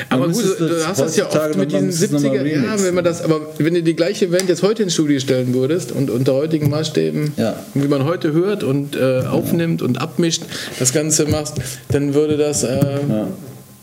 aber 0.08 0.28
gut, 0.28 0.44
du 0.58 0.68
das 0.68 0.86
hast 0.86 1.00
das 1.00 1.16
ja 1.16 1.26
oft 1.26 1.56
mit 1.56 1.70
diesen 1.72 1.86
müsste 1.86 2.04
es 2.06 2.10
noch 2.12 2.20
mal 2.22 2.30
70er, 2.30 2.34
ja, 2.34 2.42
remixen. 2.62 2.86
wenn 2.86 2.94
man 2.94 3.04
das, 3.04 3.22
aber 3.22 3.40
wenn 3.58 3.74
du 3.74 3.82
die 3.82 3.94
gleiche 3.96 4.28
Band 4.28 4.48
jetzt 4.48 4.62
heute 4.62 4.82
ins 4.82 4.94
Studio 4.94 5.18
stellen 5.20 5.54
würdest 5.54 5.92
und 5.92 6.10
unter 6.10 6.34
heutigen 6.34 6.68
Maßstäben, 6.70 7.32
Ja. 7.36 7.56
wie 7.74 7.88
man 7.88 8.04
heute 8.04 8.32
hört 8.32 8.64
und 8.64 8.96
äh, 8.96 9.20
aufnimmt 9.30 9.80
und 9.82 10.00
abmischt, 10.00 10.42
das 10.78 10.92
Ganze 10.92 11.26
machst, 11.26 11.54
dann 11.88 12.14
würde 12.14 12.36
das 12.36 12.64
äh, 12.64 12.78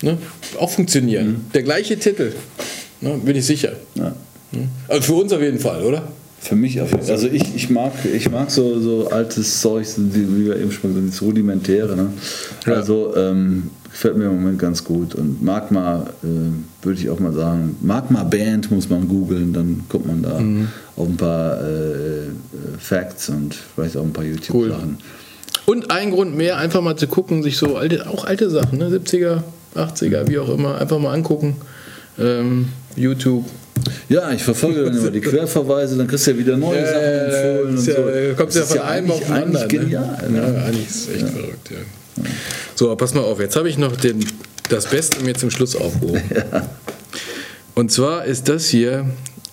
ne, 0.02 0.18
auch 0.60 0.70
funktionieren. 0.70 1.46
Der 1.54 1.64
gleiche 1.64 1.98
Titel, 1.98 2.34
ne, 3.02 3.20
bin 3.24 3.36
ich 3.36 3.46
sicher. 3.46 3.74
Ja. 3.96 4.14
Also 4.88 5.02
für 5.04 5.14
uns 5.22 5.32
auf 5.32 5.42
jeden 5.42 5.60
Fall, 5.60 5.84
oder? 5.84 6.04
Für 6.42 6.56
mich 6.56 6.80
auf 6.82 6.92
jeden 6.92 7.04
Fall. 7.04 7.12
Also 7.16 7.28
ich, 7.28 7.54
ich 7.56 7.70
mag, 7.70 7.92
ich 8.06 8.32
mag 8.32 8.50
so, 8.50 8.80
so 8.80 9.10
altes 9.10 9.60
Zeug, 9.62 9.86
wie 9.98 10.46
wir 10.46 10.56
eben 10.58 10.72
schon 10.72 10.90
gesagt 10.92 10.96
haben, 10.98 11.10
das 11.10 11.22
Rudimentäre. 11.22 11.96
Ne? 11.96 12.14
Ja. 12.66 12.74
Also 12.76 13.14
ähm, 13.16 13.70
gefällt 13.92 14.16
mir 14.18 14.26
im 14.26 14.36
Moment 14.42 14.58
ganz 14.60 14.84
gut. 14.84 15.16
Und 15.16 15.44
Magma, 15.44 16.06
äh, 16.24 16.28
würde 16.86 17.00
ich 17.00 17.10
auch 17.10 17.20
mal 17.20 17.34
sagen, 17.34 17.76
Magma 17.82 18.24
Band 18.24 18.72
muss 18.72 18.90
man 18.90 19.08
googeln, 19.08 19.52
dann 19.52 19.84
kommt 19.90 20.08
man 20.08 20.22
da 20.24 20.40
Mhm. 20.40 20.68
auf 20.96 21.08
ein 21.08 21.18
paar 21.18 21.60
äh, 21.62 22.28
äh, 22.28 22.30
Facts 22.78 23.30
und 23.30 23.54
vielleicht 23.76 23.98
auch 23.98 24.04
ein 24.04 24.14
paar 24.14 24.24
YouTube-Sachen. 24.24 24.98
Und 25.66 25.92
ein 25.92 26.10
Grund 26.12 26.36
mehr, 26.38 26.58
einfach 26.58 26.82
mal 26.82 26.96
zu 26.96 27.08
gucken, 27.08 27.44
sich 27.44 27.58
so 27.58 27.76
alte, 27.76 28.08
auch 28.10 28.24
alte 28.26 28.50
Sachen, 28.50 28.80
ne? 28.80 28.88
70er, 28.90 29.44
80er, 29.76 30.28
wie 30.28 30.40
auch 30.40 30.50
immer, 30.50 30.80
einfach 30.80 30.98
mal 31.00 31.14
angucken. 31.14 31.58
Ähm, 32.18 32.70
YouTube. 32.96 33.46
Ja, 34.10 34.32
ich 34.32 34.44
verfolge 34.44 34.84
dann 34.84 34.98
immer 34.98 35.12
die 35.12 35.22
Querverweise, 35.22 35.96
dann 35.96 36.08
kriegst 36.08 36.26
du 36.28 36.32
ja 36.32 36.38
wieder 36.40 36.58
neue 36.58 36.84
Sachen 36.86 37.04
empfohlen 37.04 37.78
und 37.78 37.86
ja, 37.86 37.94
so. 37.96 38.36
Kommt 38.36 38.50
Das 38.50 38.56
ja 38.56 38.62
ist 38.64 38.72
von 38.72 38.80
einem 38.82 39.12
eigentlich- 39.12 39.12
auf 39.22 39.24
den 39.28 39.34
anderen. 39.36 39.56
eigentlich 39.64 39.82
genial. 39.82 40.30
Ne? 40.30 40.40
Ne? 40.42 40.54
Ja, 40.58 40.64
eigentlich 40.66 40.88
ist 40.88 40.96
es 40.96 41.16
echt 41.16 41.30
verrückt, 41.30 41.70
ja. 41.72 42.24
So, 42.76 42.96
pass 42.96 43.14
mal 43.14 43.22
auf, 43.22 43.40
jetzt 43.40 43.56
habe 43.56 43.70
ich 43.70 43.78
noch 43.78 43.96
den, 43.96 44.26
das 44.70 44.88
Beste 44.88 45.24
mir 45.24 45.36
zum 45.36 45.52
Schluss 45.52 45.76
aufgehoben. 45.76 46.22
Und 47.76 47.92
zwar 47.92 48.26
ist 48.26 48.50
das 48.50 48.66
hier 48.68 49.06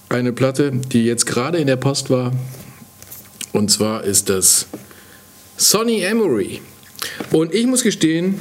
eine 0.09 0.33
Platte, 0.33 0.73
die 0.73 1.05
jetzt 1.05 1.27
gerade 1.27 1.59
in 1.59 1.67
der 1.67 1.77
Post 1.77 2.09
war. 2.11 2.33
Und 3.53 3.71
zwar 3.71 4.05
ist 4.05 4.29
das 4.31 4.67
Sonny 5.57 6.01
Emery. 6.03 6.61
Und 7.31 7.55
ich 7.55 7.67
muss 7.67 7.83
gestehen, 7.83 8.41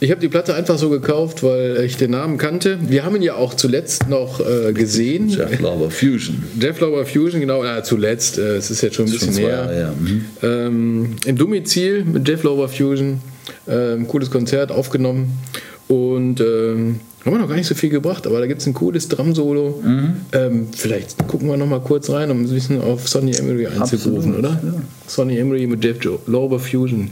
ich 0.00 0.10
habe 0.10 0.20
die 0.20 0.28
Platte 0.28 0.54
einfach 0.54 0.78
so 0.78 0.90
gekauft, 0.90 1.42
weil 1.42 1.82
ich 1.84 1.96
den 1.96 2.12
Namen 2.12 2.38
kannte. 2.38 2.78
Wir 2.88 3.04
haben 3.04 3.16
ihn 3.16 3.22
ja 3.22 3.34
auch 3.34 3.54
zuletzt 3.54 4.08
noch 4.08 4.40
äh, 4.40 4.72
gesehen. 4.72 5.28
Jeff 5.28 5.60
Lauber 5.60 5.90
Fusion. 5.90 6.44
Jeff 6.60 6.80
Lauber 6.80 7.04
Fusion, 7.04 7.40
genau, 7.40 7.64
äh, 7.64 7.82
zuletzt, 7.82 8.38
äh, 8.38 8.56
es 8.56 8.70
ist 8.70 8.82
jetzt 8.82 8.96
schon 8.96 9.06
ein 9.06 9.12
bisschen 9.12 9.32
Schon 9.32 9.42
her. 9.42 9.50
Jahre 9.50 9.74
her, 9.74 9.94
mhm. 9.98 10.24
Ähm, 10.42 11.16
Im 11.26 11.36
Domizil 11.36 12.04
mit 12.04 12.28
Jeff 12.28 12.42
Lauber 12.44 12.68
Fusion, 12.68 13.20
ähm, 13.66 14.06
cooles 14.06 14.30
Konzert 14.30 14.70
aufgenommen 14.70 15.38
und 15.88 16.40
ähm, 16.40 17.00
haben 17.24 17.34
wir 17.34 17.38
noch 17.40 17.48
gar 17.48 17.56
nicht 17.56 17.66
so 17.66 17.74
viel 17.74 17.90
gebracht, 17.90 18.26
aber 18.26 18.40
da 18.40 18.46
gibt 18.46 18.60
es 18.60 18.66
ein 18.66 18.74
cooles 18.74 19.08
Drum-Solo. 19.08 19.82
Mhm. 19.84 20.16
Ähm, 20.32 20.68
vielleicht 20.70 21.26
gucken 21.26 21.48
wir 21.48 21.56
noch 21.56 21.66
mal 21.66 21.80
kurz 21.80 22.08
rein, 22.10 22.30
um 22.30 22.42
ein 22.42 22.48
bisschen 22.48 22.80
auf 22.80 23.08
Sonny 23.08 23.32
Emery 23.34 23.66
einzugrufen, 23.66 24.34
Absolut, 24.34 24.38
oder? 24.38 24.60
ja. 24.62 24.74
Sonny 25.06 25.38
Emery 25.38 25.66
mit 25.66 25.84
Jeff 25.84 25.98
Lauber 26.26 26.60
Fusion. 26.60 27.10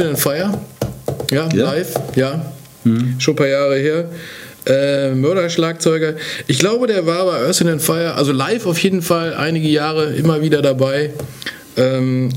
Earth, 0.00 0.08
and 0.08 0.18
Fire. 0.18 0.58
Ja, 1.30 1.48
Ja? 1.52 1.72
live, 1.72 1.94
ja. 2.14 2.52
Schon 3.18 3.34
ein 3.34 3.36
paar 3.36 3.48
Jahre 3.48 3.76
her. 3.76 4.08
Äh, 4.66 5.14
Mörderschlagzeuger. 5.14 6.14
Ich 6.46 6.58
glaube, 6.58 6.86
der 6.86 7.06
war 7.06 7.24
bei 7.26 7.38
Earth, 7.46 7.62
and 7.62 7.82
Fire, 7.82 8.14
also 8.14 8.32
live 8.32 8.66
auf 8.66 8.78
jeden 8.78 9.02
Fall 9.02 9.34
einige 9.34 9.68
Jahre 9.68 10.14
immer 10.14 10.40
wieder 10.40 10.62
dabei. 10.62 11.10
Ähm, 11.76 12.30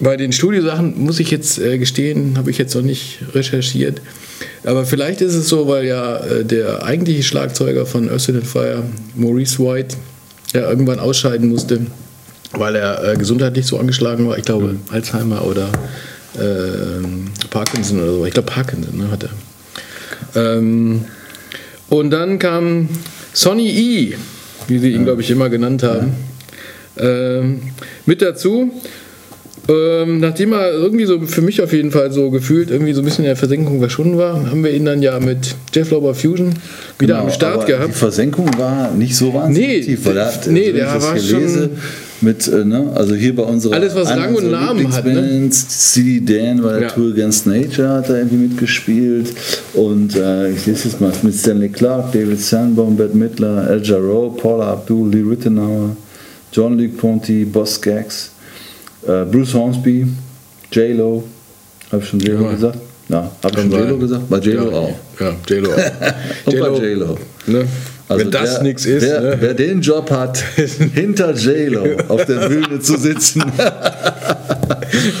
bei 0.00 0.16
den 0.16 0.32
Studiosachen 0.32 1.02
muss 1.02 1.20
ich 1.20 1.30
jetzt 1.30 1.58
äh, 1.58 1.78
gestehen, 1.78 2.36
habe 2.36 2.50
ich 2.50 2.58
jetzt 2.58 2.74
noch 2.74 2.82
nicht 2.82 3.18
recherchiert. 3.34 4.00
Aber 4.64 4.84
vielleicht 4.84 5.20
ist 5.20 5.34
es 5.34 5.48
so, 5.48 5.68
weil 5.68 5.84
ja 5.84 6.16
äh, 6.18 6.44
der 6.44 6.84
eigentliche 6.84 7.22
Schlagzeuger 7.22 7.86
von 7.86 8.10
Earth, 8.10 8.28
and 8.30 8.46
Fire, 8.46 8.82
Maurice 9.14 9.58
White, 9.58 9.96
ja 10.52 10.68
irgendwann 10.68 11.00
ausscheiden 11.00 11.48
musste, 11.48 11.86
weil 12.52 12.76
er 12.76 13.12
äh, 13.12 13.16
gesundheitlich 13.16 13.66
so 13.66 13.78
angeschlagen 13.78 14.28
war. 14.28 14.38
Ich 14.38 14.44
glaube, 14.44 14.76
Alzheimer 14.90 15.46
oder 15.46 15.70
ähm, 16.40 17.26
Parkinson 17.50 18.00
oder 18.02 18.12
so. 18.14 18.26
Ich 18.26 18.34
glaube, 18.34 18.50
Parkinson 18.50 18.96
ne, 18.98 19.10
hat 19.10 19.24
er. 19.24 20.56
Ähm, 20.56 21.04
und 21.90 22.10
dann 22.10 22.38
kam 22.38 22.88
Sonny 23.32 23.68
E, 23.70 24.14
wie 24.68 24.78
sie 24.78 24.90
ihn, 24.92 25.04
glaube 25.04 25.22
ich, 25.22 25.30
immer 25.30 25.48
genannt 25.48 25.82
haben, 25.82 26.12
ähm, 26.98 27.60
mit 28.06 28.22
dazu. 28.22 28.70
Ähm, 29.66 30.20
nachdem 30.20 30.52
er 30.52 30.72
irgendwie 30.72 31.06
so 31.06 31.20
für 31.22 31.40
mich 31.40 31.62
auf 31.62 31.72
jeden 31.72 31.90
Fall 31.90 32.12
so 32.12 32.30
gefühlt 32.30 32.70
irgendwie 32.70 32.92
so 32.92 33.00
ein 33.00 33.04
bisschen 33.06 33.24
in 33.24 33.30
der 33.30 33.36
Versenkung 33.36 33.78
verschwunden 33.78 34.18
war, 34.18 34.34
haben 34.50 34.62
wir 34.62 34.70
ihn 34.74 34.84
dann 34.84 35.00
ja 35.00 35.18
mit 35.20 35.54
Jeff 35.72 35.90
Lauber 35.90 36.14
Fusion 36.14 36.52
wieder 36.98 37.14
Genau, 37.14 37.26
am 37.26 37.30
Start 37.32 37.66
gehabt. 37.66 37.88
Die 37.88 37.92
Versenkung 37.98 38.50
war 38.58 38.90
nicht 38.90 39.16
so 39.16 39.32
wahnsinnig 39.32 39.68
Nee, 39.68 39.80
tief, 39.80 40.04
weil 40.04 40.18
er 40.18 40.32
nee, 40.48 40.66
wenn 40.66 40.76
der 40.76 41.02
war 41.02 41.16
hier 41.16 41.22
schon- 41.22 41.70
mit, 42.24 42.48
äh, 42.48 42.64
ne, 42.64 42.90
also 42.94 43.14
hier 43.14 43.36
bei 43.36 43.42
unserer 43.42 43.74
Alles, 43.74 43.94
was 43.94 44.08
Rang 44.10 44.34
und 44.34 44.50
Namen 44.50 44.92
hat, 44.92 45.04
ne? 45.04 45.48
CD 45.50 46.20
Dan 46.20 46.62
bei 46.62 46.72
der 46.72 46.82
Ja. 46.82 46.88
Tour 46.88 47.12
Against 47.12 47.46
Nature 47.46 47.88
hat 47.90 48.08
er 48.08 48.16
irgendwie 48.18 48.48
mitgespielt 48.48 49.32
und 49.74 50.16
äh, 50.16 50.50
ich 50.50 50.66
lese 50.66 50.88
jetzt 50.88 51.00
mal 51.00 51.12
mit 51.22 51.34
Stanley 51.34 51.68
Clark, 51.68 52.12
David 52.12 52.40
Sanborn, 52.40 52.96
Bette 52.96 53.16
Midler, 53.16 53.68
El 53.70 53.82
Jarreau, 53.84 54.30
Paula 54.30 54.72
Abdul, 54.72 55.10
Lee 55.10 55.22
Rittenauer, 55.22 55.96
John 56.52 56.78
Luc 56.78 56.96
Ponty, 56.96 57.44
Boss 57.44 57.80
Gags, 57.80 58.30
äh, 59.06 59.24
Bruce 59.24 59.54
Hornsby, 59.54 60.06
J-Lo, 60.72 61.24
habe 61.92 62.02
ich 62.02 62.08
schon 62.08 62.20
J-Lo 62.20 62.44
Ja. 62.44 62.50
gesagt? 62.52 62.78
Ja, 63.08 63.30
habe 63.42 63.54
ich 63.54 63.60
schon. 63.60 63.70
J-Lo 63.70 63.98
gesagt? 63.98 64.28
Bei 64.30 64.38
J-Lo 64.38 64.70
ja, 64.70 64.76
auch. 64.78 64.94
Ja, 65.20 65.36
J-Lo 65.48 65.70
auch. 65.72 66.82
J-Lo. 66.82 67.18
Ne? 67.46 67.66
Also 68.06 68.24
Wenn 68.24 68.30
das 68.30 68.60
nichts 68.60 68.84
ist. 68.84 69.02
Wer, 69.02 69.20
ne? 69.20 69.36
wer 69.40 69.54
den 69.54 69.80
Job 69.80 70.10
hat, 70.10 70.42
hinter 70.94 71.32
J-Lo 71.32 71.96
auf 72.08 72.26
der 72.26 72.48
Bühne 72.48 72.78
zu 72.80 72.98
sitzen. 72.98 73.42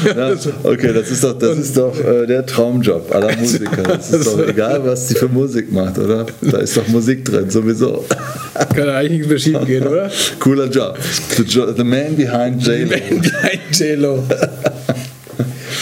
ja, 0.04 0.34
okay, 0.62 0.92
das 0.92 1.10
ist 1.10 1.24
doch, 1.24 1.38
das 1.38 1.56
ist 1.58 1.76
doch 1.76 1.98
äh, 1.98 2.26
der 2.26 2.44
Traumjob 2.44 3.14
aller 3.14 3.34
Musiker. 3.40 3.82
Das 3.82 4.12
ist 4.12 4.26
doch 4.26 4.46
egal, 4.46 4.84
was 4.84 5.08
die 5.08 5.14
für 5.14 5.28
Musik 5.28 5.72
macht, 5.72 5.98
oder? 5.98 6.26
Da 6.42 6.58
ist 6.58 6.76
doch 6.76 6.86
Musik 6.88 7.24
drin, 7.24 7.48
sowieso. 7.48 8.04
Kann 8.74 8.86
ja 8.86 8.96
eigentlich 8.96 9.12
nichts 9.12 9.28
mehr 9.28 9.38
schief 9.38 9.66
gehen, 9.66 9.86
oder? 9.86 10.10
Cooler 10.38 10.66
Job. 10.66 10.98
The, 11.36 11.42
jo 11.42 11.72
the 11.72 11.84
man 11.84 12.16
behind 12.16 12.62
J-Lo. 12.62 12.96
J-Lo. 13.72 14.24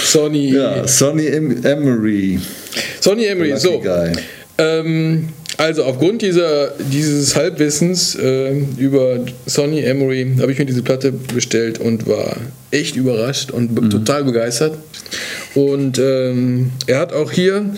Sonny. 0.04 0.54
Ja, 0.54 0.86
Sonny 0.86 1.26
em 1.26 1.64
Emery. 1.64 2.38
Sonny 3.00 3.24
Emery, 3.24 3.50
Lucky 3.50 3.60
so. 3.60 3.80
Guy. 3.80 4.12
Ähm, 4.58 5.28
also 5.62 5.84
aufgrund 5.84 6.22
dieser, 6.22 6.72
dieses 6.90 7.36
Halbwissens 7.36 8.16
äh, 8.16 8.58
über 8.78 9.20
Sonny 9.46 9.80
Emery 9.80 10.34
habe 10.40 10.50
ich 10.50 10.58
mir 10.58 10.66
diese 10.66 10.82
Platte 10.82 11.12
bestellt 11.12 11.78
und 11.78 12.08
war 12.08 12.36
echt 12.72 12.96
überrascht 12.96 13.52
und 13.52 13.72
be 13.74 13.88
total 13.88 14.24
begeistert. 14.24 14.76
Und 15.54 16.00
ähm, 16.00 16.72
er 16.88 16.98
hat 16.98 17.12
auch 17.12 17.30
hier 17.30 17.74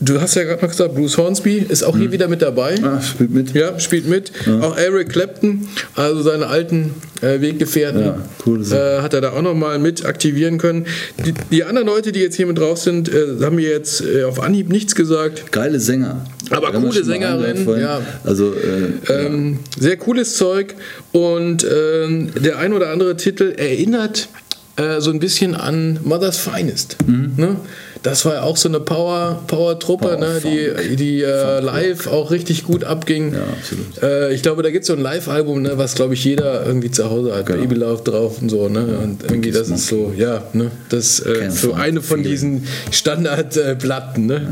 Du 0.00 0.20
hast 0.20 0.36
ja 0.36 0.44
gerade 0.44 0.62
noch 0.62 0.70
gesagt, 0.70 0.94
Bruce 0.94 1.18
Hornsby 1.18 1.56
ist 1.68 1.82
auch 1.82 1.96
hier 1.96 2.12
wieder 2.12 2.28
mit 2.28 2.40
dabei. 2.40 2.76
Ah, 2.84 3.00
spielt 3.00 3.30
mit. 3.32 3.52
Ja, 3.52 3.80
spielt 3.80 4.06
mit. 4.08 4.30
Auch 4.60 4.76
Eric 4.76 5.08
Clapton, 5.08 5.66
also 5.96 6.22
seine 6.22 6.46
alten 6.46 6.94
äh, 7.20 7.40
Weggefährten, 7.40 8.02
Ja, 8.02 8.16
Sache. 8.62 8.98
äh, 8.98 9.02
hat 9.02 9.12
er 9.14 9.22
da 9.22 9.30
auch 9.32 9.42
nochmal 9.42 9.80
mit 9.80 10.04
aktivieren 10.04 10.58
können. 10.58 10.86
Die, 11.26 11.34
die 11.50 11.64
anderen 11.64 11.88
Leute, 11.88 12.12
die 12.12 12.20
jetzt 12.20 12.36
hier 12.36 12.46
mit 12.46 12.58
drauf 12.58 12.78
sind, 12.78 13.08
äh, 13.12 13.42
haben 13.42 13.56
mir 13.56 13.68
jetzt 13.70 14.00
äh, 14.00 14.22
auf 14.22 14.40
Anhieb 14.40 14.68
nichts 14.68 14.94
gesagt. 14.94 15.50
Geile 15.50 15.80
Sänger. 15.80 16.24
Aber 16.50 16.68
haben 16.68 16.74
coole 16.84 17.00
mal 17.00 17.04
Sängerin, 17.04 17.80
ja. 17.80 18.00
Also, 18.22 18.54
äh, 18.54 19.12
Ähm, 19.12 19.58
sehr 19.80 19.96
cooles 19.96 20.36
Zeug 20.36 20.76
und 21.10 21.64
ähm, 21.68 22.30
der 22.40 22.58
ein 22.58 22.72
oder 22.72 22.90
andere 22.90 23.16
Titel 23.16 23.52
erinnert 23.56 24.28
äh, 24.76 25.00
so 25.00 25.10
ein 25.10 25.18
bisschen 25.18 25.56
an 25.56 25.98
Mother's 26.04 26.38
Finest. 26.38 26.96
Mhm. 27.06 27.32
Ne? 27.36 27.56
Das 28.02 28.24
war 28.24 28.34
ja 28.34 28.42
auch 28.42 28.56
so 28.56 28.68
eine 28.68 28.80
Power, 28.80 29.42
Power-Truppe, 29.46 30.06
Power 30.06 30.16
ne? 30.16 30.40
die, 30.42 30.96
die 30.96 31.22
äh, 31.22 31.60
live 31.60 32.06
auch 32.06 32.30
richtig 32.30 32.64
gut 32.64 32.84
abging. 32.84 33.34
Ja, 33.34 33.40
absolut. 33.58 34.02
Äh, 34.02 34.34
ich 34.34 34.42
glaube, 34.42 34.62
da 34.62 34.70
gibt 34.70 34.82
es 34.82 34.86
so 34.86 34.92
ein 34.92 35.00
Live-Album, 35.00 35.62
ne, 35.62 35.72
was 35.76 35.94
glaube 35.94 36.14
ich 36.14 36.24
jeder 36.24 36.64
irgendwie 36.64 36.90
zu 36.90 37.10
Hause 37.10 37.34
hat. 37.34 37.46
Genau. 37.46 37.60
Baby 37.60 37.74
Love 37.76 38.02
drauf 38.02 38.40
und 38.40 38.50
so. 38.50 38.68
Ne? 38.68 38.98
Und 39.02 39.24
irgendwie 39.24 39.50
das 39.50 39.68
ist 39.68 39.88
so, 39.88 40.12
ja, 40.16 40.44
ne? 40.52 40.70
das 40.88 41.20
äh, 41.20 41.50
so 41.50 41.74
eine 41.74 42.02
von 42.02 42.22
diesen 42.22 42.66
Standardplatten. 42.90 44.26
Ne? 44.26 44.46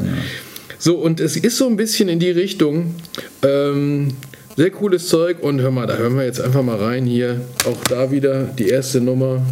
So, 0.79 0.97
und 0.97 1.21
es 1.21 1.37
ist 1.37 1.57
so 1.57 1.67
ein 1.67 1.77
bisschen 1.77 2.09
in 2.09 2.19
die 2.19 2.31
Richtung. 2.31 2.95
Ähm, 3.43 4.15
sehr 4.57 4.71
cooles 4.71 5.09
Zeug 5.09 5.43
und 5.43 5.61
hör 5.61 5.71
mal, 5.71 5.87
da 5.87 5.97
hören 5.97 6.17
wir 6.17 6.25
jetzt 6.25 6.41
einfach 6.41 6.63
mal 6.63 6.77
rein 6.77 7.05
hier. 7.05 7.43
Auch 7.67 7.83
da 7.89 8.11
wieder 8.11 8.45
die 8.45 8.69
erste 8.69 9.01
Nummer. 9.01 9.43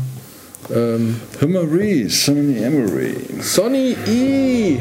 Ähm, 0.71 1.21
Emery, 1.41 2.09
Sonny 2.09 2.59
Emery. 2.63 3.17
Sonny 3.41 3.97
E. 4.09 4.79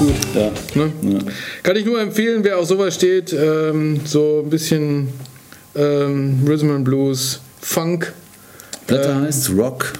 gut. 0.00 0.14
Ja. 0.34 0.50
Ne? 0.74 0.92
Kann 1.62 1.76
ich 1.76 1.84
nur 1.84 2.00
empfehlen, 2.00 2.42
wer 2.42 2.58
auf 2.58 2.66
sowas 2.66 2.94
steht, 2.94 3.32
ähm, 3.32 4.00
so 4.04 4.42
ein 4.44 4.50
bisschen 4.50 5.08
ähm, 5.74 6.40
Rhythm 6.46 6.70
and 6.70 6.84
Blues, 6.84 7.40
Funk, 7.60 8.12
Platte 8.86 9.10
Ähm, 9.10 9.22
heißt 9.22 9.50
Rock. 9.50 9.92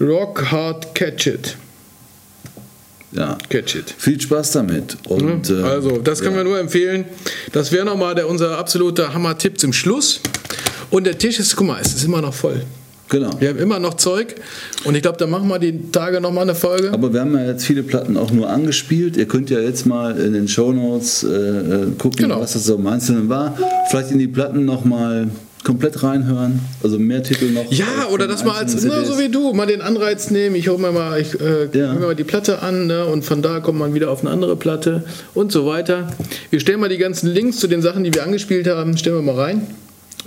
Rock 0.00 0.50
Hard 0.50 0.94
Catch 0.94 1.26
It. 1.28 1.56
Ja. 3.12 3.38
Catch 3.48 3.76
It. 3.76 3.94
Viel 3.96 4.20
Spaß 4.20 4.52
damit. 4.52 4.96
Und, 5.08 5.50
äh, 5.50 5.62
Also, 5.62 5.98
das 5.98 6.20
können 6.20 6.32
ja. 6.32 6.38
wir 6.38 6.44
nur 6.44 6.58
empfehlen. 6.58 7.04
Das 7.52 7.72
wäre 7.72 7.84
nochmal 7.84 8.18
unser 8.24 8.58
absoluter 8.58 9.12
Hammer-Tipp 9.14 9.58
zum 9.58 9.72
Schluss. 9.72 10.20
Und 10.90 11.04
der 11.04 11.16
Tisch 11.16 11.38
ist, 11.38 11.56
guck 11.56 11.66
mal, 11.66 11.80
es 11.80 11.94
ist 11.94 12.04
immer 12.04 12.20
noch 12.20 12.34
voll. 12.34 12.64
Genau. 13.12 13.28
Wir 13.40 13.50
haben 13.50 13.58
immer 13.58 13.78
noch 13.78 13.94
Zeug. 13.94 14.36
Und 14.84 14.94
ich 14.94 15.02
glaube, 15.02 15.18
da 15.18 15.26
machen 15.26 15.46
wir 15.48 15.58
die 15.58 15.90
Tage 15.92 16.18
nochmal 16.22 16.44
eine 16.44 16.54
Folge. 16.54 16.90
Aber 16.94 17.12
wir 17.12 17.20
haben 17.20 17.34
ja 17.34 17.44
jetzt 17.44 17.66
viele 17.66 17.82
Platten 17.82 18.16
auch 18.16 18.30
nur 18.30 18.48
angespielt. 18.48 19.18
Ihr 19.18 19.26
könnt 19.26 19.50
ja 19.50 19.60
jetzt 19.60 19.84
mal 19.84 20.18
in 20.18 20.32
den 20.32 20.48
Shownotes 20.48 21.22
äh, 21.22 21.28
äh, 21.28 21.86
gucken, 21.98 22.16
Genau. 22.22 22.40
was 22.40 22.54
das 22.54 22.64
so 22.64 22.76
im 22.76 22.86
Einzelnen 22.86 23.28
war. 23.28 23.54
Vielleicht 23.90 24.12
in 24.12 24.18
die 24.18 24.28
Platten 24.28 24.64
nochmal 24.64 25.28
komplett 25.62 26.02
reinhören. 26.02 26.60
Also 26.82 26.98
mehr 26.98 27.22
Titel 27.22 27.50
noch. 27.50 27.70
Ja, 27.70 27.84
oder 28.10 28.24
von 28.24 28.32
dass 28.32 28.44
man 28.44 28.56
als 28.56 28.74
na, 28.82 29.04
so 29.04 29.12
CDs. 29.12 29.18
wie 29.18 29.28
du 29.28 29.52
mal 29.52 29.66
den 29.66 29.82
Anreiz 29.82 30.30
nehmen, 30.30 30.56
ich 30.56 30.68
hole 30.70 30.78
mir 30.78 30.90
mal, 30.90 31.20
ich 31.20 31.38
äh, 31.38 31.68
Ja. 31.78 31.92
mir 31.92 32.00
mal 32.06 32.16
die 32.16 32.24
Platte 32.24 32.62
an 32.62 32.86
ne, 32.86 33.04
und 33.04 33.26
von 33.26 33.42
da 33.42 33.60
kommt 33.60 33.78
man 33.78 33.92
wieder 33.92 34.10
auf 34.10 34.22
eine 34.22 34.30
andere 34.30 34.56
Platte 34.56 35.04
und 35.34 35.52
so 35.52 35.66
weiter. 35.66 36.08
Wir 36.48 36.60
stellen 36.60 36.80
mal 36.80 36.88
die 36.88 36.96
ganzen 36.96 37.28
Links 37.28 37.58
zu 37.58 37.66
den 37.68 37.82
Sachen, 37.82 38.04
die 38.04 38.14
wir 38.14 38.22
angespielt 38.24 38.66
haben, 38.68 38.96
stellen 38.96 39.16
wir 39.16 39.34
mal 39.34 39.38
rein. 39.40 39.66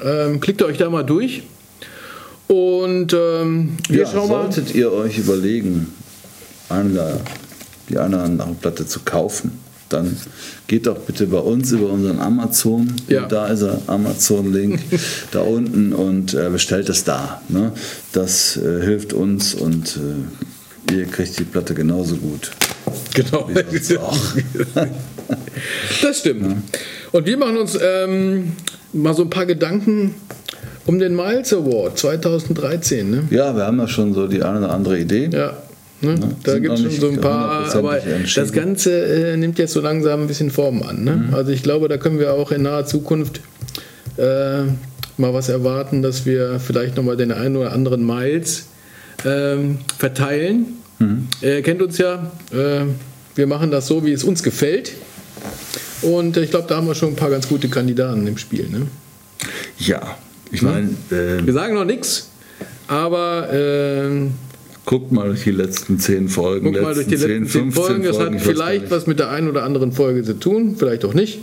Ähm, 0.06 0.40
klickt 0.40 0.62
euch 0.62 0.78
da 0.78 0.88
mal 0.92 1.04
durch 1.04 1.42
und 2.48 3.14
ähm, 3.14 3.78
wir 3.90 4.02
ja, 4.02 4.06
schauen 4.06 4.30
mal. 4.30 4.52
solltet 4.52 4.76
ihr 4.76 4.92
euch 4.92 5.18
überlegen, 5.18 5.94
eine, 6.70 7.20
die 7.90 7.98
eine 7.98 8.16
oder 8.16 8.26
andere 8.26 8.54
Platte 8.54 8.86
zu 8.86 9.00
kaufen, 9.04 9.60
dann 9.90 10.18
geht 10.68 10.88
doch 10.88 10.98
bitte 10.98 11.28
bei 11.28 11.38
uns 11.38 11.72
über 11.72 11.90
unseren 11.90 12.20
Amazon. 12.20 12.94
Ja. 13.08 13.28
Da 13.28 13.48
ist 13.48 13.62
er, 13.62 13.82
Amazon-Link 13.88 14.80
da 15.32 15.42
unten 15.42 15.94
und 15.94 16.34
äh, 16.34 16.50
bestellt 16.50 16.90
es 16.90 17.04
da. 17.04 17.42
Ne? 17.50 17.72
Das 18.12 18.58
äh, 18.58 18.82
hilft 18.82 19.14
uns 19.14 19.54
und 19.54 20.00
äh, 20.92 20.96
ihr 20.96 21.06
kriegt 21.06 21.38
die 21.40 21.44
Platte 21.44 21.74
genauso 21.74 22.18
gut. 22.18 22.52
Genau. 23.14 23.50
Das 26.02 26.20
stimmt. 26.20 26.58
Und 27.12 27.26
wir 27.26 27.38
machen 27.38 27.58
uns 27.58 27.76
ähm, 27.82 28.52
mal 28.94 29.16
so 29.16 29.24
ein 29.24 29.30
paar 29.30 29.48
Gedanken 29.48 30.14
um 30.86 31.00
den 31.00 31.16
Miles 31.16 31.54
Award 31.54 31.98
2013. 31.98 33.10
Ne? 33.10 33.24
Ja, 33.32 33.56
wir 33.56 33.66
haben 33.66 33.80
ja 33.80 33.88
schon 33.88 34.14
so 34.14 34.28
die 34.28 34.42
eine 34.42 34.60
oder 34.60 34.72
andere 34.72 35.00
Idee. 35.00 35.30
Ja. 35.32 35.54
Ne? 36.02 36.16
Da 36.44 36.60
gibt 36.60 36.74
es 36.74 36.82
schon 36.82 36.92
so 36.92 37.10
ein 37.10 37.22
paar, 37.22 37.74
aber 37.74 38.00
das 38.36 38.52
Ganze 38.52 39.32
äh, 39.32 39.38
nimmt 39.38 39.58
jetzt 39.58 39.74
so 39.74 39.82
langsam 39.82 40.22
ein 40.22 40.28
bisschen 40.28 40.52
Form 40.52 40.84
an. 40.84 41.04
Ne? 41.04 41.12
Mhm. 41.16 41.34
Also 41.34 41.52
ich 41.52 41.64
glaube, 41.64 41.88
da 41.88 41.98
können 41.98 42.20
wir 42.20 42.34
auch 42.34 42.52
in 42.52 42.64
naher 42.64 42.86
Zukunft 42.86 43.42
äh, 44.18 44.64
mal 45.18 45.34
was 45.34 45.50
erwarten, 45.50 46.02
dass 46.02 46.26
wir 46.26 46.60
vielleicht 46.60 46.98
nochmal 46.98 47.18
den 47.18 47.32
einen 47.32 47.56
oder 47.56 47.72
anderen 47.72 48.06
Miles 48.06 48.66
ähm, 49.26 49.80
verteilen. 49.98 50.66
Mhm. 51.00 51.28
Er 51.42 51.62
kennt 51.62 51.82
uns 51.82 51.98
ja. 51.98 52.32
Äh, 52.52 52.86
wir 53.36 53.48
machen 53.48 53.72
das 53.72 53.88
so, 53.88 54.06
wie 54.06 54.12
es 54.12 54.24
uns 54.24 54.44
gefällt. 54.44 54.92
Und 56.02 56.38
ich 56.38 56.52
glaube, 56.52 56.68
da 56.68 56.78
haben 56.78 56.88
wir 56.88 56.96
schon 56.96 57.10
ein 57.10 57.16
paar 57.16 57.30
ganz 57.30 57.48
gute 57.48 57.68
Kandidaten 57.70 58.28
im 58.28 58.38
Spiel. 58.38 58.68
Ne? 58.70 58.88
Ja, 59.78 60.18
ich 60.52 60.62
meine, 60.62 60.90
äh, 61.12 61.46
Wir 61.46 61.54
sagen 61.54 61.74
noch 61.76 61.86
nichts, 61.86 62.30
aber 62.88 63.52
äh, 63.54 64.28
guckt 64.86 65.12
mal 65.12 65.28
durch 65.28 65.44
die 65.44 65.52
letzten 65.52 66.00
zehn 66.00 66.30
Folgen. 66.30 66.72
guck 66.74 66.82
mal 66.82 66.94
durch 66.94 67.08
die 67.08 67.16
letzten 67.16 67.48
10 67.48 67.72
Folgen. 67.72 68.04
Das 68.04 68.20
hat 68.20 68.34
vielleicht 68.40 68.92
was 68.92 69.08
mit 69.08 69.20
der 69.20 69.30
einen 69.32 69.50
oder 69.50 69.64
anderen 69.64 69.92
Folge 69.92 70.24
zu 70.24 70.34
tun, 70.40 70.76
vielleicht 70.78 71.04
auch 71.06 71.14
nicht. 71.14 71.40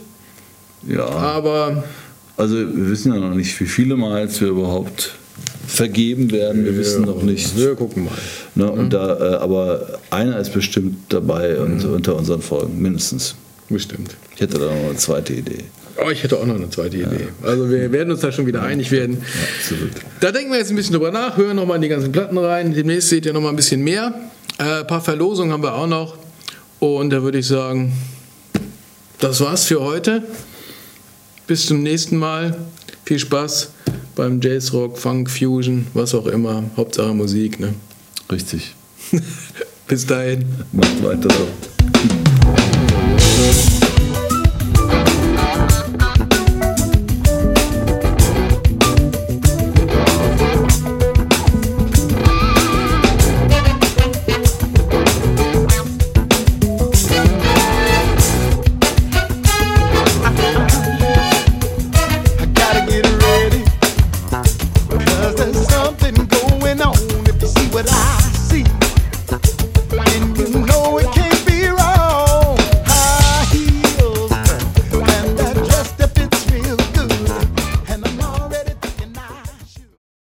Ja, 0.88 1.06
Aber 1.06 1.84
also 2.36 2.56
wir 2.56 2.90
wissen 2.90 3.12
ja 3.12 3.20
noch 3.20 3.34
nicht, 3.34 3.58
wie 3.60 3.66
viele 3.66 3.96
Miles 3.96 4.40
wir 4.40 4.48
überhaupt 4.48 5.14
vergeben 5.66 6.30
werden. 6.32 6.64
Wir 6.64 6.76
wissen 6.76 7.02
noch 7.04 7.22
nicht. 7.22 7.56
wir 7.56 7.74
gucken 7.76 8.04
mal. 8.04 8.12
Ne, 8.54 8.70
und 8.70 8.92
da, 8.92 9.16
äh, 9.18 9.34
aber 9.36 9.98
einer 10.10 10.38
ist 10.38 10.52
bestimmt 10.52 10.96
dabei 11.10 11.58
und 11.58 11.84
Mhm. 11.84 11.94
unter 11.94 12.16
unseren 12.16 12.42
Folgen, 12.42 12.80
mindestens. 12.82 13.34
Bestimmt. 13.68 14.16
Ich 14.34 14.40
hätte 14.40 14.58
da 14.58 14.66
noch 14.66 14.84
eine 14.90 14.96
zweite 14.96 15.32
Idee. 15.34 15.64
Oh, 15.96 16.10
ich 16.10 16.22
hätte 16.22 16.38
auch 16.38 16.46
noch 16.46 16.54
eine 16.54 16.70
zweite 16.70 16.96
Idee. 16.96 17.28
Also 17.42 17.70
wir 17.70 17.92
werden 17.92 18.10
uns 18.10 18.20
da 18.20 18.32
schon 18.32 18.46
wieder 18.46 18.62
einig 18.62 18.90
werden. 18.90 19.22
Absolut. 19.58 19.90
Da 20.20 20.32
denken 20.32 20.50
wir 20.50 20.58
jetzt 20.58 20.70
ein 20.70 20.76
bisschen 20.76 20.94
drüber 20.94 21.10
nach, 21.10 21.36
hören 21.36 21.56
nochmal 21.56 21.76
in 21.76 21.82
die 21.82 21.88
ganzen 21.88 22.12
Platten 22.12 22.38
rein. 22.38 22.72
Demnächst 22.74 23.10
seht 23.10 23.26
ihr 23.26 23.32
nochmal 23.32 23.50
ein 23.50 23.56
bisschen 23.56 23.82
mehr. 23.82 24.14
Äh, 24.58 24.80
ein 24.80 24.86
paar 24.86 25.00
Verlosungen 25.00 25.52
haben 25.52 25.62
wir 25.62 25.74
auch 25.74 25.86
noch. 25.86 26.16
Und 26.80 27.10
da 27.10 27.22
würde 27.22 27.38
ich 27.38 27.46
sagen, 27.46 27.92
das 29.20 29.40
war's 29.40 29.64
für 29.64 29.80
heute. 29.80 30.22
Bis 31.46 31.66
zum 31.66 31.82
nächsten 31.82 32.16
Mal. 32.16 32.56
Viel 33.04 33.18
Spaß 33.18 33.70
beim 34.14 34.40
Jazzrock, 34.40 34.98
Funk, 34.98 35.30
Fusion, 35.30 35.86
was 35.94 36.14
auch 36.14 36.26
immer. 36.26 36.64
Hauptsache 36.76 37.14
Musik. 37.14 37.60
Ne? 37.60 37.74
Richtig. 38.30 38.74
Bis 39.88 40.06
dahin. 40.06 40.44
Macht 40.72 41.02
weiter 41.04 41.28
so. 41.30 41.71